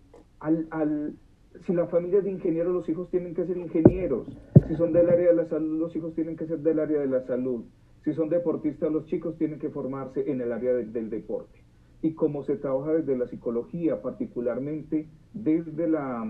si 1.67 1.75
la 1.75 1.87
familia 1.89 2.21
es 2.21 2.25
de 2.25 2.31
ingenieros, 2.31 2.73
los 2.73 2.89
hijos 2.89 3.11
tienen 3.11 3.35
que 3.35 3.45
ser 3.45 3.59
ingenieros. 3.59 4.27
Si 4.69 4.77
son 4.77 4.95
del 4.95 5.11
área 5.11 5.29
de 5.29 5.35
la 5.35 5.45
salud, 5.51 5.81
los 5.81 5.95
hijos 5.97 6.15
tienen 6.15 6.35
que 6.35 6.47
ser 6.47 6.61
del 6.61 6.79
área 6.79 7.01
de 7.01 7.09
la 7.09 7.21
salud. 7.27 7.67
Si 8.05 8.15
son 8.15 8.31
deportistas, 8.31 8.91
los 8.91 9.05
chicos 9.05 9.37
tienen 9.37 9.59
que 9.59 9.69
formarse 9.69 10.31
en 10.31 10.41
el 10.41 10.51
área 10.51 10.73
del 10.73 11.11
deporte 11.11 11.68
y 12.03 12.13
cómo 12.13 12.45
se 12.45 12.57
trabaja 12.57 12.93
desde 12.93 13.17
la 13.17 13.27
psicología, 13.27 14.01
particularmente 14.03 15.09
desde 15.33 15.89
la, 15.89 16.23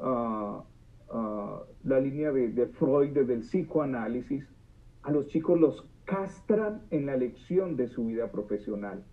uh, 0.00 1.16
uh, 1.16 1.60
la 1.84 2.00
línea 2.00 2.32
de, 2.32 2.48
de, 2.48 2.66
Freud, 2.66 3.10
desde 3.10 3.34
el 3.34 3.40
psicoanálisis, 3.40 4.44
a 5.02 5.10
los 5.10 5.26
chicos 5.28 5.60
los 5.60 5.84
castran 6.04 6.82
en 6.90 7.06
la 7.06 7.14
elección 7.14 7.76
de 7.76 7.88
su 7.88 8.06
vida 8.06 8.30
profesional. 8.32 9.04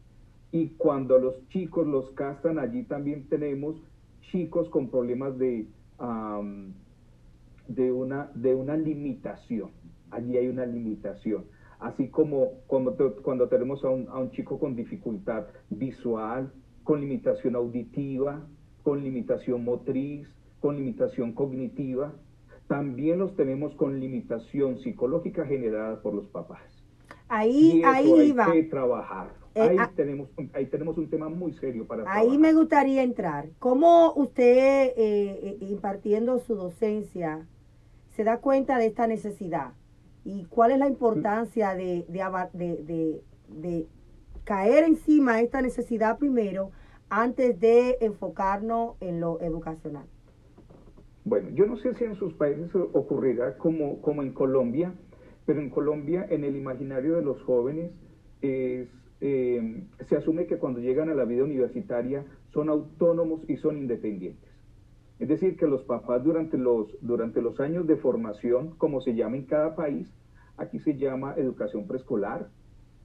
Y 0.52 0.70
cuando 0.78 1.20
los 1.20 1.46
chicos 1.50 1.86
los 1.86 2.12
castran, 2.12 2.60
allí 2.60 2.84
también 2.84 3.28
tenemos 3.28 3.76
chicos 4.22 4.70
con 4.70 4.90
problemas 4.90 5.38
de, 5.38 5.68
um, 6.00 6.72
de, 7.68 7.92
una, 7.92 8.32
de 8.34 8.56
una 8.56 8.78
limitación. 8.78 9.72
Allí 10.12 10.38
hay 10.38 10.48
una 10.48 10.66
limitación 10.66 11.44
así 11.80 12.10
como 12.10 12.52
cuando, 12.68 12.96
cuando 13.22 13.48
tenemos 13.48 13.84
a 13.84 13.90
un, 13.90 14.08
a 14.10 14.20
un 14.20 14.32
chico 14.32 14.60
con 14.60 14.76
dificultad 14.76 15.48
visual, 15.70 16.52
con 16.84 17.02
limitación 17.02 17.56
auditiva, 17.56 18.46
con 18.84 19.04
limitación 19.04 19.64
motriz, 19.64 20.28
con 20.60 20.76
limitación 20.76 21.34
cognitiva, 21.34 22.14
también 22.68 23.20
los 23.20 23.36
tenemos 23.36 23.76
con 23.76 24.00
limitación 24.00 24.80
psicológica 24.80 25.46
generada 25.46 26.02
por 26.02 26.14
los 26.14 26.28
papás. 26.28 26.62
Ahí, 27.28 27.82
ahí 27.84 28.34
hay 28.38 28.52
que 28.52 28.64
trabajar. 28.70 29.34
Eh, 29.56 29.62
ahí, 29.62 29.78
ah, 29.80 29.92
tenemos, 29.96 30.30
ahí 30.54 30.66
tenemos 30.66 30.98
un 30.98 31.10
tema 31.10 31.30
muy 31.30 31.54
serio 31.54 31.88
para 31.88 32.04
Ahí 32.12 32.38
me 32.38 32.54
gustaría 32.54 33.04
entrar. 33.04 33.48
¿Cómo 33.60 34.14
usted, 34.14 34.44
eh, 34.46 34.94
eh, 34.98 35.58
impartiendo 35.62 36.40
su 36.40 36.56
docencia, 36.56 37.48
se 38.16 38.24
da 38.24 38.40
cuenta 38.40 38.78
de 38.78 38.88
esta 38.88 39.08
necesidad? 39.08 39.72
Y 40.26 40.46
cuál 40.46 40.72
es 40.72 40.80
la 40.80 40.88
importancia 40.88 41.76
de, 41.76 42.04
de, 42.10 43.22
de, 43.48 43.88
caer 44.44 44.84
encima 44.84 45.38
de 45.38 45.44
esta 45.44 45.62
necesidad 45.62 46.18
primero 46.18 46.72
antes 47.10 47.60
de 47.60 47.98
enfocarnos 48.02 48.96
en 49.00 49.20
lo 49.22 49.40
educacional. 49.42 50.06
Bueno, 51.24 51.50
yo 51.54 51.66
no 51.68 51.78
sé 51.78 51.96
si 51.96 52.04
en 52.04 52.16
sus 52.16 52.34
países 52.34 52.70
ocurrirá 52.94 53.58
como, 53.58 54.02
como 54.02 54.24
en 54.24 54.34
Colombia, 54.34 54.94
pero 55.46 55.62
en 55.62 55.70
Colombia, 55.70 56.26
en 56.30 56.44
el 56.44 56.56
imaginario 56.56 57.16
de 57.16 57.22
los 57.22 57.42
jóvenes, 57.44 57.92
es, 58.42 58.90
eh, 59.22 59.84
se 60.08 60.18
asume 60.18 60.48
que 60.48 60.58
cuando 60.58 60.80
llegan 60.80 61.10
a 61.10 61.16
la 61.16 61.26
vida 61.26 61.44
universitaria 61.44 62.26
son 62.52 62.70
autónomos 62.70 63.42
y 63.48 63.58
son 63.58 63.78
independientes. 63.78 64.55
Es 65.18 65.30
decir, 65.30 65.56
que 65.56 65.66
los 65.66 65.84
papás 65.84 66.24
durante 66.24 66.58
los, 66.58 66.98
durante 67.00 67.42
los 67.42 67.62
años 67.62 67.88
de 67.88 67.96
formación, 67.96 68.72
como 68.78 69.00
se 69.00 69.16
llama 69.16 69.38
en 69.38 69.46
cada 69.46 69.74
país, 69.74 70.14
aquí 70.58 70.80
se 70.80 70.98
llama 70.98 71.36
educación 71.38 71.88
preescolar, 71.88 72.50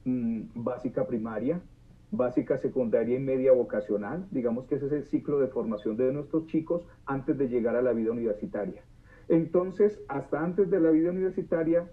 mm, 0.04 0.40
básica 0.56 1.06
primaria, 1.06 1.62
básica 2.10 2.58
secundaria 2.58 3.16
y 3.16 3.22
media 3.22 3.52
vocacional. 3.52 4.26
Digamos 4.32 4.66
que 4.66 4.74
ese 4.74 4.86
es 4.86 4.92
el 4.92 5.04
ciclo 5.04 5.38
de 5.38 5.46
formación 5.46 5.96
de 5.96 6.12
nuestros 6.12 6.46
chicos 6.46 6.84
antes 7.06 7.38
de 7.38 7.48
llegar 7.48 7.76
a 7.76 7.82
la 7.82 7.92
vida 7.92 8.10
universitaria. 8.10 8.82
Entonces, 9.28 10.00
hasta 10.08 10.42
antes 10.42 10.68
de 10.68 10.80
la 10.80 10.90
vida 10.90 11.10
universitaria, 11.10 11.88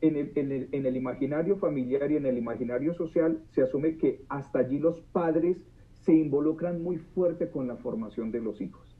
en 0.00 0.16
el, 0.16 0.32
en, 0.34 0.50
el, 0.50 0.68
en 0.72 0.86
el, 0.86 0.96
imaginario 0.96 1.56
familiar 1.58 2.10
y 2.10 2.16
en 2.16 2.26
el 2.26 2.36
imaginario 2.36 2.92
social 2.94 3.40
se 3.50 3.62
asume 3.62 3.98
que 3.98 4.24
hasta 4.28 4.58
allí 4.58 4.80
los 4.80 5.00
padres 5.12 5.64
se 5.92 6.12
involucran 6.12 6.82
muy 6.82 6.98
fuerte 6.98 7.48
con 7.48 7.68
la 7.68 7.76
formación 7.76 8.32
de 8.32 8.40
los 8.40 8.60
hijos 8.60 8.91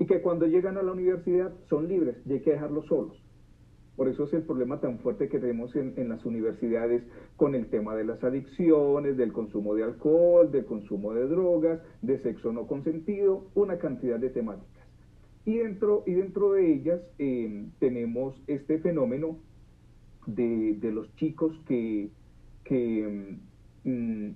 y 0.00 0.06
que 0.06 0.22
cuando 0.22 0.46
llegan 0.46 0.78
a 0.78 0.82
la 0.82 0.92
universidad 0.92 1.52
son 1.68 1.86
libres 1.86 2.16
y 2.24 2.32
hay 2.32 2.40
que 2.40 2.52
dejarlos 2.52 2.86
solos. 2.86 3.22
Por 3.96 4.08
eso 4.08 4.24
es 4.24 4.32
el 4.32 4.44
problema 4.44 4.80
tan 4.80 4.98
fuerte 5.00 5.28
que 5.28 5.38
tenemos 5.38 5.76
en, 5.76 5.92
en, 5.98 6.08
las 6.08 6.24
universidades 6.24 7.04
con 7.36 7.54
el 7.54 7.68
tema 7.68 7.94
de 7.94 8.04
las 8.04 8.24
adicciones, 8.24 9.18
del 9.18 9.30
consumo 9.30 9.74
de 9.74 9.84
alcohol, 9.84 10.50
del 10.50 10.64
consumo 10.64 11.12
de 11.12 11.28
drogas, 11.28 11.82
de 12.00 12.18
sexo 12.22 12.50
no 12.50 12.66
consentido, 12.66 13.44
una 13.54 13.76
cantidad 13.76 14.18
de 14.18 14.30
temáticas. 14.30 14.86
Y 15.44 15.58
dentro, 15.58 16.02
y 16.06 16.14
dentro 16.14 16.52
de 16.52 16.72
ellas 16.72 17.02
eh, 17.18 17.66
tenemos 17.78 18.42
este 18.46 18.78
fenómeno 18.78 19.36
de, 20.26 20.78
de 20.80 20.92
los 20.92 21.14
chicos 21.16 21.52
que, 21.66 22.08
que 22.64 23.36
mm, 23.84 24.30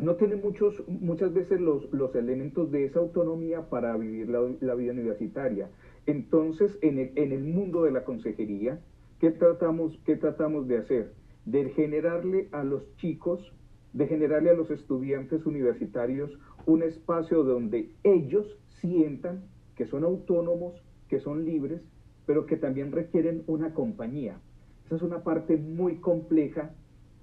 no 0.00 0.16
tiene 0.16 0.36
muchos, 0.36 0.74
muchas 0.86 1.32
veces 1.32 1.60
los, 1.60 1.92
los 1.92 2.14
elementos 2.14 2.70
de 2.70 2.84
esa 2.84 3.00
autonomía 3.00 3.68
para 3.68 3.96
vivir 3.96 4.28
la, 4.28 4.40
la 4.60 4.74
vida 4.74 4.92
universitaria. 4.92 5.70
Entonces, 6.06 6.78
en 6.82 6.98
el, 6.98 7.12
en 7.16 7.32
el, 7.32 7.44
mundo 7.44 7.82
de 7.82 7.92
la 7.92 8.04
consejería, 8.04 8.80
¿qué 9.20 9.30
tratamos, 9.30 9.98
¿qué 10.04 10.16
tratamos 10.16 10.68
de 10.68 10.78
hacer? 10.78 11.12
De 11.44 11.70
generarle 11.70 12.48
a 12.52 12.64
los 12.64 12.94
chicos, 12.96 13.52
de 13.92 14.06
generarle 14.06 14.50
a 14.50 14.54
los 14.54 14.70
estudiantes 14.70 15.46
universitarios 15.46 16.38
un 16.66 16.82
espacio 16.82 17.42
donde 17.42 17.90
ellos 18.04 18.58
sientan 18.80 19.44
que 19.74 19.86
son 19.86 20.04
autónomos, 20.04 20.74
que 21.08 21.20
son 21.20 21.44
libres, 21.44 21.80
pero 22.26 22.46
que 22.46 22.56
también 22.56 22.92
requieren 22.92 23.42
una 23.46 23.74
compañía. 23.74 24.40
Esa 24.86 24.96
es 24.96 25.02
una 25.02 25.22
parte 25.22 25.56
muy 25.56 25.96
compleja 25.96 26.74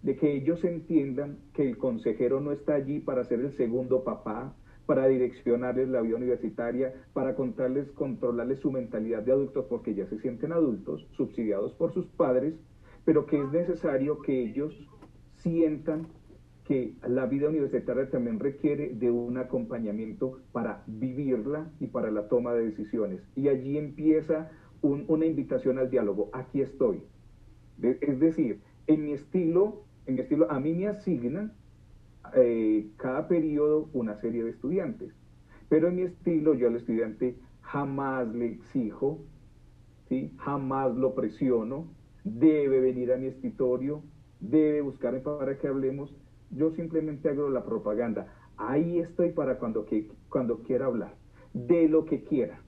de 0.05 0.15
que 0.15 0.33
ellos 0.33 0.63
entiendan 0.63 1.39
que 1.51 1.67
el 1.67 1.79
consejero 1.79 2.39
no 2.39 2.51
está 2.51 2.75
allí 2.75 2.99
para 2.99 3.23
ser 3.23 3.39
el 3.39 3.57
segundo 3.57 4.03
papá, 4.03 4.55
para 4.85 5.07
direccionarles 5.07 5.89
la 5.89 6.01
vida 6.01 6.15
universitaria, 6.15 6.93
para 7.13 7.33
contarles, 7.33 7.89
controlarles 7.93 8.59
su 8.59 8.71
mentalidad 8.71 9.23
de 9.23 9.31
adultos 9.31 9.65
porque 9.67 9.95
ya 9.95 10.05
se 10.05 10.19
sienten 10.19 10.51
adultos, 10.51 11.07
subsidiados 11.17 11.73
por 11.73 11.91
sus 11.91 12.05
padres, 12.05 12.53
pero 13.03 13.25
que 13.25 13.41
es 13.41 13.51
necesario 13.51 14.21
que 14.21 14.43
ellos 14.43 14.75
sientan 15.37 16.07
que 16.65 16.93
la 17.07 17.25
vida 17.25 17.49
universitaria 17.49 18.07
también 18.11 18.39
requiere 18.39 18.93
de 18.93 19.09
un 19.09 19.39
acompañamiento 19.39 20.39
para 20.51 20.83
vivirla 20.85 21.71
y 21.79 21.87
para 21.87 22.11
la 22.11 22.27
toma 22.27 22.53
de 22.53 22.65
decisiones. 22.65 23.23
Y 23.35 23.47
allí 23.47 23.79
empieza 23.79 24.51
una 24.83 25.25
invitación 25.25 25.79
al 25.79 25.89
diálogo. 25.89 26.29
Aquí 26.31 26.61
estoy. 26.61 27.01
es 27.81 28.19
decir, 28.19 28.61
en 28.85 29.03
mi 29.03 29.13
estilo 29.13 29.85
en 30.07 30.19
estilo, 30.19 30.49
a 30.51 30.59
mí 30.59 30.73
me 30.73 30.87
asignan 30.87 31.53
eh, 32.35 32.87
cada 32.97 33.27
periodo 33.27 33.89
una 33.93 34.19
serie 34.21 34.43
de 34.43 34.51
estudiantes, 34.51 35.13
pero 35.69 35.87
en 35.87 35.95
mi 35.95 36.01
estilo 36.03 36.53
yo 36.53 36.67
al 36.67 36.75
estudiante 36.75 37.35
jamás 37.61 38.27
le 38.33 38.47
exijo, 38.47 39.19
jamás 40.37 40.95
lo 40.95 41.15
presiono, 41.15 41.87
debe 42.23 42.79
venir 42.79 43.11
a 43.11 43.17
mi 43.17 43.27
escritorio, 43.27 44.03
debe 44.39 44.81
buscarme 44.81 45.19
para 45.19 45.57
que 45.57 45.67
hablemos, 45.67 46.15
yo 46.51 46.71
simplemente 46.71 47.29
hago 47.29 47.49
la 47.49 47.65
propaganda. 47.65 48.27
Ahí 48.57 48.99
estoy 48.99 49.31
para 49.31 49.57
cuando, 49.57 49.85
cuando 50.29 50.59
quiera 50.59 50.85
hablar, 50.85 51.15
de 51.53 51.89
lo 51.89 52.05
que 52.05 52.23
quiera. 52.23 52.61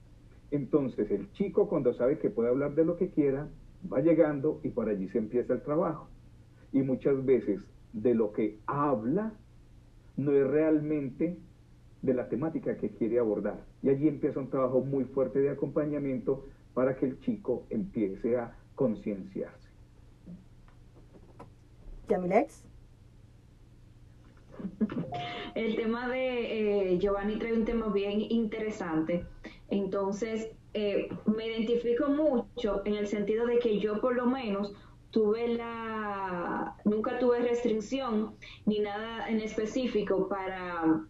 Entonces 0.50 1.10
el 1.10 1.30
chico 1.32 1.68
cuando 1.68 1.94
sabe 1.94 2.18
que 2.18 2.30
puede 2.30 2.48
hablar 2.48 2.74
de 2.74 2.84
lo 2.84 2.96
que 2.96 3.10
quiera, 3.10 3.48
va 3.90 4.00
llegando 4.00 4.60
y 4.64 4.70
por 4.70 4.88
allí 4.88 5.08
se 5.08 5.18
empieza 5.18 5.52
el 5.52 5.62
trabajo 5.62 6.08
y 6.72 6.82
muchas 6.82 7.24
veces 7.24 7.60
de 7.92 8.14
lo 8.14 8.32
que 8.32 8.58
habla 8.66 9.32
no 10.16 10.32
es 10.32 10.46
realmente 10.46 11.38
de 12.02 12.14
la 12.14 12.28
temática 12.28 12.76
que 12.76 12.90
quiere 12.90 13.18
abordar. 13.18 13.64
Y 13.82 13.90
allí 13.90 14.08
empieza 14.08 14.40
un 14.40 14.50
trabajo 14.50 14.80
muy 14.80 15.04
fuerte 15.04 15.40
de 15.40 15.50
acompañamiento 15.50 16.44
para 16.74 16.96
que 16.96 17.06
el 17.06 17.20
chico 17.20 17.64
empiece 17.70 18.36
a 18.36 18.56
concienciarse. 18.74 19.68
Yamilex. 22.08 22.64
El 25.54 25.76
tema 25.76 26.08
de 26.08 26.92
eh, 26.92 26.98
Giovanni 26.98 27.38
trae 27.38 27.52
un 27.52 27.64
tema 27.64 27.88
bien 27.92 28.20
interesante. 28.20 29.24
Entonces, 29.70 30.50
eh, 30.74 31.08
me 31.26 31.46
identifico 31.46 32.08
mucho 32.08 32.82
en 32.84 32.94
el 32.94 33.06
sentido 33.06 33.46
de 33.46 33.58
que 33.58 33.78
yo 33.78 34.00
por 34.00 34.14
lo 34.14 34.26
menos 34.26 34.74
tuve 35.10 35.48
la, 35.48 36.76
nunca 36.84 37.18
tuve 37.18 37.40
restricción 37.40 38.34
ni 38.66 38.80
nada 38.80 39.28
en 39.28 39.40
específico 39.40 40.28
para, 40.28 41.04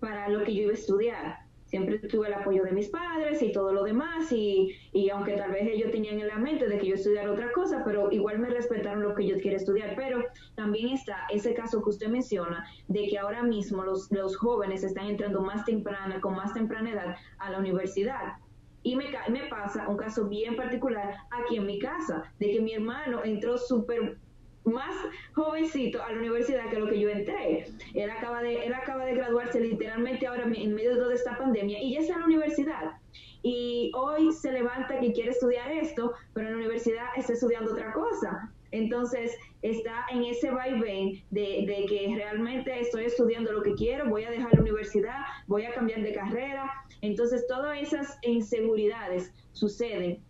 para 0.00 0.28
lo 0.28 0.44
que 0.44 0.54
yo 0.54 0.62
iba 0.62 0.70
a 0.70 0.74
estudiar. 0.74 1.38
Siempre 1.64 1.98
tuve 2.00 2.26
el 2.26 2.34
apoyo 2.34 2.64
de 2.64 2.72
mis 2.72 2.90
padres 2.90 3.40
y 3.40 3.50
todo 3.50 3.72
lo 3.72 3.82
demás 3.84 4.30
y, 4.30 4.76
y 4.92 5.08
aunque 5.08 5.32
tal 5.38 5.52
vez 5.52 5.66
ellos 5.66 5.90
tenían 5.90 6.20
en 6.20 6.28
la 6.28 6.36
mente 6.36 6.68
de 6.68 6.76
que 6.76 6.88
yo 6.88 6.96
estudiara 6.96 7.32
otra 7.32 7.50
cosa, 7.52 7.82
pero 7.82 8.12
igual 8.12 8.40
me 8.40 8.50
respetaron 8.50 9.02
lo 9.02 9.14
que 9.14 9.26
yo 9.26 9.40
quiero 9.40 9.56
estudiar. 9.56 9.94
Pero 9.96 10.22
también 10.54 10.90
está 10.90 11.26
ese 11.30 11.54
caso 11.54 11.82
que 11.82 11.88
usted 11.88 12.08
menciona 12.08 12.66
de 12.88 13.08
que 13.08 13.18
ahora 13.18 13.42
mismo 13.42 13.84
los, 13.84 14.12
los 14.12 14.36
jóvenes 14.36 14.84
están 14.84 15.06
entrando 15.06 15.40
más 15.40 15.64
temprana, 15.64 16.20
con 16.20 16.36
más 16.36 16.52
temprana 16.52 16.90
edad 16.90 17.16
a 17.38 17.50
la 17.50 17.58
universidad 17.58 18.34
y 18.82 18.96
me, 18.96 19.06
me 19.28 19.46
pasa 19.48 19.88
un 19.88 19.96
caso 19.96 20.28
bien 20.28 20.56
particular 20.56 21.16
aquí 21.30 21.56
en 21.56 21.66
mi 21.66 21.78
casa, 21.78 22.24
de 22.38 22.52
que 22.52 22.60
mi 22.60 22.72
hermano 22.72 23.22
entró 23.24 23.56
súper 23.56 24.18
más 24.64 24.94
jovencito 25.34 26.02
a 26.02 26.12
la 26.12 26.18
universidad 26.18 26.70
que 26.70 26.78
lo 26.78 26.88
que 26.88 27.00
yo 27.00 27.08
entré. 27.08 27.66
Él 27.94 28.10
acaba 28.10 28.42
de, 28.42 28.64
él 28.64 28.74
acaba 28.74 29.04
de 29.04 29.14
graduarse 29.14 29.60
literalmente 29.60 30.26
ahora 30.26 30.44
en 30.44 30.74
medio 30.74 30.94
de 30.94 31.00
toda 31.00 31.14
esta 31.14 31.36
pandemia 31.36 31.82
y 31.82 31.94
ya 31.94 32.00
está 32.00 32.14
en 32.14 32.20
la 32.20 32.26
universidad. 32.26 32.92
Y 33.42 33.90
hoy 33.94 34.32
se 34.32 34.52
levanta 34.52 35.00
que 35.00 35.12
quiere 35.12 35.30
estudiar 35.30 35.70
esto, 35.72 36.12
pero 36.32 36.46
en 36.46 36.52
la 36.54 36.58
universidad 36.60 37.06
está 37.16 37.32
estudiando 37.32 37.72
otra 37.72 37.92
cosa. 37.92 38.52
Entonces 38.72 39.36
está 39.62 40.06
en 40.10 40.24
ese 40.24 40.50
vaivén 40.50 41.22
de, 41.30 41.64
de 41.66 41.86
que 41.88 42.14
realmente 42.16 42.80
estoy 42.80 43.04
estudiando 43.04 43.52
lo 43.52 43.62
que 43.62 43.74
quiero, 43.74 44.08
voy 44.08 44.24
a 44.24 44.30
dejar 44.30 44.52
la 44.54 44.60
universidad, 44.60 45.18
voy 45.46 45.64
a 45.64 45.72
cambiar 45.72 46.02
de 46.02 46.12
carrera. 46.12 46.70
Entonces 47.00 47.46
todas 47.46 47.80
esas 47.80 48.18
inseguridades 48.22 49.32
suceden 49.52 50.20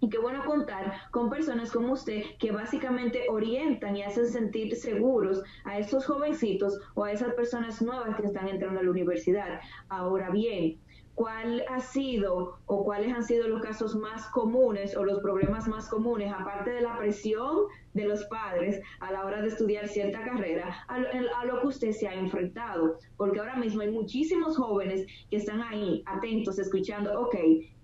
y 0.00 0.10
qué 0.10 0.18
bueno 0.18 0.44
contar 0.44 0.92
con 1.10 1.30
personas 1.30 1.72
como 1.72 1.94
usted 1.94 2.22
que 2.38 2.52
básicamente 2.52 3.24
orientan 3.30 3.96
y 3.96 4.02
hacen 4.02 4.26
sentir 4.26 4.76
seguros 4.76 5.42
a 5.64 5.78
esos 5.78 6.04
jovencitos 6.04 6.78
o 6.94 7.04
a 7.04 7.12
esas 7.12 7.32
personas 7.34 7.80
nuevas 7.80 8.14
que 8.16 8.26
están 8.26 8.48
entrando 8.48 8.80
a 8.80 8.82
la 8.82 8.90
universidad. 8.90 9.60
Ahora 9.88 10.30
bien, 10.30 10.78
cuál 11.16 11.64
ha 11.68 11.80
sido 11.80 12.58
o 12.66 12.84
cuáles 12.84 13.12
han 13.12 13.24
sido 13.24 13.48
los 13.48 13.62
casos 13.62 13.96
más 13.96 14.28
comunes 14.28 14.94
o 14.96 15.04
los 15.04 15.20
problemas 15.20 15.66
más 15.66 15.88
comunes, 15.88 16.30
aparte 16.30 16.70
de 16.70 16.82
la 16.82 16.96
presión 16.98 17.62
de 17.94 18.04
los 18.04 18.24
padres 18.26 18.82
a 19.00 19.10
la 19.10 19.24
hora 19.24 19.40
de 19.40 19.48
estudiar 19.48 19.88
cierta 19.88 20.22
carrera, 20.22 20.76
a, 20.88 21.44
lo 21.46 21.60
que 21.60 21.66
usted 21.68 21.92
se 21.92 22.06
ha 22.06 22.14
enfrentado. 22.14 22.98
Porque 23.16 23.40
ahora 23.40 23.56
mismo 23.56 23.80
hay 23.80 23.90
muchísimos 23.90 24.58
jóvenes 24.58 25.06
que 25.30 25.38
están 25.38 25.62
ahí 25.62 26.02
atentos, 26.04 26.58
escuchando, 26.58 27.18
ok, 27.18 27.34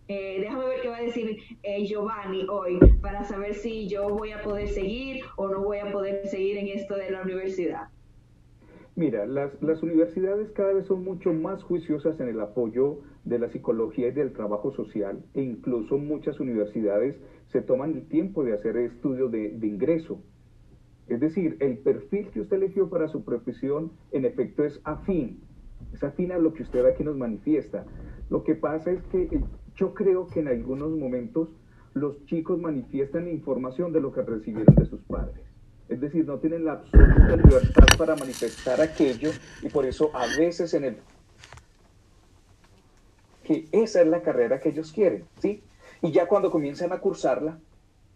eh, 0.08 0.36
déjame 0.40 0.66
ver 0.66 0.82
qué 0.82 0.88
va 0.88 0.98
a 0.98 1.02
decir 1.02 1.38
eh, 1.62 1.86
Giovanni 1.86 2.46
hoy 2.50 2.78
para 3.00 3.24
saber 3.24 3.54
si 3.54 3.88
yo 3.88 4.10
voy 4.10 4.32
a 4.32 4.42
poder 4.42 4.68
seguir 4.68 5.24
o 5.36 5.48
no 5.48 5.62
voy 5.62 5.78
a 5.78 5.90
poder 5.90 6.26
seguir 6.28 6.58
en 6.58 6.68
esto 6.68 6.96
de 6.96 7.10
la 7.10 7.22
universidad. 7.22 7.88
Mira, 8.94 9.24
las, 9.24 9.50
las 9.62 9.82
universidades 9.82 10.50
cada 10.50 10.74
vez 10.74 10.86
son 10.86 11.02
mucho 11.02 11.32
más 11.32 11.62
juiciosas 11.62 12.20
en 12.20 12.28
el 12.28 12.38
apoyo 12.42 12.98
de 13.24 13.38
la 13.38 13.48
psicología 13.48 14.08
y 14.08 14.12
del 14.12 14.32
trabajo 14.32 14.72
social 14.72 15.24
e 15.34 15.42
incluso 15.42 15.98
muchas 15.98 16.40
universidades 16.40 17.16
se 17.52 17.60
toman 17.62 17.92
el 17.92 18.06
tiempo 18.08 18.44
de 18.44 18.54
hacer 18.54 18.76
estudios 18.76 19.30
de, 19.30 19.58
ingreso. 19.62 20.20
Es 21.08 21.20
decir, 21.20 21.56
el 21.60 21.78
perfil 21.78 22.28
que 22.30 22.40
usted 22.40 22.56
eligió 22.56 22.88
para 22.88 23.08
su 23.08 23.24
profesión 23.24 23.92
en 24.12 24.24
efecto 24.24 24.64
es 24.64 24.80
afín, 24.84 25.40
es 25.92 26.02
afín 26.02 26.32
a 26.32 26.38
lo 26.38 26.54
que 26.54 26.62
usted 26.62 26.84
aquí 26.86 27.04
nos 27.04 27.16
manifiesta. 27.16 27.84
Lo 28.30 28.42
que 28.44 28.54
pasa 28.54 28.90
es 28.90 29.02
que 29.04 29.22
eh, 29.22 29.44
yo 29.76 29.94
creo 29.94 30.26
que 30.26 30.40
en 30.40 30.48
algunos 30.48 30.90
momentos 30.90 31.48
los 31.94 32.24
chicos 32.24 32.58
manifiestan 32.58 33.28
información 33.28 33.92
de 33.92 34.00
lo 34.00 34.12
que 34.12 34.22
recibieron 34.22 34.74
de 34.74 34.86
sus 34.86 35.02
padres. 35.02 35.44
Es 35.88 36.00
decir, 36.00 36.24
no 36.24 36.38
tienen 36.38 36.64
la 36.64 36.72
absoluta 36.72 37.36
libertad 37.36 37.86
para 37.98 38.16
manifestar 38.16 38.80
aquello 38.80 39.30
y 39.62 39.68
por 39.68 39.84
eso 39.84 40.10
a 40.14 40.26
veces 40.38 40.72
en 40.72 40.84
el 40.84 40.96
que 43.42 43.66
esa 43.72 44.00
es 44.00 44.06
la 44.06 44.22
carrera 44.22 44.60
que 44.60 44.70
ellos 44.70 44.92
quieren, 44.92 45.24
¿sí? 45.40 45.62
Y 46.00 46.10
ya 46.12 46.26
cuando 46.26 46.50
comienzan 46.50 46.92
a 46.92 47.00
cursarla, 47.00 47.58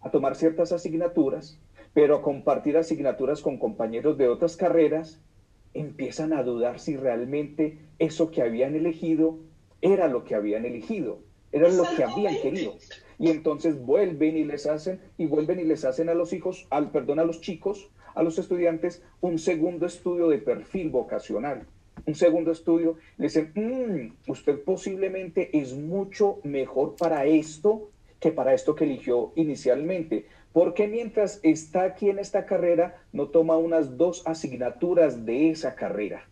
a 0.01 0.11
tomar 0.11 0.35
ciertas 0.35 0.71
asignaturas, 0.71 1.59
pero 1.93 2.15
a 2.15 2.21
compartir 2.21 2.77
asignaturas 2.77 3.41
con 3.41 3.57
compañeros 3.57 4.17
de 4.17 4.27
otras 4.27 4.57
carreras, 4.57 5.19
empiezan 5.73 6.33
a 6.33 6.43
dudar 6.43 6.79
si 6.79 6.95
realmente 6.95 7.79
eso 7.99 8.31
que 8.31 8.41
habían 8.41 8.75
elegido 8.75 9.37
era 9.81 10.07
lo 10.07 10.23
que 10.23 10.35
habían 10.35 10.65
elegido, 10.65 11.19
era 11.51 11.69
lo 11.69 11.83
que 11.95 12.03
habían 12.03 12.35
querido 12.41 12.75
y 13.19 13.29
entonces 13.29 13.83
vuelven 13.83 14.37
y 14.37 14.43
les 14.43 14.67
hacen 14.67 14.99
y 15.17 15.25
vuelven 15.25 15.59
y 15.59 15.63
les 15.63 15.85
hacen 15.85 16.09
a 16.09 16.13
los 16.13 16.33
hijos, 16.33 16.67
al 16.69 16.91
perdón, 16.91 17.19
a 17.19 17.25
los 17.25 17.41
chicos, 17.41 17.89
a 18.15 18.23
los 18.23 18.37
estudiantes 18.37 19.03
un 19.21 19.39
segundo 19.39 19.85
estudio 19.85 20.27
de 20.29 20.37
perfil 20.37 20.89
vocacional. 20.89 21.65
Un 22.07 22.15
segundo 22.15 22.51
estudio, 22.53 22.95
le 23.17 23.25
dicen, 23.25 23.51
mm, 23.53 24.31
usted 24.31 24.63
posiblemente 24.63 25.49
es 25.57 25.75
mucho 25.75 26.39
mejor 26.43 26.95
para 26.95 27.25
esto 27.25 27.91
que 28.21 28.31
para 28.31 28.53
esto 28.53 28.75
que 28.75 28.85
eligió 28.85 29.33
inicialmente. 29.35 30.25
Porque 30.53 30.87
mientras 30.87 31.41
está 31.43 31.83
aquí 31.83 32.09
en 32.09 32.19
esta 32.19 32.45
carrera, 32.45 33.03
no 33.11 33.27
toma 33.27 33.57
unas 33.57 33.97
dos 33.97 34.25
asignaturas 34.25 35.25
de 35.25 35.49
esa 35.49 35.75
carrera? 35.75 36.25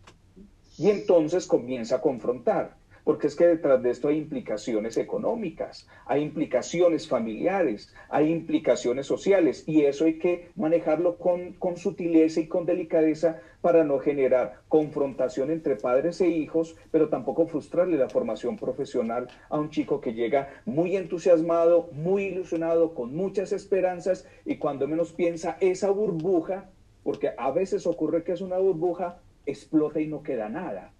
Y 0.78 0.88
entonces 0.88 1.46
comienza 1.46 1.96
a 1.96 2.00
confrontar 2.00 2.76
porque 3.06 3.28
es 3.28 3.36
que 3.36 3.46
detrás 3.46 3.80
de 3.84 3.90
esto 3.90 4.08
hay 4.08 4.18
implicaciones 4.18 4.96
económicas, 4.96 5.86
hay 6.06 6.22
implicaciones 6.22 7.06
familiares, 7.06 7.94
hay 8.08 8.32
implicaciones 8.32 9.06
sociales 9.06 9.62
y 9.64 9.82
eso 9.82 10.06
hay 10.06 10.18
que 10.18 10.48
manejarlo 10.56 11.16
con, 11.16 11.54
sutileza 11.76 12.40
y 12.40 12.48
con 12.48 12.66
delicadeza 12.66 13.38
para 13.60 13.84
no 13.84 14.00
generar 14.00 14.62
confrontación 14.66 15.52
entre 15.52 15.76
padres 15.76 16.20
e 16.20 16.26
hijos, 16.26 16.74
pero 16.90 17.08
tampoco 17.08 17.46
frustrarle 17.46 17.96
la 17.96 18.08
formación 18.08 18.56
profesional 18.56 19.28
a 19.50 19.60
un 19.60 19.70
chico 19.70 20.00
que 20.00 20.12
llega 20.12 20.48
muy 20.64 20.96
entusiasmado, 20.96 21.88
muy 21.92 22.24
ilusionado, 22.24 22.92
con 22.92 23.14
muchas 23.14 23.52
esperanzas 23.52 24.26
y 24.44 24.56
cuando 24.56 24.88
menos 24.88 25.12
piensa 25.12 25.58
esa 25.60 25.90
burbuja, 25.90 26.70
porque 27.04 27.30
a 27.38 27.52
veces 27.52 27.86
ocurre 27.86 28.24
que 28.24 28.32
es 28.32 28.40
una 28.40 28.58
burbuja, 28.58 29.20
explota 29.46 30.00
y 30.00 30.08
no 30.08 30.24
queda 30.24 30.48
nada. 30.48 30.90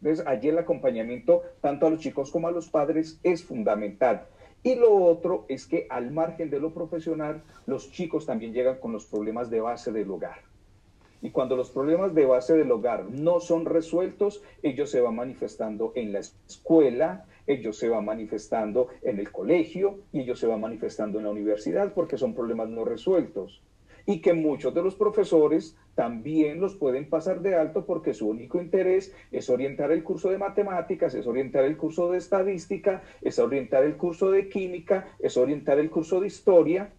Entonces, 0.00 0.26
allí 0.26 0.48
el 0.48 0.58
acompañamiento, 0.58 1.42
tanto 1.60 1.86
a 1.86 1.90
los 1.90 2.00
chicos 2.00 2.30
como 2.30 2.48
a 2.48 2.52
los 2.52 2.68
padres, 2.68 3.18
es 3.22 3.44
fundamental. 3.44 4.26
Y 4.62 4.74
lo 4.74 4.94
otro 4.94 5.44
es 5.48 5.66
que 5.66 5.86
al 5.90 6.10
margen 6.10 6.50
de 6.50 6.60
lo 6.60 6.74
profesional, 6.74 7.42
los 7.66 7.90
chicos 7.92 8.26
también 8.26 8.52
llegan 8.52 8.78
con 8.78 8.92
los 8.92 9.06
problemas 9.06 9.48
de 9.50 9.60
base 9.60 9.92
del 9.92 10.10
hogar. 10.10 10.40
Y 11.22 11.30
cuando 11.30 11.56
los 11.56 11.70
problemas 11.70 12.14
de 12.14 12.26
base 12.26 12.56
del 12.56 12.70
hogar 12.70 13.06
no 13.10 13.40
son 13.40 13.64
resueltos, 13.64 14.42
ellos 14.62 14.90
se 14.90 15.00
van 15.00 15.16
manifestando 15.16 15.92
en 15.94 16.12
la 16.12 16.18
escuela, 16.18 17.24
ellos 17.46 17.78
se 17.78 17.88
van 17.88 18.04
manifestando 18.04 18.88
en 19.02 19.18
el 19.18 19.30
colegio 19.32 20.00
y 20.12 20.20
ellos 20.20 20.38
se 20.38 20.46
van 20.46 20.60
manifestando 20.60 21.18
en 21.18 21.24
la 21.24 21.30
universidad 21.30 21.94
porque 21.94 22.18
son 22.18 22.34
problemas 22.34 22.68
no 22.68 22.84
resueltos 22.84 23.62
y 24.06 24.20
que 24.20 24.32
muchos 24.32 24.72
de 24.72 24.82
los 24.82 24.94
profesores 24.94 25.76
también 25.96 26.60
los 26.60 26.74
pueden 26.74 27.08
pasar 27.08 27.40
de 27.40 27.56
alto 27.56 27.86
porque 27.86 28.12
su 28.12 28.28
único 28.28 28.60
interés 28.60 29.14
es 29.32 29.48
orientar 29.48 29.90
el 29.90 30.04
curso 30.04 30.28
de 30.28 30.36
matemáticas, 30.36 31.14
es 31.14 31.26
orientar 31.26 31.64
el 31.64 31.78
curso 31.78 32.12
de 32.12 32.18
estadística, 32.18 33.02
es 33.22 33.38
orientar 33.38 33.82
el 33.82 33.96
curso 33.96 34.30
de 34.30 34.50
química, 34.50 35.08
es 35.18 35.38
orientar 35.38 35.78
el 35.78 35.88
curso 35.88 36.20
de 36.20 36.26
historia, 36.26 36.92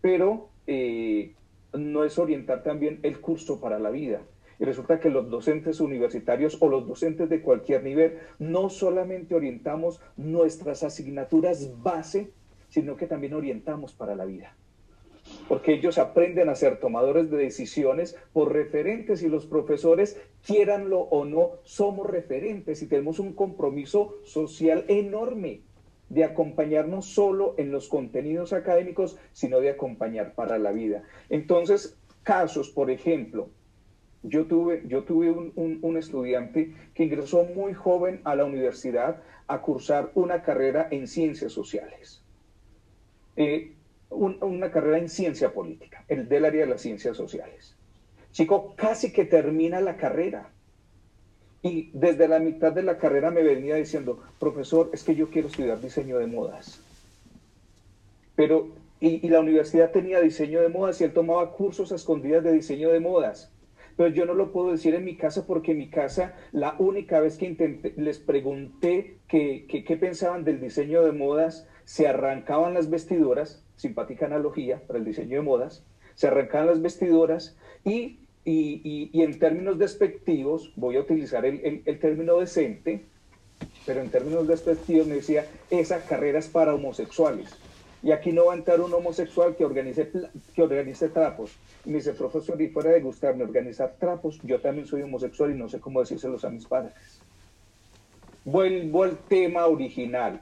pero 0.00 0.48
eh, 0.66 1.34
no 1.72 2.02
es 2.02 2.18
orientar 2.18 2.64
también 2.64 2.98
el 3.04 3.20
curso 3.20 3.60
para 3.60 3.78
la 3.78 3.90
vida. 3.90 4.20
Y 4.58 4.64
resulta 4.64 4.98
que 4.98 5.08
los 5.08 5.30
docentes 5.30 5.80
universitarios 5.80 6.58
o 6.60 6.68
los 6.68 6.88
docentes 6.88 7.28
de 7.28 7.42
cualquier 7.42 7.84
nivel 7.84 8.18
no 8.40 8.70
solamente 8.70 9.36
orientamos 9.36 10.00
nuestras 10.16 10.82
asignaturas 10.82 11.80
base, 11.80 12.32
sino 12.68 12.96
que 12.96 13.06
también 13.06 13.34
orientamos 13.34 13.92
para 13.92 14.16
la 14.16 14.24
vida 14.24 14.56
porque 15.48 15.74
ellos 15.74 15.98
aprenden 15.98 16.48
a 16.48 16.54
ser 16.54 16.78
tomadores 16.78 17.30
de 17.30 17.36
decisiones 17.36 18.16
por 18.32 18.52
referentes 18.52 19.22
y 19.22 19.28
los 19.28 19.46
profesores, 19.46 20.20
quieranlo 20.44 21.00
o 21.00 21.24
no, 21.24 21.52
somos 21.64 22.08
referentes 22.08 22.82
y 22.82 22.86
tenemos 22.86 23.18
un 23.18 23.32
compromiso 23.32 24.16
social 24.24 24.84
enorme 24.88 25.62
de 26.08 26.24
acompañar 26.24 26.88
no 26.88 27.00
solo 27.00 27.54
en 27.56 27.70
los 27.72 27.88
contenidos 27.88 28.52
académicos, 28.52 29.16
sino 29.32 29.60
de 29.60 29.70
acompañar 29.70 30.34
para 30.34 30.58
la 30.58 30.70
vida. 30.70 31.04
Entonces, 31.30 31.96
casos, 32.22 32.68
por 32.68 32.90
ejemplo, 32.90 33.48
yo 34.22 34.46
tuve, 34.46 34.82
yo 34.86 35.04
tuve 35.04 35.30
un, 35.30 35.96
estudiante 35.96 36.74
que 36.94 37.04
ingresó 37.04 37.44
muy 37.44 37.74
joven 37.74 38.20
a 38.24 38.34
la 38.36 38.44
universidad 38.44 39.22
a 39.48 39.60
cursar 39.62 40.10
una 40.14 40.42
carrera 40.42 40.86
en 40.90 41.08
ciencias 41.08 41.52
sociales. 41.52 42.22
Eh, 43.36 43.72
una 44.14 44.70
carrera 44.70 44.98
en 44.98 45.08
ciencia 45.08 45.52
política, 45.52 46.04
el 46.08 46.28
del 46.28 46.44
área 46.44 46.64
de 46.64 46.70
las 46.70 46.82
ciencias 46.82 47.16
sociales. 47.16 47.76
Chico, 48.30 48.74
casi 48.76 49.12
que 49.12 49.24
termina 49.24 49.80
la 49.80 49.96
carrera. 49.96 50.50
Y 51.62 51.90
desde 51.92 52.26
la 52.26 52.40
mitad 52.40 52.72
de 52.72 52.82
la 52.82 52.98
carrera 52.98 53.30
me 53.30 53.42
venía 53.42 53.76
diciendo, 53.76 54.20
profesor, 54.40 54.90
es 54.92 55.04
que 55.04 55.14
yo 55.14 55.30
quiero 55.30 55.48
estudiar 55.48 55.80
diseño 55.80 56.18
de 56.18 56.26
modas. 56.26 56.82
Pero, 58.34 58.68
y, 58.98 59.24
y 59.24 59.30
la 59.30 59.40
universidad 59.40 59.92
tenía 59.92 60.20
diseño 60.20 60.60
de 60.60 60.68
modas 60.68 61.00
y 61.00 61.04
él 61.04 61.12
tomaba 61.12 61.52
cursos 61.52 61.92
a 61.92 61.96
escondidas 61.96 62.42
de 62.42 62.52
diseño 62.52 62.90
de 62.90 63.00
modas 63.00 63.52
pero 63.96 64.08
yo 64.08 64.24
no 64.24 64.34
lo 64.34 64.52
puedo 64.52 64.70
decir 64.70 64.94
en 64.94 65.04
mi 65.04 65.16
casa 65.16 65.46
porque 65.46 65.72
en 65.72 65.78
mi 65.78 65.90
casa 65.90 66.34
la 66.52 66.74
única 66.78 67.20
vez 67.20 67.36
que 67.36 67.46
intenté, 67.46 67.94
les 67.96 68.18
pregunté 68.18 69.18
qué 69.28 69.98
pensaban 70.00 70.44
del 70.44 70.60
diseño 70.60 71.02
de 71.02 71.12
modas, 71.12 71.68
se 71.92 72.08
arrancaban 72.08 72.72
las 72.72 72.88
vestiduras 72.88 73.62
simpática 73.76 74.24
analogía 74.24 74.80
para 74.86 74.98
el 74.98 75.04
diseño 75.04 75.36
de 75.36 75.42
modas, 75.42 75.84
se 76.14 76.26
arrancaban 76.26 76.68
las 76.68 76.80
vestiduras 76.80 77.54
y, 77.84 78.18
y, 78.46 79.10
y, 79.12 79.22
en 79.22 79.38
términos 79.38 79.78
despectivos, 79.78 80.72
voy 80.76 80.96
a 80.96 81.00
utilizar 81.00 81.44
el, 81.44 81.82
el, 81.84 81.98
término 81.98 82.38
decente, 82.38 83.04
pero 83.84 84.00
en 84.00 84.08
términos 84.08 84.48
despectivos 84.48 85.06
me 85.06 85.16
decía, 85.16 85.44
esa 85.68 86.00
carrera 86.06 86.38
es 86.38 86.48
para 86.48 86.74
homosexuales. 86.74 87.50
Y 88.02 88.12
aquí 88.12 88.32
no 88.32 88.46
va 88.46 88.54
a 88.54 88.56
entrar 88.56 88.80
un 88.80 88.94
homosexual 88.94 89.54
que 89.54 89.66
organice, 89.66 90.10
que 90.54 90.62
organice 90.62 91.10
trapos. 91.10 91.54
Y 91.84 91.90
me 91.90 91.96
dice, 91.96 92.14
profesor, 92.14 92.58
y 92.62 92.68
fuera 92.68 92.88
de 92.88 93.02
gustarme 93.02 93.44
organizar 93.44 93.96
trapos, 94.00 94.40
yo 94.44 94.62
también 94.62 94.86
soy 94.86 95.02
homosexual 95.02 95.50
y 95.50 95.58
no 95.58 95.68
sé 95.68 95.78
cómo 95.78 96.00
decírselos 96.00 96.42
a 96.46 96.48
mis 96.48 96.64
padres. 96.64 96.94
Vuelvo 98.46 99.02
al 99.02 99.18
tema 99.18 99.66
original 99.66 100.40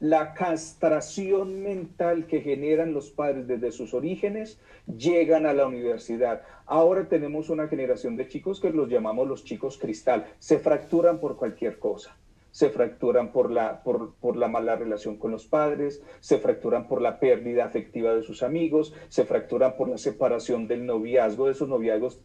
la 0.00 0.32
castración 0.34 1.62
mental 1.62 2.26
que 2.26 2.40
generan 2.40 2.92
los 2.92 3.10
padres 3.10 3.48
desde 3.48 3.72
sus 3.72 3.94
orígenes 3.94 4.60
llegan 4.86 5.44
a 5.46 5.52
la 5.52 5.66
universidad. 5.66 6.42
Ahora 6.66 7.08
tenemos 7.08 7.50
una 7.50 7.68
generación 7.68 8.16
de 8.16 8.28
chicos 8.28 8.60
que 8.60 8.70
los 8.70 8.88
llamamos 8.88 9.26
los 9.26 9.44
chicos 9.44 9.76
cristal. 9.78 10.26
Se 10.38 10.58
fracturan 10.58 11.18
por 11.18 11.36
cualquier 11.36 11.78
cosa. 11.78 12.16
Se 12.50 12.70
fracturan 12.70 13.32
por 13.32 13.50
la, 13.50 13.82
por, 13.82 14.36
la 14.36 14.48
mala 14.48 14.76
relación 14.76 15.16
con 15.16 15.30
los 15.30 15.46
padres, 15.46 16.02
se 16.20 16.38
fracturan 16.38 16.88
por 16.88 17.02
la 17.02 17.20
pérdida 17.20 17.64
afectiva 17.64 18.14
de 18.14 18.22
sus 18.22 18.42
amigos, 18.42 18.94
se 19.08 19.24
fracturan 19.24 19.76
por 19.76 19.88
la 19.88 19.98
separación 19.98 20.66
del 20.66 20.86
noviazgo, 20.86 21.46
de 21.46 21.52
esos 21.52 21.68
noviazgos 21.68 22.20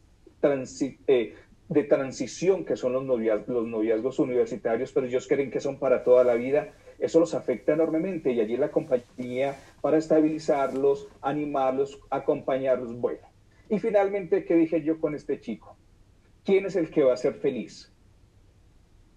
eh, 1.07 1.35
de 1.69 1.83
transición 1.83 2.65
que 2.65 2.77
son 2.77 2.93
los 2.93 3.03
los 3.47 3.67
noviazgos 3.67 4.19
universitarios, 4.19 4.91
pero 4.91 5.07
ellos 5.07 5.27
creen 5.27 5.51
que 5.51 5.59
son 5.59 5.77
para 5.77 6.03
toda 6.03 6.23
la 6.23 6.35
vida 6.35 6.73
eso 7.03 7.19
los 7.19 7.33
afecta 7.33 7.73
enormemente 7.73 8.31
y 8.31 8.39
allí 8.39 8.55
la 8.55 8.71
compañía 8.71 9.57
para 9.81 9.97
estabilizarlos, 9.97 11.09
animarlos, 11.21 11.99
acompañarlos, 12.09 12.95
bueno. 12.95 13.27
Y 13.69 13.79
finalmente, 13.79 14.45
¿qué 14.45 14.55
dije 14.55 14.81
yo 14.83 15.01
con 15.01 15.13
este 15.13 15.41
chico? 15.41 15.75
¿Quién 16.45 16.65
es 16.65 16.77
el 16.77 16.89
que 16.89 17.03
va 17.03 17.13
a 17.13 17.17
ser 17.17 17.33
feliz? 17.33 17.91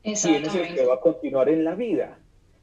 ¿Quién 0.02 0.44
es 0.44 0.54
el 0.56 0.74
que 0.74 0.84
va 0.84 0.94
a 0.94 1.00
continuar 1.00 1.48
en 1.48 1.62
la 1.62 1.76
vida? 1.76 2.18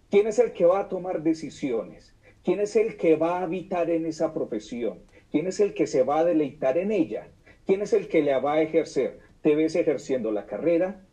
¿Quién 0.09 0.27
es 0.27 0.39
el 0.39 0.51
que 0.51 0.65
va 0.65 0.81
a 0.81 0.89
tomar 0.89 1.23
decisiones? 1.23 2.13
¿Quién 2.43 2.59
es 2.59 2.75
el 2.75 2.97
que 2.97 3.15
va 3.15 3.39
a 3.39 3.43
habitar 3.43 3.89
en 3.89 4.05
esa 4.05 4.33
profesión? 4.33 4.99
¿Quién 5.31 5.47
es 5.47 5.61
el 5.61 5.73
que 5.73 5.87
se 5.87 6.03
va 6.03 6.19
a 6.19 6.25
deleitar 6.25 6.77
en 6.77 6.91
ella? 6.91 7.29
¿Quién 7.65 7.81
es 7.81 7.93
el 7.93 8.09
que 8.09 8.23
la 8.23 8.39
va 8.39 8.55
a 8.55 8.61
ejercer? 8.61 9.19
¿Te 9.41 9.55
ves 9.55 9.77
ejerciendo 9.77 10.33
la 10.33 10.45
carrera? 10.45 11.05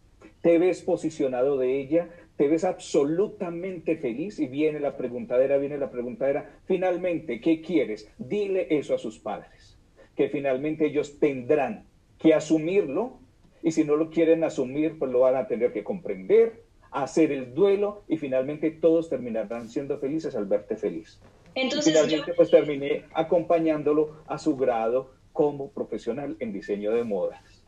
¿Te 0.43 0.59
ves 0.59 0.83
posicionado 0.83 1.59
de 1.59 1.79
ella? 1.79 2.09
Te 2.41 2.49
ves 2.49 2.65
absolutamente 2.65 3.99
feliz 3.99 4.39
y 4.39 4.47
viene 4.47 4.81
la 4.81 4.97
preguntadera, 4.97 5.59
viene 5.59 5.77
la 5.77 5.91
preguntadera, 5.91 6.49
finalmente, 6.65 7.39
¿qué 7.39 7.61
quieres? 7.61 8.11
Dile 8.17 8.67
eso 8.71 8.95
a 8.95 8.99
sus 8.99 9.19
padres, 9.19 9.77
que 10.17 10.31
finalmente 10.31 10.87
ellos 10.87 11.19
tendrán 11.19 11.85
que 12.19 12.33
asumirlo 12.33 13.19
y 13.63 13.73
si 13.73 13.85
no 13.85 13.95
lo 13.95 14.09
quieren 14.09 14.43
asumir, 14.43 14.99
pues 14.99 15.11
lo 15.11 15.21
van 15.21 15.37
a 15.37 15.49
tener 15.49 15.71
que 15.75 15.85
comprender, 15.85 16.63
hacer 16.91 17.31
el 17.31 17.53
duelo 17.53 18.05
y 18.09 18.17
finalmente 18.17 18.71
todos 18.71 19.11
terminarán 19.11 19.69
siendo 19.69 19.99
felices 19.99 20.35
al 20.35 20.47
verte 20.47 20.77
feliz. 20.77 21.21
Entonces, 21.55 21.93
finalmente, 21.93 22.33
pues 22.33 22.51
terminé 22.51 23.05
acompañándolo 23.13 24.23
a 24.27 24.39
su 24.39 24.57
grado 24.57 25.11
como 25.35 25.73
profesional 25.73 26.37
en 26.41 26.55
diseño 26.55 26.93
de 26.93 27.05
modas. 27.05 27.60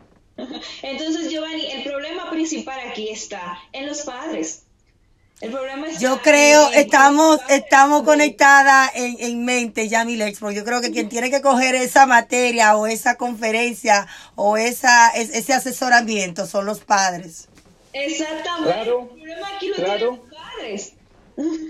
Entonces, 0.82 1.30
Giovanni, 1.30 1.70
el 1.70 1.84
problema 1.84 2.30
principal 2.30 2.80
aquí 2.88 3.08
está 3.08 3.58
en 3.72 3.86
los 3.86 4.02
padres. 4.02 4.62
El 5.40 5.50
problema 5.50 5.88
es 5.88 5.98
yo 5.98 6.22
creo, 6.22 6.70
estamos, 6.70 7.40
estamos 7.48 8.04
conectadas 8.04 8.92
en, 8.94 9.16
en 9.18 9.44
mente, 9.44 9.88
Yamil 9.88 10.22
Expo. 10.22 10.52
Yo 10.52 10.64
creo 10.64 10.80
que 10.80 10.92
quien 10.92 11.08
tiene 11.08 11.30
que 11.32 11.42
coger 11.42 11.74
esa 11.74 12.06
materia 12.06 12.76
o 12.76 12.86
esa 12.86 13.16
conferencia 13.16 14.06
o 14.36 14.56
esa, 14.56 15.10
ese 15.10 15.52
asesoramiento 15.52 16.46
son 16.46 16.64
los 16.64 16.78
padres. 16.80 17.48
Exactamente. 17.92 18.72
Claro, 18.72 19.00
el 19.00 19.08
problema 19.08 19.48
aquí 19.56 19.68
lo 19.68 19.74
tienen 19.74 20.00
los 20.00 20.18
padres. 20.30 20.92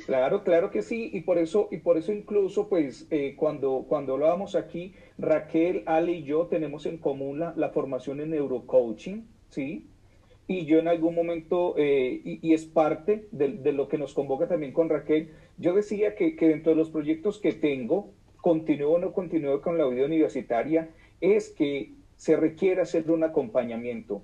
Claro, 0.06 0.42
claro 0.42 0.70
que 0.70 0.82
sí, 0.82 1.10
y 1.12 1.20
por 1.20 1.38
eso, 1.38 1.68
y 1.70 1.78
por 1.78 1.96
eso 1.96 2.12
incluso, 2.12 2.68
pues, 2.68 3.06
eh, 3.10 3.34
cuando, 3.36 3.86
cuando 3.88 4.14
hablábamos 4.14 4.54
aquí, 4.54 4.94
Raquel, 5.18 5.82
Ale 5.86 6.12
y 6.12 6.22
yo 6.24 6.46
tenemos 6.46 6.86
en 6.86 6.98
común 6.98 7.38
la, 7.38 7.68
formación 7.70 8.20
en 8.20 8.30
neurocoaching, 8.30 9.26
¿sí? 9.48 9.86
Y 10.48 10.64
yo 10.66 10.78
en 10.78 10.88
algún 10.88 11.14
momento, 11.14 11.74
eh, 11.76 12.20
y, 12.24 12.52
es 12.52 12.64
parte 12.66 13.28
de, 13.30 13.72
lo 13.72 13.88
que 13.88 13.98
nos 13.98 14.12
convoca 14.12 14.48
también 14.48 14.72
con 14.72 14.88
Raquel, 14.88 15.30
yo 15.58 15.72
decía 15.74 16.14
que, 16.14 16.34
que 16.34 16.48
dentro 16.48 16.72
de 16.72 16.76
los 16.76 16.90
proyectos 16.90 17.38
que 17.38 17.52
tengo, 17.52 18.10
continúo 18.40 18.94
o 18.94 18.98
no 18.98 19.12
continúo 19.12 19.60
con 19.60 19.78
la 19.78 19.86
vida 19.86 20.04
universitaria, 20.04 20.90
es 21.20 21.50
que 21.50 21.92
se 22.16 22.36
requiere 22.36 22.80
hacer 22.80 23.10
un 23.10 23.22
acompañamiento 23.22 24.22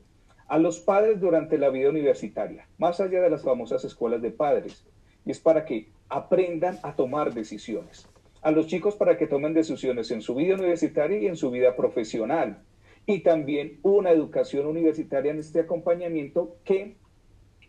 a 0.49 0.59
los 0.59 0.81
padres 0.81 1.21
durante 1.21 1.59
la 1.59 1.69
vida 1.69 1.91
universitaria, 1.91 2.67
más 2.79 3.01
allá 3.01 3.21
de 3.21 3.31
las 3.31 3.45
famosas 3.45 3.85
escuelas 3.85 4.23
de 4.23 4.31
padres, 4.31 4.85
y 5.29 5.31
es 5.31 5.41
para 5.41 5.67
que 5.67 5.91
aprendan 6.09 6.79
a 6.83 6.97
tomar 6.97 7.35
decisiones. 7.35 8.09
A 8.41 8.51
los 8.51 8.67
chicos 8.67 8.97
para 8.97 9.19
que 9.19 9.27
tomen 9.27 9.53
decisiones 9.53 10.11
en 10.11 10.23
su 10.23 10.35
vida 10.35 10.55
universitaria 10.55 11.19
y 11.19 11.27
en 11.27 11.37
su 11.37 11.51
vida 11.51 11.77
profesional. 11.77 12.63
Y 13.05 13.19
también 13.19 13.79
una 13.83 14.11
educación 14.11 14.65
universitaria 14.65 15.31
en 15.31 15.39
este 15.39 15.61
acompañamiento 15.61 16.57
que 16.65 16.97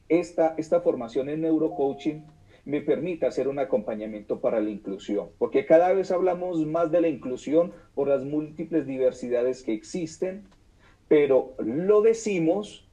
esta, 0.08 0.56
esta 0.58 0.80
formación 0.80 1.28
en 1.28 1.42
neurocoaching 1.42 2.24
me 2.64 2.80
permita 2.80 3.28
hacer 3.28 3.50
un 3.50 3.60
acompañamiento 3.60 4.40
para 4.40 4.62
la 4.62 4.70
inclusión, 4.70 5.28
porque 5.38 5.66
cada 5.66 5.92
vez 5.92 6.12
hablamos 6.12 6.66
más 6.66 6.92
de 6.92 7.02
la 7.02 7.10
inclusión 7.10 7.74
por 7.94 8.08
las 8.08 8.24
múltiples 8.24 8.88
diversidades 8.88 9.64
que 9.64 9.74
existen, 9.74 10.46
pero 11.10 11.56
lo 11.58 12.02
decimos, 12.02 12.89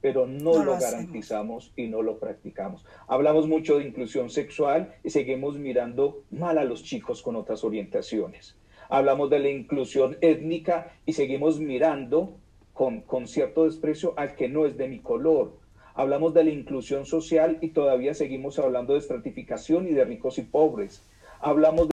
pero 0.00 0.26
no, 0.26 0.54
lo, 0.54 0.64
lo 0.64 0.78
garantizamos 0.78 1.72
y 1.76 1.88
no 1.88 2.02
lo 2.02 2.18
practicamos. 2.18 2.84
Hablamos 3.06 3.46
mucho 3.46 3.78
de 3.78 3.84
inclusión 3.84 4.30
sexual 4.30 4.94
y 5.04 5.10
seguimos 5.10 5.58
mirando 5.58 6.22
mal 6.30 6.58
a 6.58 6.64
los 6.64 6.82
chicos 6.82 7.22
con 7.22 7.36
otras 7.36 7.64
orientaciones. 7.64 8.56
Hablamos 8.88 9.30
de 9.30 9.38
la 9.38 9.50
inclusión 9.50 10.16
étnica 10.20 10.92
y 11.06 11.12
seguimos 11.12 11.60
mirando 11.60 12.36
con, 12.72 13.02
con 13.02 13.28
cierto 13.28 13.64
desprecio 13.64 14.14
al 14.16 14.34
que 14.34 14.48
no 14.48 14.66
es 14.66 14.76
de 14.76 14.88
mi 14.88 15.00
color, 15.00 15.52
hablamos 15.94 16.34
de 16.34 16.44
la 16.44 16.50
inclusión 16.50 17.04
social 17.04 17.58
y 17.60 17.68
todavía 17.68 18.14
seguimos 18.14 18.58
hablando 18.58 18.94
de 18.94 19.00
estratificación 19.00 19.86
y 19.86 19.92
de 19.92 20.04
ricos 20.04 20.38
y 20.38 20.42
pobres. 20.42 21.06
Hablamos 21.40 21.88